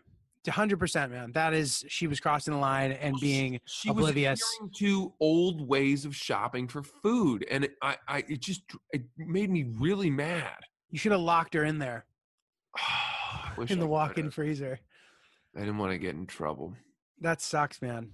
hundred 0.48 0.78
percent, 0.78 1.12
man. 1.12 1.32
That 1.32 1.54
is 1.54 1.84
she 1.88 2.06
was 2.06 2.20
crossing 2.20 2.54
the 2.54 2.60
line 2.60 2.92
and 2.92 3.16
being 3.20 3.60
she 3.64 3.90
oblivious. 3.90 4.40
was 4.60 4.70
to 4.78 5.12
old 5.20 5.66
ways 5.68 6.04
of 6.04 6.14
shopping 6.14 6.68
for 6.68 6.82
food, 6.82 7.44
and 7.50 7.64
it, 7.64 7.72
I, 7.82 7.96
I, 8.08 8.18
it 8.28 8.40
just 8.40 8.62
it 8.92 9.02
made 9.16 9.50
me 9.50 9.64
really 9.78 10.10
mad. 10.10 10.58
you 10.90 10.98
should 10.98 11.12
have 11.12 11.20
locked 11.20 11.54
her 11.54 11.64
in 11.64 11.78
there 11.78 12.06
in 13.68 13.78
the 13.78 13.86
I 13.86 13.88
walk-in 13.88 14.14
could've. 14.14 14.34
freezer. 14.34 14.78
I 15.56 15.60
didn't 15.60 15.78
want 15.78 15.92
to 15.92 15.98
get 15.98 16.14
in 16.14 16.26
trouble. 16.26 16.74
That 17.20 17.40
sucks, 17.40 17.80
man. 17.82 18.10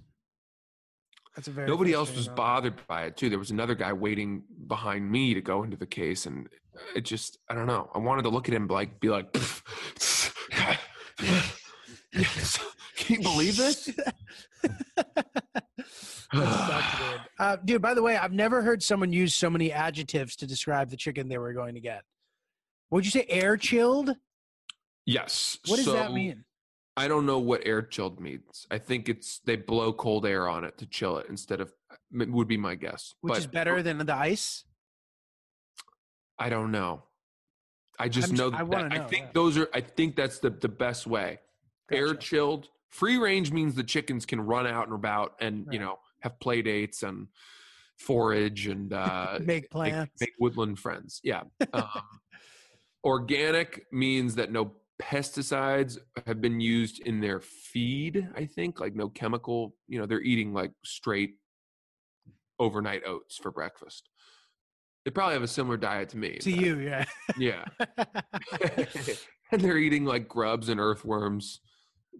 That's 1.39 1.47
a 1.47 1.51
very 1.51 1.69
Nobody 1.69 1.93
else 1.93 2.13
was 2.13 2.27
bothered 2.27 2.85
by 2.89 3.03
it 3.03 3.15
too. 3.15 3.29
There 3.29 3.39
was 3.39 3.49
another 3.49 3.73
guy 3.73 3.93
waiting 3.93 4.43
behind 4.67 5.09
me 5.09 5.33
to 5.33 5.39
go 5.39 5.63
into 5.63 5.77
the 5.77 5.85
case, 5.85 6.25
and 6.25 6.49
it 6.93 7.05
just 7.05 7.37
I 7.47 7.53
don't 7.53 7.65
know. 7.65 7.89
I 7.95 7.99
wanted 7.99 8.23
to 8.23 8.29
look 8.29 8.49
at 8.49 8.53
him 8.53 8.67
like 8.67 8.99
be 8.99 9.07
like, 9.07 9.31
Can 12.97 13.15
you 13.15 13.21
believe 13.21 13.55
this? 13.55 13.85
sucks, 16.33 16.99
dude. 16.99 17.21
Uh, 17.39 17.55
dude, 17.63 17.81
by 17.81 17.93
the 17.93 18.03
way, 18.03 18.17
I've 18.17 18.33
never 18.33 18.61
heard 18.61 18.83
someone 18.83 19.13
use 19.13 19.33
so 19.33 19.49
many 19.49 19.71
adjectives 19.71 20.35
to 20.35 20.45
describe 20.45 20.89
the 20.89 20.97
chicken 20.97 21.29
they 21.29 21.37
were 21.37 21.53
going 21.53 21.75
to 21.75 21.79
get. 21.79 22.03
What'd 22.89 23.05
you 23.05 23.11
say? 23.11 23.25
Air 23.29 23.55
chilled? 23.55 24.13
Yes. 25.05 25.57
What 25.67 25.77
does 25.77 25.85
that 25.85 26.11
mean? 26.11 26.43
I 26.99 27.07
don't 27.07 27.25
know 27.25 27.39
what 27.39 27.61
air 27.65 27.81
chilled 27.81 28.19
means. 28.19 28.67
I 28.69 28.77
think 28.77 29.07
it's 29.07 29.39
they 29.45 29.55
blow 29.55 29.93
cold 29.93 30.25
air 30.25 30.49
on 30.49 30.65
it 30.65 30.77
to 30.79 30.85
chill 30.85 31.17
it 31.17 31.27
instead 31.29 31.61
of 31.61 31.71
would 32.11 32.47
be 32.49 32.57
my 32.57 32.75
guess. 32.75 33.15
Which 33.21 33.31
But 33.31 33.37
is 33.39 33.47
better 33.47 33.81
than 33.81 33.99
the 33.99 34.13
ice? 34.13 34.65
I 36.37 36.49
don't 36.49 36.71
know. 36.71 37.03
I 37.97 38.09
just 38.09 38.31
I'm 38.31 38.35
know 38.35 38.47
I 38.47 38.57
that 38.57 38.67
wanna 38.67 38.89
I 38.91 39.07
think 39.07 39.27
yeah. 39.27 39.31
those 39.33 39.57
are 39.57 39.69
I 39.73 39.79
think 39.79 40.17
that's 40.17 40.39
the 40.39 40.49
the 40.49 40.67
best 40.67 41.07
way. 41.07 41.39
Air 41.89 42.15
chilled. 42.15 42.67
Free 42.89 43.17
range 43.17 43.51
means 43.53 43.75
the 43.75 43.83
chickens 43.83 44.25
can 44.25 44.41
run 44.41 44.67
out 44.67 44.87
and 44.87 44.93
about 44.93 45.35
and 45.39 45.67
you 45.71 45.79
know 45.79 45.99
have 46.19 46.37
play 46.41 46.61
dates 46.61 47.03
and 47.03 47.27
forage 47.97 48.67
and 48.67 48.91
uh 48.91 49.39
Make 49.41 49.73
make, 49.73 49.93
make 50.19 50.33
woodland 50.37 50.79
friends. 50.79 51.21
Yeah. 51.23 51.43
Um, 51.73 51.85
organic 53.05 53.85
means 53.93 54.35
that 54.35 54.51
no 54.51 54.73
pesticides 55.01 55.97
have 56.27 56.41
been 56.41 56.59
used 56.59 56.99
in 57.01 57.21
their 57.21 57.39
feed, 57.39 58.27
I 58.35 58.45
think, 58.45 58.79
like 58.79 58.95
no 58.95 59.09
chemical, 59.09 59.75
you 59.87 59.99
know, 59.99 60.05
they're 60.05 60.21
eating 60.21 60.53
like 60.53 60.71
straight 60.83 61.35
overnight 62.59 63.03
oats 63.05 63.37
for 63.37 63.51
breakfast. 63.51 64.09
They 65.05 65.11
probably 65.11 65.33
have 65.35 65.43
a 65.43 65.47
similar 65.47 65.77
diet 65.77 66.09
to 66.09 66.17
me. 66.17 66.37
to 66.39 66.51
you, 66.51 66.79
yeah. 66.79 67.05
Yeah. 67.37 67.63
and 69.51 69.61
they're 69.61 69.77
eating 69.77 70.03
like 70.05 70.27
grubs 70.27 70.67
and 70.69 70.79
earthworms 70.79 71.61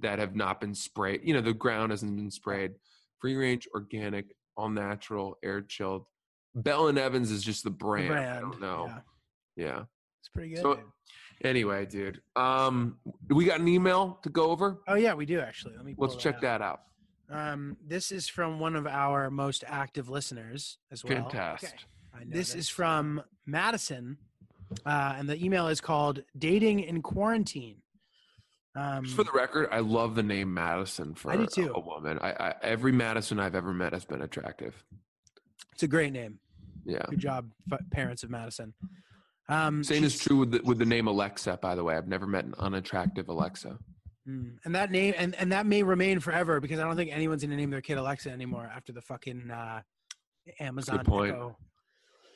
that 0.02 0.20
have 0.20 0.36
not 0.36 0.62
been 0.62 0.74
sprayed. 0.74 1.22
You 1.24 1.34
know, 1.34 1.42
the 1.42 1.54
ground 1.54 1.92
hasn't 1.92 2.16
been 2.16 2.32
sprayed. 2.32 2.72
Free 3.20 3.36
range, 3.36 3.68
organic, 3.76 4.34
all 4.56 4.70
natural, 4.70 5.38
air 5.44 5.62
chilled. 5.62 6.06
Bell 6.56 6.88
and 6.88 6.98
Evans 6.98 7.32
is 7.32 7.44
just 7.44 7.64
the 7.64 7.70
The 7.70 7.76
brand. 7.76 8.06
I 8.06 8.16
brand, 8.16 8.42
don't 8.42 8.62
know. 8.62 8.86
yeah. 8.88 9.66
Yeah. 9.66 9.82
It's 10.22 10.30
pretty 10.34 10.50
good. 10.52 10.62
So-. 10.62 10.80
Anyway, 11.44 11.86
dude. 11.86 12.22
Um 12.36 12.98
we 13.30 13.46
got 13.46 13.60
an 13.60 13.68
email 13.68 14.20
to 14.24 14.30
go 14.30 14.52
over. 14.52 14.80
Oh 14.88 14.96
yeah, 14.96 15.14
we 15.14 15.26
do 15.26 15.40
actually. 15.40 15.76
Let 15.76 15.86
me. 15.86 15.96
Let's 15.98 16.16
pull 16.16 16.22
check 16.22 16.36
out. 16.36 16.42
that 16.42 16.62
out. 16.62 16.82
Um, 17.32 17.78
this 17.86 18.12
is 18.12 18.28
from 18.28 18.60
one 18.60 18.76
of 18.76 18.88
our 18.88 19.30
most 19.30 19.64
active 19.68 20.10
listeners 20.10 20.80
as 20.92 21.04
well. 21.04 21.14
Fantastic. 21.14 21.74
Okay. 22.16 22.26
This 22.28 22.56
is 22.56 22.70
from 22.70 23.22
Madison, 23.46 24.18
uh, 24.84 25.14
and 25.16 25.30
the 25.30 25.42
email 25.44 25.68
is 25.68 25.80
called 25.80 26.24
"Dating 26.38 26.80
in 26.80 27.02
Quarantine." 27.04 27.78
Um, 28.76 29.04
Just 29.04 29.16
for 29.16 29.24
the 29.24 29.32
record, 29.32 29.70
I 29.72 29.80
love 29.80 30.16
the 30.16 30.24
name 30.24 30.54
Madison 30.54 31.14
for 31.14 31.32
I 31.32 31.38
do 31.38 31.44
a- 31.44 31.48
too. 31.48 31.72
a 31.76 31.80
woman. 31.80 32.18
I, 32.20 32.32
I 32.32 32.56
every 32.64 32.92
Madison 32.92 33.40
I've 33.40 33.56
ever 33.56 33.74
met 33.74 33.94
has 33.94 34.06
been 34.06 34.22
attractive. 34.24 34.84
it's 35.74 35.84
a 35.84 35.88
great 35.88 36.12
name. 36.14 36.40
Yeah. 36.84 37.04
Good 37.10 37.20
job, 37.20 37.52
parents 37.92 38.24
of 38.24 38.32
Madison. 38.32 38.74
Um, 39.50 39.84
Same 39.84 40.04
is 40.04 40.18
true 40.18 40.38
with 40.38 40.52
the, 40.52 40.62
with 40.64 40.78
the 40.78 40.86
name 40.86 41.08
Alexa. 41.08 41.58
By 41.62 41.76
the 41.76 41.84
way, 41.84 41.96
I've 41.98 42.08
never 42.08 42.28
met 42.28 42.46
an 42.46 42.54
unattractive 42.60 43.28
Alexa. 43.30 43.78
Mm, 44.28 44.58
and 44.64 44.76
that 44.76 44.92
name, 44.92 45.16
and, 45.18 45.36
and 45.36 45.52
that 45.52 45.66
may 45.66 45.82
remain 45.82 46.20
forever 46.20 46.60
because 46.60 46.80
I 46.80 46.84
don't 46.84 46.96
think 46.96 47.12
anyone's 47.12 47.44
gonna 47.44 47.56
name 47.56 47.72
their 47.72 47.82
kid 47.82 47.98
Alexa 47.98 48.30
anymore 48.30 48.70
after 48.74 48.94
the 48.94 49.02
fucking 49.02 49.50
uh, 49.50 49.82
Amazon 50.60 51.04
point. 51.04 51.32
Echo. 51.34 51.58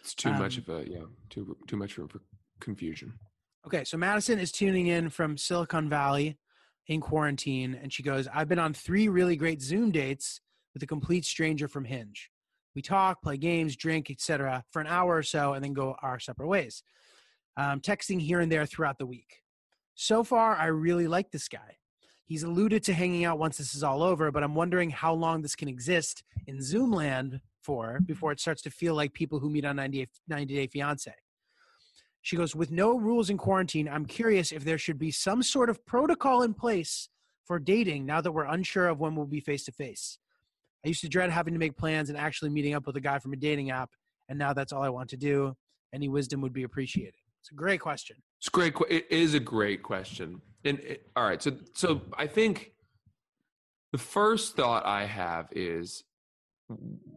It's 0.02 0.16
too 0.16 0.34
much 0.34 0.58
Um, 0.58 0.64
of 0.68 0.88
a 0.88 0.90
yeah, 0.90 1.04
too 1.30 1.56
too 1.68 1.78
much 1.78 1.98
room 1.98 2.08
for 2.08 2.20
confusion. 2.60 3.14
Okay, 3.66 3.84
so 3.84 3.96
Madison 3.96 4.40
is 4.40 4.52
tuning 4.52 4.88
in 4.88 5.10
from 5.10 5.38
Silicon 5.38 5.88
Valley 5.88 6.38
in 6.88 7.00
quarantine, 7.00 7.80
and 7.82 7.94
she 7.94 8.04
goes, 8.04 8.28
I've 8.34 8.50
been 8.50 8.60
on 8.60 8.74
three 8.74 9.08
really 9.08 9.38
great 9.38 9.62
Zoom 9.62 9.92
dates 9.92 10.42
with 10.74 10.84
a 10.84 10.88
complete 10.88 11.24
stranger 11.24 11.68
from 11.68 11.86
Hinge. 11.86 12.30
We 12.76 12.82
talk, 12.82 13.22
play 13.22 13.38
games, 13.38 13.76
drink, 13.78 14.10
etc., 14.10 14.64
for 14.72 14.82
an 14.82 14.88
hour 14.88 15.16
or 15.16 15.24
so, 15.24 15.54
and 15.54 15.64
then 15.64 15.74
go 15.74 15.96
our 16.02 16.20
separate 16.20 16.48
ways. 16.48 16.84
Um, 17.56 17.80
texting 17.82 18.20
here 18.20 18.40
and 18.40 18.52
there 18.52 18.66
throughout 18.66 18.98
the 18.98 19.06
week. 19.06 19.44
So 19.96 20.24
far, 20.24 20.56
I 20.56 20.68
really 20.68 21.08
like 21.08 21.32
this 21.32 21.48
guy. 21.48 21.78
He's 22.26 22.44
alluded 22.44 22.84
to 22.84 22.94
hanging 22.94 23.26
out 23.26 23.38
once 23.38 23.58
this 23.58 23.76
is 23.76 23.84
all 23.84 24.02
over, 24.02 24.32
but 24.32 24.44
I'm 24.44 24.56
wondering 24.56 24.90
how 24.90 25.14
long 25.14 25.42
this 25.42 25.56
can 25.56 25.68
exist 25.68 26.24
in 26.48 26.62
Zoom 26.62 26.92
land 26.92 27.42
for 27.62 28.00
before 28.06 28.32
it 28.32 28.40
starts 28.40 28.62
to 28.64 28.72
feel 28.72 28.96
like 28.96 29.14
people 29.14 29.40
who 29.40 29.50
meet 29.50 29.66
on 29.66 29.76
90 29.76 30.08
90 30.28 30.56
Day 30.56 30.68
Fiance. 30.68 31.14
She 32.22 32.38
goes, 32.38 32.56
with 32.56 32.72
no 32.72 32.98
rules 32.98 33.30
in 33.30 33.38
quarantine, 33.38 33.90
I'm 33.90 34.06
curious 34.06 34.52
if 34.52 34.64
there 34.64 34.78
should 34.78 34.98
be 34.98 35.12
some 35.12 35.44
sort 35.44 35.70
of 35.70 35.86
protocol 35.86 36.42
in 36.42 36.54
place 36.54 37.10
for 37.44 37.60
dating 37.60 38.06
now 38.06 38.22
that 38.22 38.32
we're 38.32 38.46
unsure 38.46 38.88
of 38.88 39.00
when 39.00 39.16
we'll 39.16 39.26
be 39.26 39.42
face 39.42 39.66
to 39.66 39.74
face. 39.74 40.18
I 40.86 40.88
used 40.88 41.02
to 41.02 41.10
dread 41.10 41.30
having 41.30 41.54
to 41.54 41.60
make 41.60 41.78
plans 41.78 42.10
and 42.10 42.18
actually 42.18 42.50
meeting 42.50 42.74
up 42.74 42.88
with 42.88 42.96
a 42.96 43.02
guy 43.02 43.20
from 43.20 43.34
a 43.34 43.38
dating 43.38 43.72
app, 43.72 43.92
and 44.30 44.40
now 44.40 44.54
that's 44.54 44.72
all 44.72 44.84
I 44.84 44.90
want 44.90 45.10
to 45.10 45.18
do. 45.18 45.56
Any 45.94 46.08
wisdom 46.08 46.40
would 46.42 46.54
be 46.54 46.64
appreciated. 46.64 47.23
It's 47.44 47.52
a 47.52 47.56
great 47.56 47.82
question. 47.82 48.16
It's 48.40 48.48
great. 48.48 48.74
It 48.90 49.06
is 49.10 49.34
a 49.34 49.40
great 49.40 49.84
question. 49.84 50.42
And 50.64 50.80
it, 50.80 51.08
all 51.14 51.26
right, 51.26 51.44
so 51.44 51.52
so 51.74 52.02
I 52.18 52.26
think 52.26 52.72
the 53.92 53.98
first 53.98 54.56
thought 54.56 54.86
I 54.86 55.04
have 55.06 55.50
is 55.52 56.06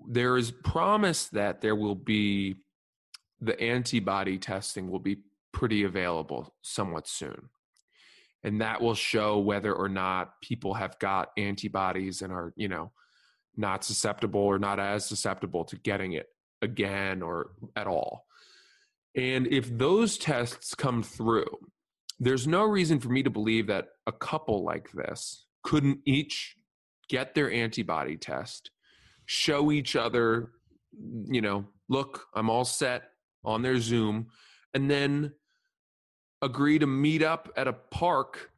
there 0.08 0.36
is 0.36 0.50
promise 0.50 1.28
that 1.28 1.60
there 1.60 1.76
will 1.76 1.94
be 1.94 2.56
the 3.40 3.58
antibody 3.60 4.36
testing 4.36 4.90
will 4.90 4.98
be 4.98 5.18
pretty 5.52 5.84
available 5.84 6.52
somewhat 6.60 7.06
soon. 7.06 7.48
And 8.42 8.60
that 8.60 8.80
will 8.82 8.96
show 8.96 9.38
whether 9.38 9.72
or 9.72 9.88
not 9.88 10.40
people 10.42 10.74
have 10.74 10.98
got 10.98 11.30
antibodies 11.36 12.20
and 12.20 12.32
are, 12.32 12.52
you 12.56 12.66
know, 12.66 12.90
not 13.56 13.84
susceptible 13.84 14.40
or 14.40 14.58
not 14.58 14.80
as 14.80 15.06
susceptible 15.06 15.64
to 15.66 15.76
getting 15.76 16.14
it 16.14 16.26
again 16.62 17.22
or 17.22 17.52
at 17.76 17.86
all. 17.86 18.25
And 19.16 19.46
if 19.46 19.76
those 19.76 20.18
tests 20.18 20.74
come 20.74 21.02
through, 21.02 21.46
there's 22.20 22.46
no 22.46 22.64
reason 22.64 23.00
for 23.00 23.08
me 23.08 23.22
to 23.22 23.30
believe 23.30 23.66
that 23.68 23.88
a 24.06 24.12
couple 24.12 24.62
like 24.62 24.92
this 24.92 25.46
couldn't 25.62 26.00
each 26.04 26.54
get 27.08 27.34
their 27.34 27.50
antibody 27.50 28.16
test, 28.16 28.70
show 29.24 29.72
each 29.72 29.96
other, 29.96 30.52
you 30.92 31.40
know, 31.40 31.66
look, 31.88 32.26
I'm 32.34 32.50
all 32.50 32.64
set 32.64 33.10
on 33.44 33.62
their 33.62 33.78
Zoom, 33.78 34.28
and 34.74 34.90
then 34.90 35.32
agree 36.42 36.78
to 36.78 36.86
meet 36.86 37.22
up 37.22 37.50
at 37.56 37.68
a 37.68 37.72
park 37.72 38.50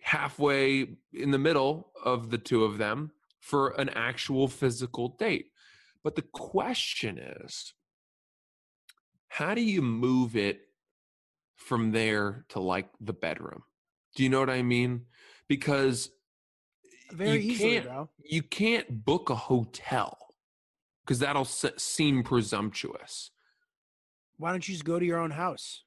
halfway 0.00 0.96
in 1.12 1.30
the 1.30 1.38
middle 1.38 1.92
of 2.04 2.30
the 2.30 2.38
two 2.38 2.64
of 2.64 2.78
them 2.78 3.10
for 3.40 3.70
an 3.80 3.88
actual 3.90 4.46
physical 4.46 5.16
date. 5.18 5.46
But 6.02 6.16
the 6.16 6.24
question 6.32 7.18
is, 7.18 7.74
how 9.30 9.54
do 9.54 9.62
you 9.62 9.80
move 9.80 10.36
it 10.36 10.62
from 11.54 11.92
there 11.92 12.44
to 12.48 12.58
like 12.58 12.88
the 13.00 13.12
bedroom? 13.12 13.62
Do 14.16 14.24
you 14.24 14.28
know 14.28 14.40
what 14.40 14.50
I 14.50 14.62
mean? 14.62 15.06
Because 15.48 16.10
Very 17.12 17.40
you 17.40 17.52
easily, 17.52 17.74
can't, 17.74 17.86
bro. 17.86 18.08
You 18.24 18.42
can't 18.42 19.04
book 19.04 19.30
a 19.30 19.36
hotel 19.36 20.18
because 21.06 21.20
that'll 21.20 21.44
se- 21.44 21.78
seem 21.78 22.24
presumptuous. 22.24 23.30
Why 24.36 24.50
don't 24.50 24.66
you 24.66 24.74
just 24.74 24.84
go 24.84 24.98
to 24.98 25.06
your 25.06 25.20
own 25.20 25.30
house? 25.30 25.84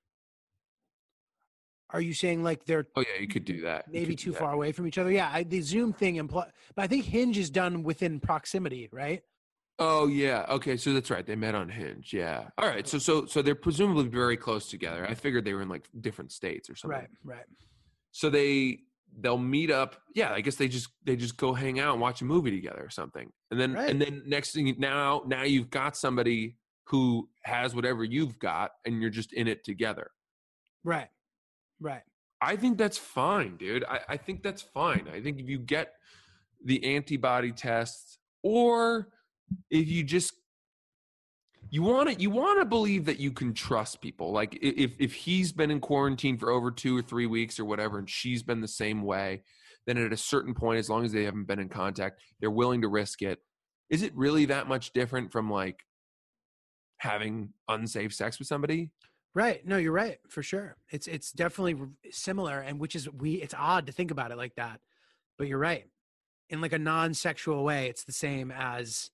Are 1.90 2.02
you 2.02 2.14
saying 2.14 2.44
like 2.44 2.64
they're 2.64 2.88
Oh 2.96 3.02
yeah, 3.02 3.22
you 3.22 3.28
could 3.28 3.44
do 3.44 3.62
that. 3.62 3.92
Maybe 3.92 4.16
too 4.16 4.32
that. 4.32 4.40
far 4.40 4.54
away 4.54 4.72
from 4.72 4.88
each 4.88 4.98
other? 4.98 5.12
Yeah, 5.12 5.30
I, 5.32 5.44
the 5.44 5.60
Zoom 5.60 5.92
thing 5.92 6.16
imply, 6.16 6.48
but 6.76 6.84
I 6.84 6.88
think 6.88 7.04
Hinge 7.04 7.38
is 7.38 7.50
done 7.50 7.84
within 7.84 8.22
proximity, 8.22 8.88
right? 8.92 9.22
Oh 9.80 10.08
yeah. 10.08 10.46
Okay, 10.50 10.78
so 10.78 10.94
that's 10.94 11.10
right. 11.10 11.26
They 11.26 11.36
met 11.36 11.56
on 11.56 11.68
Hinge. 11.70 12.14
Yeah. 12.14 12.50
All 12.58 12.68
right. 12.68 12.88
So 12.88 12.98
so 13.00 13.26
so 13.26 13.42
they're 13.42 13.56
presumably 13.56 14.08
very 14.08 14.38
close 14.38 14.70
together. 14.70 15.06
I 15.08 15.16
figured 15.16 15.46
they 15.46 15.54
were 15.54 15.62
in 15.64 15.70
like 15.70 15.88
different 16.02 16.32
states 16.32 16.70
or 16.70 16.76
something. 16.76 17.00
Right, 17.00 17.10
right. 17.24 17.46
So 18.12 18.30
they 18.30 18.80
they'll 19.20 19.38
meet 19.38 19.72
up. 19.72 19.96
Yeah, 20.16 20.32
I 20.32 20.42
guess 20.42 20.56
they 20.56 20.68
just 20.68 20.90
they 21.04 21.16
just 21.16 21.38
go 21.38 21.54
hang 21.54 21.80
out 21.80 21.94
and 21.94 22.02
watch 22.02 22.22
a 22.22 22.26
movie 22.26 22.52
together 22.52 22.84
or 22.84 22.90
something. 22.92 23.32
And 23.52 23.60
then 23.60 23.74
Right. 23.74 23.90
and 23.90 24.00
then 24.02 24.22
next 24.28 24.52
thing 24.54 24.74
now 24.78 25.24
now 25.26 25.44
you've 25.44 25.70
got 25.72 25.98
somebody 25.98 26.58
who 26.88 27.30
has 27.44 27.74
whatever 27.74 28.04
you've 28.04 28.38
got 28.38 28.72
and 28.86 29.02
you're 29.02 29.10
just 29.10 29.34
in 29.34 29.48
it 29.48 29.64
together. 29.64 30.12
Right. 30.84 31.10
Right. 31.80 32.04
I 32.42 32.58
think 32.58 32.78
that's 32.78 32.98
fine, 32.98 33.56
dude. 33.58 33.86
I, 33.86 34.02
I 34.10 34.18
think 34.18 34.44
that's 34.44 34.62
fine. 34.62 35.08
I 35.12 35.22
think 35.22 35.40
if 35.40 35.48
you 35.48 35.58
get 35.58 35.94
the 36.66 36.84
antibody 36.96 37.52
tests, 37.54 38.20
or 38.44 39.08
if 39.70 39.88
you 39.90 40.04
just 40.04 40.34
you 41.70 41.82
want 41.82 42.10
to 42.10 42.22
you 42.22 42.30
want 42.30 42.60
to 42.60 42.66
believe 42.66 43.06
that 43.06 43.20
you 43.20 43.32
can 43.32 43.54
trust 43.54 44.00
people. 44.00 44.32
Like 44.32 44.58
if 44.62 44.92
if 45.00 45.14
he's 45.14 45.52
been 45.52 45.72
in 45.72 45.80
quarantine 45.80 46.38
for 46.38 46.52
over 46.52 46.70
two 46.70 46.98
or 46.98 47.02
three 47.02 47.26
weeks 47.26 47.60
or 47.60 47.66
whatever, 47.66 47.98
and 47.98 48.10
she's 48.10 48.44
been 48.44 48.62
the 48.62 48.68
same 48.68 49.02
way, 49.02 49.42
then 49.88 49.98
at 49.98 50.14
a 50.14 50.18
certain 50.18 50.54
point, 50.54 50.80
as 50.80 50.90
long 50.90 51.04
as 51.04 51.12
they 51.12 51.24
haven't 51.24 51.48
been 51.48 51.60
in 51.60 51.70
contact, 51.70 52.22
they're 52.40 52.52
willing 52.52 52.82
to 52.82 52.88
risk 52.88 53.22
it. 53.22 53.40
Is 53.90 54.04
it 54.04 54.16
really 54.16 54.46
that 54.46 54.68
much 54.68 54.94
different 54.94 55.32
from 55.32 55.50
like 55.50 55.80
having 56.98 57.50
unsafe 57.68 58.14
sex 58.14 58.38
with 58.38 58.48
somebody? 58.48 58.92
Right. 59.36 59.66
No, 59.66 59.78
you're 59.78 59.92
right 59.92 60.20
for 60.30 60.44
sure. 60.44 60.78
It's 60.92 61.08
it's 61.08 61.32
definitely 61.32 61.76
similar, 62.12 62.60
and 62.60 62.80
which 62.80 62.96
is 62.96 63.12
we. 63.12 63.42
It's 63.42 63.56
odd 63.58 63.88
to 63.88 63.92
think 63.92 64.12
about 64.12 64.30
it 64.30 64.38
like 64.38 64.56
that, 64.56 64.80
but 65.40 65.48
you're 65.48 65.58
right. 65.58 65.86
In 66.50 66.62
like 66.62 66.74
a 66.74 66.78
non-sexual 66.78 67.64
way, 67.64 67.88
it's 67.88 68.04
the 68.04 68.12
same 68.12 68.52
as 68.52 69.10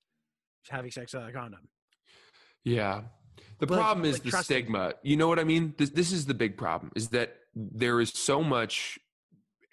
having 0.68 0.92
sex 0.92 1.14
without 1.14 1.30
a 1.30 1.34
condom. 1.34 1.70
Yeah. 2.64 3.04
The 3.60 3.66
Like- 3.66 3.80
problem 3.80 4.06
is 4.06 4.16
like 4.16 4.24
the 4.24 4.30
trusting. 4.32 4.56
stigma. 4.56 4.94
You 5.04 5.18
know 5.18 5.28
what 5.28 5.40
I 5.40 5.44
mean? 5.44 5.74
This, 5.78 5.90
this 5.92 6.12
is 6.12 6.26
the 6.26 6.34
big 6.34 6.58
problem 6.58 6.92
is 6.96 7.10
that 7.10 7.36
there 7.56 8.00
is 8.02 8.10
so 8.10 8.44
much 8.44 9.00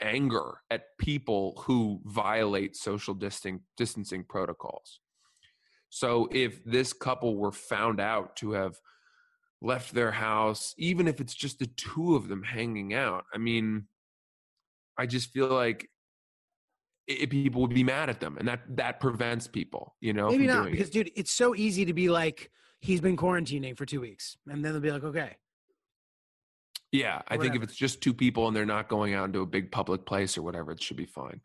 anger 0.01 0.61
at 0.70 0.97
people 0.99 1.62
who 1.66 2.01
violate 2.05 2.76
social 2.76 3.14
distan- 3.14 3.62
distancing 3.76 4.24
protocols. 4.24 5.01
So 5.89 6.28
if 6.30 6.62
this 6.64 6.93
couple 6.93 7.37
were 7.37 7.53
found 7.53 8.01
out 8.01 8.37
to 8.37 8.53
have 8.53 8.76
left 9.62 9.95
their 9.95 10.12
house, 10.12 10.74
even 10.76 11.09
if 11.09 11.20
it's 11.20 11.34
just 11.34 11.59
the 11.59 11.66
two 11.66 12.14
of 12.16 12.28
them 12.28 12.43
hanging 12.43 12.93
out, 12.93 13.24
I 13.32 13.39
mean, 13.39 13.89
I 14.99 15.07
just 15.07 15.30
feel 15.30 15.49
like 15.49 15.89
i 17.09 17.26
people 17.26 17.61
would 17.62 17.74
be 17.74 17.84
mad 17.84 18.11
at 18.11 18.20
them, 18.20 18.36
and 18.38 18.48
that 18.48 18.61
that 18.76 19.00
prevents 19.00 19.46
people, 19.46 19.94
you 20.00 20.12
know, 20.12 20.28
Maybe 20.28 20.46
not 20.46 20.70
because, 20.70 20.88
it. 20.88 20.92
dude, 20.92 21.11
it's 21.14 21.32
so 21.32 21.54
easy 21.54 21.84
to 21.84 21.92
be 21.94 22.09
like, 22.09 22.50
he's 22.80 23.00
been 23.00 23.16
quarantining 23.16 23.76
for 23.76 23.86
two 23.86 24.00
weeks, 24.00 24.36
and 24.48 24.64
then 24.64 24.72
they'll 24.72 24.80
be 24.80 24.90
like, 24.90 25.04
okay, 25.04 25.36
Yeah, 26.92 27.22
I 27.28 27.36
think 27.36 27.54
if 27.54 27.62
it's 27.62 27.76
just 27.76 28.00
two 28.00 28.14
people 28.14 28.48
and 28.48 28.57
they're 28.57 28.66
not 28.66 28.88
going 28.88 29.14
out 29.14 29.26
into 29.26 29.40
a 29.40 29.46
big 29.46 29.70
public 29.70 30.04
place 30.04 30.36
or 30.36 30.42
whatever, 30.42 30.72
it 30.72 30.82
should 30.82 30.96
be 30.96 31.07
fine. 31.07 31.40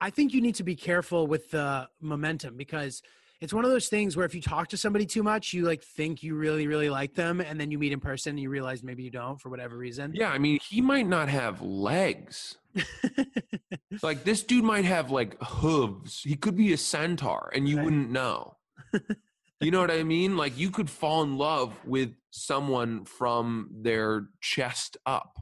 I 0.00 0.10
think 0.10 0.34
you 0.34 0.40
need 0.40 0.56
to 0.56 0.64
be 0.64 0.76
careful 0.76 1.26
with 1.26 1.50
the 1.50 1.88
momentum 2.00 2.56
because 2.56 3.02
it's 3.44 3.52
one 3.52 3.64
of 3.64 3.70
those 3.70 3.88
things 3.88 4.16
where 4.16 4.24
if 4.24 4.34
you 4.34 4.40
talk 4.40 4.68
to 4.68 4.76
somebody 4.76 5.04
too 5.04 5.22
much, 5.22 5.52
you 5.52 5.64
like 5.64 5.82
think 5.82 6.22
you 6.22 6.34
really, 6.34 6.66
really 6.66 6.88
like 6.88 7.14
them, 7.14 7.40
and 7.40 7.60
then 7.60 7.70
you 7.70 7.78
meet 7.78 7.92
in 7.92 8.00
person 8.00 8.30
and 8.30 8.40
you 8.40 8.48
realize 8.48 8.82
maybe 8.82 9.02
you 9.02 9.10
don't 9.10 9.40
for 9.40 9.50
whatever 9.50 9.76
reason. 9.76 10.12
Yeah, 10.14 10.30
I 10.30 10.38
mean, 10.38 10.58
he 10.68 10.80
might 10.80 11.06
not 11.06 11.28
have 11.28 11.60
legs. 11.60 12.56
like 14.02 14.24
this 14.24 14.42
dude 14.42 14.64
might 14.64 14.86
have 14.86 15.10
like 15.10 15.36
hooves. 15.42 16.22
He 16.22 16.36
could 16.36 16.56
be 16.56 16.72
a 16.72 16.76
centaur 16.78 17.52
and 17.54 17.68
you 17.68 17.76
Right. 17.76 17.84
wouldn't 17.84 18.10
know. 18.10 18.56
you 19.60 19.70
know 19.70 19.80
what 19.80 19.90
I 19.90 20.02
mean? 20.02 20.36
Like 20.36 20.58
you 20.58 20.70
could 20.70 20.90
fall 20.90 21.22
in 21.22 21.36
love 21.36 21.72
with 21.84 22.14
someone 22.30 23.04
from 23.04 23.70
their 23.82 24.28
chest 24.40 24.96
up 25.06 25.38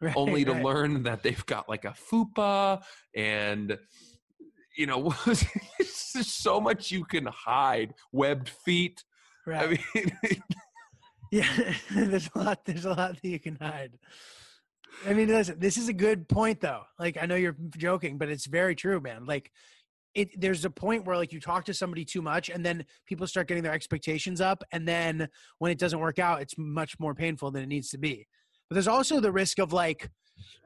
Right, 0.00 0.16
only 0.16 0.44
to 0.44 0.52
right, 0.52 0.64
learn 0.64 1.04
that 1.04 1.22
they've 1.22 1.46
got 1.46 1.68
like 1.68 1.84
a 1.84 1.94
fupa 2.10 2.82
and 3.14 3.78
you 4.76 4.86
know 4.86 5.14
there's 5.26 5.46
so 6.32 6.60
much 6.60 6.90
you 6.90 7.04
can 7.04 7.26
hide 7.26 7.94
webbed 8.12 8.48
feet 8.48 9.02
right. 9.46 9.78
i 9.94 9.98
mean 9.98 10.38
Yeah, 11.32 11.74
there's 11.90 12.28
a 12.34 12.38
lot. 12.38 12.64
There's 12.66 12.84
a 12.84 12.90
lot 12.90 13.14
that 13.20 13.28
you 13.28 13.40
can 13.40 13.56
hide. 13.56 13.98
I 15.06 15.14
mean, 15.14 15.28
listen, 15.28 15.58
this 15.58 15.78
is 15.78 15.88
a 15.88 15.94
good 15.94 16.28
point, 16.28 16.60
though. 16.60 16.82
Like, 16.98 17.16
I 17.20 17.24
know 17.24 17.34
you're 17.34 17.56
joking, 17.78 18.18
but 18.18 18.28
it's 18.28 18.46
very 18.46 18.76
true, 18.76 19.00
man. 19.00 19.24
Like, 19.24 19.50
it 20.14 20.38
there's 20.38 20.66
a 20.66 20.70
point 20.70 21.06
where 21.06 21.16
like 21.16 21.32
you 21.32 21.40
talk 21.40 21.64
to 21.64 21.74
somebody 21.74 22.04
too 22.04 22.20
much, 22.20 22.50
and 22.50 22.64
then 22.64 22.84
people 23.06 23.26
start 23.26 23.48
getting 23.48 23.62
their 23.62 23.72
expectations 23.72 24.42
up, 24.42 24.62
and 24.70 24.86
then 24.86 25.26
when 25.58 25.72
it 25.72 25.78
doesn't 25.78 25.98
work 25.98 26.18
out, 26.18 26.42
it's 26.42 26.58
much 26.58 27.00
more 27.00 27.14
painful 27.14 27.50
than 27.50 27.62
it 27.62 27.68
needs 27.68 27.88
to 27.90 27.98
be. 27.98 28.26
But 28.68 28.74
there's 28.74 28.88
also 28.88 29.18
the 29.18 29.32
risk 29.32 29.58
of 29.58 29.72
like 29.72 30.10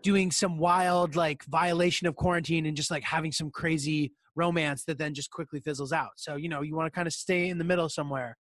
doing 0.02 0.30
some 0.30 0.58
wild 0.58 1.16
like 1.16 1.44
violation 1.44 2.06
of 2.06 2.16
quarantine 2.16 2.66
and 2.66 2.76
just 2.76 2.90
like 2.90 3.02
having 3.04 3.32
some 3.32 3.50
crazy 3.50 4.12
romance 4.34 4.84
that 4.84 4.98
then 4.98 5.14
just 5.14 5.30
quickly 5.30 5.60
fizzles 5.60 5.92
out. 5.92 6.10
So 6.16 6.36
you 6.36 6.48
know, 6.48 6.62
you 6.62 6.76
want 6.76 6.92
to 6.92 6.94
kind 6.94 7.06
of 7.06 7.12
stay 7.12 7.48
in 7.48 7.58
the 7.58 7.64
middle 7.64 7.88
somewhere. 7.88 8.36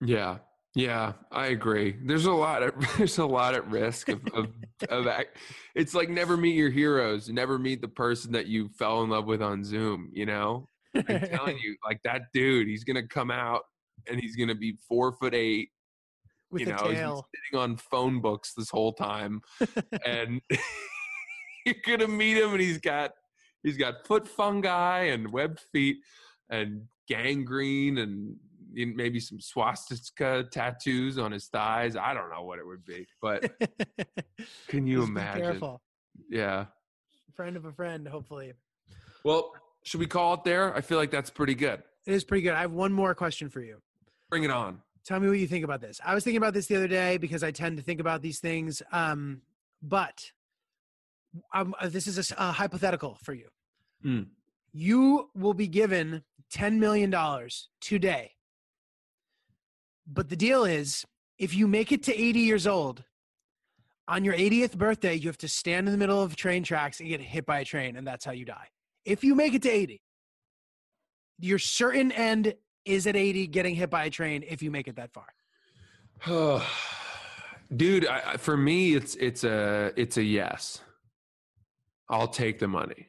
yeah 0.00 0.38
yeah 0.74 1.12
i 1.30 1.46
agree 1.46 1.96
there's 2.04 2.26
a 2.26 2.32
lot 2.32 2.62
at 2.62 2.74
there's 2.98 3.18
a 3.18 3.24
lot 3.24 3.54
at 3.54 3.66
risk 3.68 4.08
of 4.08 4.20
of, 4.34 4.48
of 4.88 5.06
act, 5.06 5.36
it's 5.74 5.94
like 5.94 6.08
never 6.08 6.36
meet 6.36 6.56
your 6.56 6.70
heroes 6.70 7.28
never 7.28 7.58
meet 7.58 7.80
the 7.80 7.88
person 7.88 8.32
that 8.32 8.46
you 8.46 8.68
fell 8.68 9.02
in 9.02 9.10
love 9.10 9.26
with 9.26 9.42
on 9.42 9.62
zoom 9.62 10.10
you 10.12 10.26
know 10.26 10.68
i'm 10.94 11.20
telling 11.20 11.58
you 11.62 11.76
like 11.84 12.00
that 12.02 12.22
dude 12.32 12.66
he's 12.66 12.84
gonna 12.84 13.06
come 13.06 13.30
out 13.30 13.62
and 14.08 14.20
he's 14.20 14.36
gonna 14.36 14.54
be 14.54 14.76
four 14.88 15.12
foot 15.12 15.34
eight 15.34 15.68
with 16.54 16.62
you 16.62 16.72
know, 16.72 17.24
sitting 17.34 17.58
on 17.58 17.76
phone 17.76 18.20
books 18.20 18.54
this 18.56 18.70
whole 18.70 18.92
time, 18.92 19.42
and 20.06 20.40
you're 21.66 21.74
gonna 21.86 22.08
meet 22.08 22.38
him, 22.38 22.52
and 22.52 22.60
he's 22.60 22.78
got 22.78 23.10
he's 23.62 23.76
got 23.76 24.06
foot 24.06 24.26
fungi 24.26 25.00
and 25.04 25.32
webbed 25.32 25.60
feet 25.72 25.96
and 26.48 26.82
gangrene 27.08 27.98
and 27.98 28.36
maybe 28.72 29.20
some 29.20 29.40
swastika 29.40 30.44
tattoos 30.50 31.18
on 31.18 31.32
his 31.32 31.46
thighs. 31.46 31.96
I 31.96 32.14
don't 32.14 32.30
know 32.30 32.42
what 32.44 32.58
it 32.58 32.66
would 32.66 32.84
be, 32.84 33.06
but 33.20 33.52
can 34.68 34.86
you 34.86 34.98
Just 34.98 35.08
be 35.08 35.12
imagine? 35.12 35.42
Careful. 35.42 35.82
Yeah. 36.30 36.66
Friend 37.34 37.56
of 37.56 37.64
a 37.64 37.72
friend, 37.72 38.06
hopefully. 38.06 38.52
Well, 39.24 39.52
should 39.84 40.00
we 40.00 40.06
call 40.06 40.34
it 40.34 40.44
there? 40.44 40.74
I 40.74 40.80
feel 40.80 40.98
like 40.98 41.10
that's 41.10 41.30
pretty 41.30 41.54
good. 41.54 41.82
It 42.06 42.14
is 42.14 42.24
pretty 42.24 42.42
good. 42.42 42.54
I 42.54 42.60
have 42.60 42.72
one 42.72 42.92
more 42.92 43.14
question 43.14 43.48
for 43.48 43.60
you. 43.60 43.78
Bring 44.30 44.44
it 44.44 44.50
on. 44.50 44.80
Tell 45.04 45.20
me 45.20 45.28
what 45.28 45.38
you 45.38 45.46
think 45.46 45.64
about 45.64 45.80
this. 45.80 46.00
I 46.04 46.14
was 46.14 46.24
thinking 46.24 46.38
about 46.38 46.54
this 46.54 46.66
the 46.66 46.76
other 46.76 46.88
day 46.88 47.18
because 47.18 47.42
I 47.42 47.50
tend 47.50 47.76
to 47.76 47.82
think 47.82 48.00
about 48.00 48.22
these 48.22 48.40
things. 48.40 48.82
Um, 48.90 49.42
but 49.82 50.30
um, 51.52 51.74
uh, 51.80 51.88
this 51.88 52.06
is 52.06 52.32
a 52.36 52.52
hypothetical 52.52 53.18
for 53.22 53.34
you. 53.34 53.48
Mm. 54.04 54.28
You 54.72 55.28
will 55.34 55.54
be 55.54 55.68
given 55.68 56.22
$10 56.52 56.78
million 56.78 57.14
today. 57.80 58.32
But 60.06 60.28
the 60.28 60.36
deal 60.36 60.64
is, 60.64 61.04
if 61.38 61.54
you 61.54 61.66
make 61.66 61.92
it 61.92 62.02
to 62.04 62.18
80 62.18 62.40
years 62.40 62.66
old, 62.66 63.04
on 64.06 64.24
your 64.24 64.34
80th 64.34 64.76
birthday, 64.76 65.14
you 65.14 65.28
have 65.28 65.38
to 65.38 65.48
stand 65.48 65.86
in 65.86 65.92
the 65.92 65.98
middle 65.98 66.22
of 66.22 66.36
train 66.36 66.62
tracks 66.62 67.00
and 67.00 67.08
get 67.08 67.20
hit 67.20 67.46
by 67.46 67.60
a 67.60 67.64
train, 67.64 67.96
and 67.96 68.06
that's 68.06 68.24
how 68.24 68.32
you 68.32 68.44
die. 68.44 68.68
If 69.04 69.24
you 69.24 69.34
make 69.34 69.54
it 69.54 69.62
to 69.62 69.70
80, 69.70 70.02
your 71.40 71.58
certain 71.58 72.12
end 72.12 72.54
is 72.84 73.06
it 73.06 73.16
80 73.16 73.46
getting 73.48 73.74
hit 73.74 73.90
by 73.90 74.04
a 74.04 74.10
train 74.10 74.44
if 74.48 74.62
you 74.62 74.70
make 74.70 74.88
it 74.88 74.96
that 74.96 75.10
far. 75.12 75.26
Dude, 77.74 78.06
I, 78.06 78.36
for 78.36 78.56
me, 78.56 78.94
it's 78.94 79.14
it's 79.16 79.42
a 79.42 79.92
it's 79.96 80.16
a 80.16 80.22
yes. 80.22 80.80
I'll 82.08 82.28
take 82.28 82.58
the 82.58 82.68
money, 82.68 83.08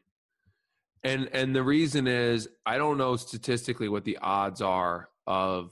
and 1.04 1.30
and 1.34 1.56
the 1.56 1.62
reason 1.62 2.08
is 2.08 2.48
I 2.66 2.78
don't 2.78 2.98
know 2.98 3.16
statistically 3.16 3.90
what 3.90 4.06
the 4.06 4.18
odds 4.22 4.62
are 4.62 5.10
of 5.28 5.72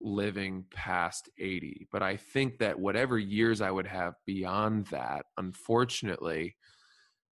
living 0.00 0.64
past 0.70 1.30
80 1.38 1.88
but 1.90 2.02
i 2.02 2.14
think 2.14 2.58
that 2.58 2.78
whatever 2.78 3.18
years 3.18 3.62
i 3.62 3.70
would 3.70 3.86
have 3.86 4.12
beyond 4.26 4.86
that 4.88 5.24
unfortunately 5.38 6.54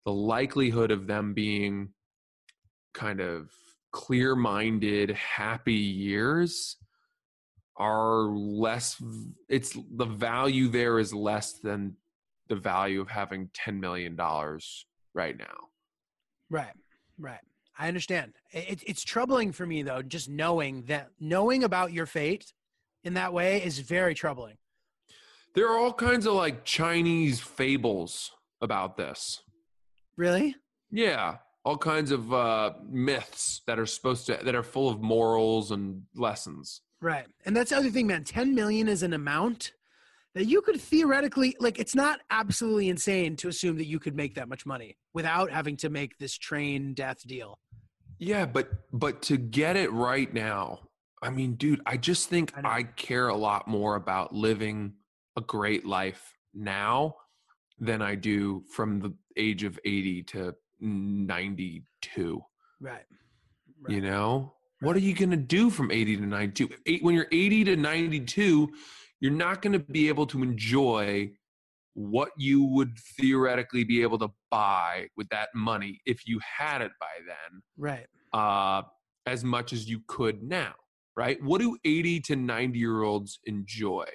the 0.07 0.13
likelihood 0.13 0.91
of 0.91 1.07
them 1.07 1.35
being 1.35 1.91
kind 2.95 3.21
of 3.21 3.51
clear 3.93 4.35
minded 4.35 5.11
happy 5.11 5.75
years 5.75 6.77
are 7.77 8.23
less 8.25 9.01
it's 9.49 9.77
the 9.97 10.05
value 10.05 10.69
there 10.69 10.99
is 10.99 11.13
less 11.15 11.55
than 11.55 11.95
the 12.49 12.57
value 12.57 13.01
of 13.01 13.09
having 13.09 13.49
10 13.55 13.79
million 13.81 14.17
dollars 14.17 14.87
right 15.15 15.37
now 15.39 15.69
Right, 16.51 16.75
right. 17.19 17.41
I 17.79 17.89
understand. 17.89 18.35
It, 18.51 18.83
it's 18.87 19.03
troubling 19.03 19.53
for 19.53 19.65
me 19.67 19.83
though, 19.83 20.03
just 20.03 20.29
knowing 20.29 20.83
that 20.83 21.09
knowing 21.19 21.65
about 21.65 21.93
your 21.95 22.05
fate 22.05 22.53
in 23.05 23.15
that 23.15 23.33
way 23.33 23.63
is 23.65 23.79
very 23.79 24.15
troubling. 24.15 24.59
there 25.55 25.71
are 25.73 25.79
all 25.79 25.93
kinds 25.95 26.27
of 26.27 26.35
like 26.35 26.65
chinese 26.65 27.41
fables 27.41 28.33
about 28.61 28.97
this 28.99 29.43
Really? 30.17 30.57
yeah 30.91 31.37
all 31.65 31.77
kinds 31.77 32.11
of 32.11 32.33
uh 32.33 32.73
myths 32.89 33.63
that 33.67 33.79
are 33.79 33.87
supposed 33.87 34.27
to 34.27 34.39
that 34.43 34.55
are 34.55 34.63
full 34.63 34.89
of 34.89 35.01
morals 35.01 35.71
and 35.71 36.03
lessons 36.15 36.83
Right. 37.03 37.27
And 37.45 37.55
that's 37.55 37.71
the 37.71 37.77
other 37.77 37.91
thing, 37.91 38.07
man. 38.07 38.23
10 38.23 38.55
million 38.55 38.87
is 38.87 39.03
an 39.03 39.13
amount 39.13 39.73
that 40.35 40.47
you 40.47 40.63
could 40.63 40.81
theoretically, 40.81 41.57
like, 41.59 41.79
it's 41.79 41.97
not 41.97 42.21
absolutely 42.31 42.89
insane 42.89 43.37
to 43.37 43.49
assume 43.49 43.77
that 43.79 43.87
you 43.87 43.99
could 43.99 44.15
make 44.15 44.37
that 44.37 44.49
much 44.49 44.65
money 44.65 44.97
without 45.13 45.51
having 45.51 45.77
to 45.79 45.91
make 45.91 46.17
this 46.19 46.39
train 46.39 46.95
death 46.95 47.27
deal. 47.27 47.59
Yeah, 48.19 48.47
but 48.47 48.71
but 48.93 49.21
to 49.23 49.37
get 49.37 49.77
it 49.77 49.91
right 49.91 50.33
now, 50.33 50.79
I 51.21 51.31
mean, 51.31 51.55
dude, 51.55 51.83
I 51.85 51.97
just 51.97 52.29
think 52.29 52.53
I. 52.57 52.79
I, 52.79 52.83
care 52.85 53.29
a 53.29 53.37
lot 53.37 53.67
more 53.67 53.97
about 53.97 54.33
living 54.33 54.93
a 55.37 55.41
great 55.41 55.85
life 55.85 56.39
now 56.55 57.17
than 57.81 58.01
I 58.01 58.15
do 58.15 58.63
from 58.73 59.01
the 59.01 59.13
age 59.37 59.65
of 59.65 59.77
80 59.85 60.23
to 60.25 60.55
92. 60.83 62.43
Right. 62.81 63.05
You 63.89 64.01
know? 64.01 64.55
What 64.81 64.97
are 64.97 65.01
you 65.01 65.15
going 65.15 65.31
to 65.31 65.37
do 65.37 65.71
from 65.71 65.91
80 65.93 66.17
to 66.17 66.27
92? 66.27 66.69
Eight, 66.87 67.03
when 67.05 67.15
you're 67.15 67.29
80 67.31 67.65
to 67.65 67.77
92, 67.77 68.69
you're 69.21 69.31
not 69.31 69.63
going 69.63 69.73
to 69.75 69.79
be 69.79 70.09
able 70.09 70.27
to 70.27 70.43
enjoy 70.43 71.31
what 71.95 72.31
you 72.37 72.65
would 72.65 72.97
theoretically 73.21 73.85
be 73.85 74.03
able 74.03 74.19
to 74.19 74.29
buy 74.51 75.07
with 75.17 75.29
that 75.29 75.51
money 75.55 76.01
if 76.07 76.27
you 76.27 76.41
had 76.59 76.81
it 76.81 76.91
by 76.99 77.07
then 77.27 77.63
Right. 77.77 78.07
uh, 78.33 78.83
as 79.27 79.45
much 79.45 79.73
as 79.73 79.89
you 79.89 80.01
could 80.09 80.43
now, 80.43 80.75
right? 81.17 81.41
What 81.43 81.61
do 81.61 81.77
80 81.85 82.21
to 82.21 82.37
90 82.37 82.79
year 82.79 83.03
olds 83.03 83.39
enjoy? 83.45 84.07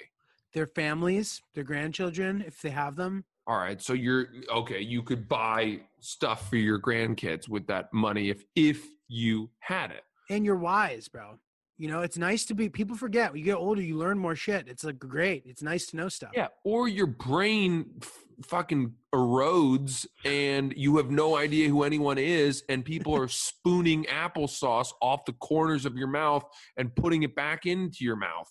Their 0.54 0.66
families, 0.66 1.40
their 1.54 1.64
grandchildren, 1.64 2.42
if 2.46 2.60
they 2.60 2.70
have 2.70 2.96
them. 2.96 3.24
All 3.46 3.56
right, 3.56 3.80
so 3.80 3.92
you're 3.94 4.26
okay. 4.50 4.80
You 4.80 5.02
could 5.02 5.28
buy 5.28 5.80
stuff 6.00 6.48
for 6.48 6.56
your 6.56 6.80
grandkids 6.80 7.48
with 7.48 7.66
that 7.66 7.92
money 7.92 8.30
if 8.30 8.44
if 8.54 8.86
you 9.08 9.50
had 9.60 9.90
it. 9.90 10.02
And 10.30 10.44
you're 10.44 10.56
wise, 10.56 11.08
bro. 11.08 11.38
You 11.78 11.86
know, 11.86 12.02
it's 12.02 12.18
nice 12.18 12.44
to 12.46 12.54
be. 12.54 12.68
People 12.68 12.96
forget. 12.96 13.30
When 13.30 13.38
you 13.38 13.44
get 13.44 13.56
older, 13.56 13.80
you 13.80 13.96
learn 13.96 14.18
more 14.18 14.34
shit. 14.34 14.66
It's 14.66 14.82
like 14.82 14.98
great. 14.98 15.44
It's 15.46 15.62
nice 15.62 15.86
to 15.86 15.96
know 15.96 16.08
stuff. 16.08 16.30
Yeah, 16.34 16.48
or 16.64 16.88
your 16.88 17.06
brain 17.06 17.86
f- 18.02 18.24
fucking 18.44 18.94
erodes 19.14 20.04
and 20.24 20.74
you 20.76 20.96
have 20.96 21.10
no 21.10 21.36
idea 21.36 21.68
who 21.68 21.84
anyone 21.84 22.18
is, 22.18 22.64
and 22.68 22.84
people 22.84 23.14
are 23.16 23.28
spooning 23.28 24.04
applesauce 24.06 24.92
off 25.00 25.24
the 25.24 25.34
corners 25.34 25.86
of 25.86 25.96
your 25.96 26.08
mouth 26.08 26.44
and 26.76 26.94
putting 26.96 27.22
it 27.22 27.36
back 27.36 27.64
into 27.64 28.04
your 28.04 28.16
mouth. 28.16 28.50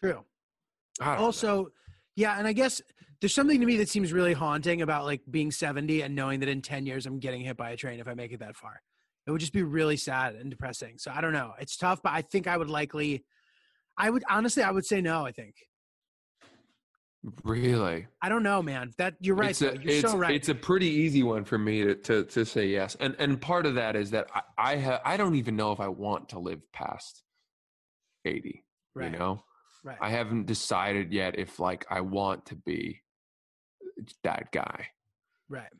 True. 0.00 0.24
Don't 1.00 1.18
know. 1.18 1.24
Also, 1.24 1.68
yeah, 2.14 2.38
and 2.38 2.46
I 2.46 2.52
guess 2.52 2.80
there's 3.20 3.34
something 3.34 3.60
to 3.60 3.66
me 3.66 3.76
that 3.76 3.88
seems 3.88 4.12
really 4.12 4.32
haunting 4.32 4.82
about 4.82 5.04
like 5.04 5.20
being 5.30 5.50
70 5.50 6.02
and 6.02 6.14
knowing 6.14 6.40
that 6.40 6.48
in 6.48 6.62
10 6.62 6.86
years 6.86 7.06
I'm 7.06 7.18
getting 7.18 7.42
hit 7.42 7.56
by 7.56 7.70
a 7.70 7.76
train 7.76 8.00
if 8.00 8.08
I 8.08 8.14
make 8.14 8.32
it 8.32 8.40
that 8.40 8.56
far. 8.56 8.80
It 9.26 9.30
would 9.30 9.40
just 9.40 9.52
be 9.52 9.62
really 9.62 9.96
sad 9.96 10.34
and 10.34 10.50
depressing. 10.50 10.98
So 10.98 11.12
I 11.14 11.20
don't 11.20 11.32
know. 11.32 11.52
It's 11.60 11.76
tough, 11.76 12.00
but 12.02 12.12
I 12.12 12.22
think 12.22 12.46
I 12.46 12.56
would 12.56 12.70
likely, 12.70 13.24
I 13.98 14.10
would 14.10 14.24
honestly, 14.28 14.62
I 14.62 14.70
would 14.70 14.86
say 14.86 15.00
no. 15.00 15.26
I 15.26 15.32
think 15.32 15.54
really. 17.44 18.06
I 18.22 18.28
don't 18.28 18.42
know, 18.42 18.62
man. 18.62 18.92
That 18.98 19.14
you're 19.20 19.36
right. 19.36 19.50
It's 19.50 19.58
though. 19.58 19.68
a, 19.68 19.74
You're 19.74 19.92
it's, 19.92 20.10
so 20.10 20.16
right. 20.16 20.34
it's 20.34 20.48
a 20.48 20.54
pretty 20.54 20.86
easy 20.86 21.22
one 21.22 21.44
for 21.44 21.58
me 21.58 21.82
to, 21.84 21.94
to, 21.94 22.24
to 22.24 22.44
say 22.44 22.66
yes. 22.66 22.96
And 23.00 23.14
and 23.18 23.40
part 23.40 23.66
of 23.66 23.74
that 23.74 23.96
is 23.96 24.10
that 24.12 24.28
I 24.34 24.42
I, 24.56 24.76
ha- 24.78 25.00
I 25.04 25.16
don't 25.16 25.34
even 25.34 25.56
know 25.56 25.72
if 25.72 25.80
I 25.80 25.88
want 25.88 26.28
to 26.30 26.38
live 26.38 26.60
past 26.72 27.22
80. 28.24 28.64
right. 28.94 29.12
You 29.12 29.18
know? 29.18 29.44
right. 29.84 29.98
I 30.00 30.10
haven't 30.10 30.46
decided 30.46 31.12
yet 31.12 31.38
if 31.38 31.58
like 31.58 31.86
I 31.90 32.00
want 32.00 32.46
to 32.46 32.56
be 32.56 33.00
that 34.24 34.52
guy. 34.52 34.88
Right. 35.48 35.72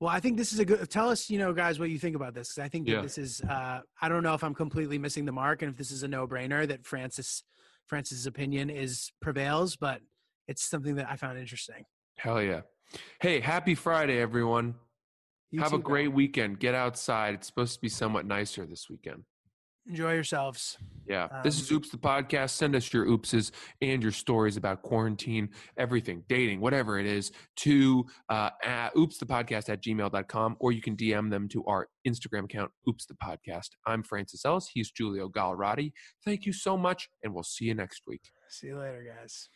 Well, 0.00 0.10
I 0.10 0.20
think 0.20 0.38
this 0.38 0.52
is 0.52 0.58
a 0.58 0.64
good. 0.64 0.88
Tell 0.90 1.10
us, 1.10 1.28
you 1.28 1.38
know, 1.38 1.52
guys, 1.52 1.78
what 1.78 1.90
you 1.90 1.98
think 1.98 2.16
about 2.16 2.34
this. 2.34 2.58
I 2.58 2.68
think 2.68 2.86
that 2.86 2.92
Yeah. 2.92 3.02
this 3.02 3.18
is. 3.18 3.42
Uh, 3.42 3.80
I 4.00 4.08
don't 4.08 4.22
know 4.22 4.34
if 4.34 4.42
I'm 4.42 4.54
completely 4.54 4.98
missing 4.98 5.26
the 5.26 5.32
mark, 5.32 5.60
and 5.62 5.70
if 5.70 5.76
this 5.76 5.90
is 5.90 6.02
a 6.02 6.08
no-brainer 6.08 6.66
that 6.68 6.86
Francis, 6.86 7.42
Francis's 7.86 8.26
opinion 8.26 8.70
is 8.70 9.12
prevails, 9.20 9.76
but 9.76 10.00
it's 10.48 10.62
something 10.64 10.94
that 10.94 11.08
I 11.10 11.16
found 11.16 11.38
interesting. 11.38 11.84
Hell 12.16 12.42
yeah. 12.42 12.62
Hey, 13.20 13.40
happy 13.40 13.74
Friday, 13.74 14.20
everyone. 14.20 14.74
You 15.50 15.60
Have 15.60 15.70
too, 15.70 15.76
a 15.76 15.80
great 15.80 16.12
weekend. 16.12 16.60
Get 16.60 16.74
outside. 16.74 17.34
It's 17.34 17.46
supposed 17.46 17.74
to 17.74 17.80
be 17.80 17.88
somewhat 17.88 18.24
nicer 18.24 18.64
this 18.66 18.88
weekend. 18.88 19.24
Enjoy 19.86 20.12
yourselves. 20.14 20.78
Yeah. 21.08 21.26
this 21.42 21.60
is 21.60 21.70
Um, 21.70 21.78
Oops 21.78 21.90
the 21.90 21.98
podcast. 21.98 22.50
Send 22.50 22.76
us 22.76 22.92
your 22.92 23.06
oopses 23.06 23.50
and 23.82 24.02
your 24.02 24.12
stories 24.12 24.56
about 24.56 24.82
quarantine, 24.82 25.48
everything, 25.76 26.22
dating, 26.28 26.60
whatever 26.60 26.98
it 26.98 27.06
is, 27.06 27.32
to 27.56 28.04
uh, 28.28 28.50
at 28.62 28.94
oops 28.96 29.18
the 29.18 29.26
podcast 29.26 29.68
at 29.68 29.82
gmail.com, 29.82 30.56
or 30.60 30.70
you 30.72 30.80
can 30.80 30.96
DM 30.96 31.30
them 31.30 31.48
to 31.48 31.64
our 31.64 31.88
Instagram 32.06 32.44
account, 32.44 32.70
Oops 32.88 33.04
the 33.06 33.14
Podcast. 33.14 33.70
I'm 33.86 34.02
Francis 34.02 34.44
Ellis. 34.44 34.68
He's 34.72 34.92
Julio 34.96 35.28
Gallerati. 35.28 35.92
Thank 36.24 36.46
you 36.46 36.52
so 36.52 36.76
much, 36.76 37.08
and 37.24 37.34
we'll 37.34 37.42
see 37.42 37.64
you 37.64 37.74
next 37.74 38.02
week. 38.06 38.30
See 38.48 38.68
you 38.68 38.78
later, 38.78 39.04
guys. 39.18 39.48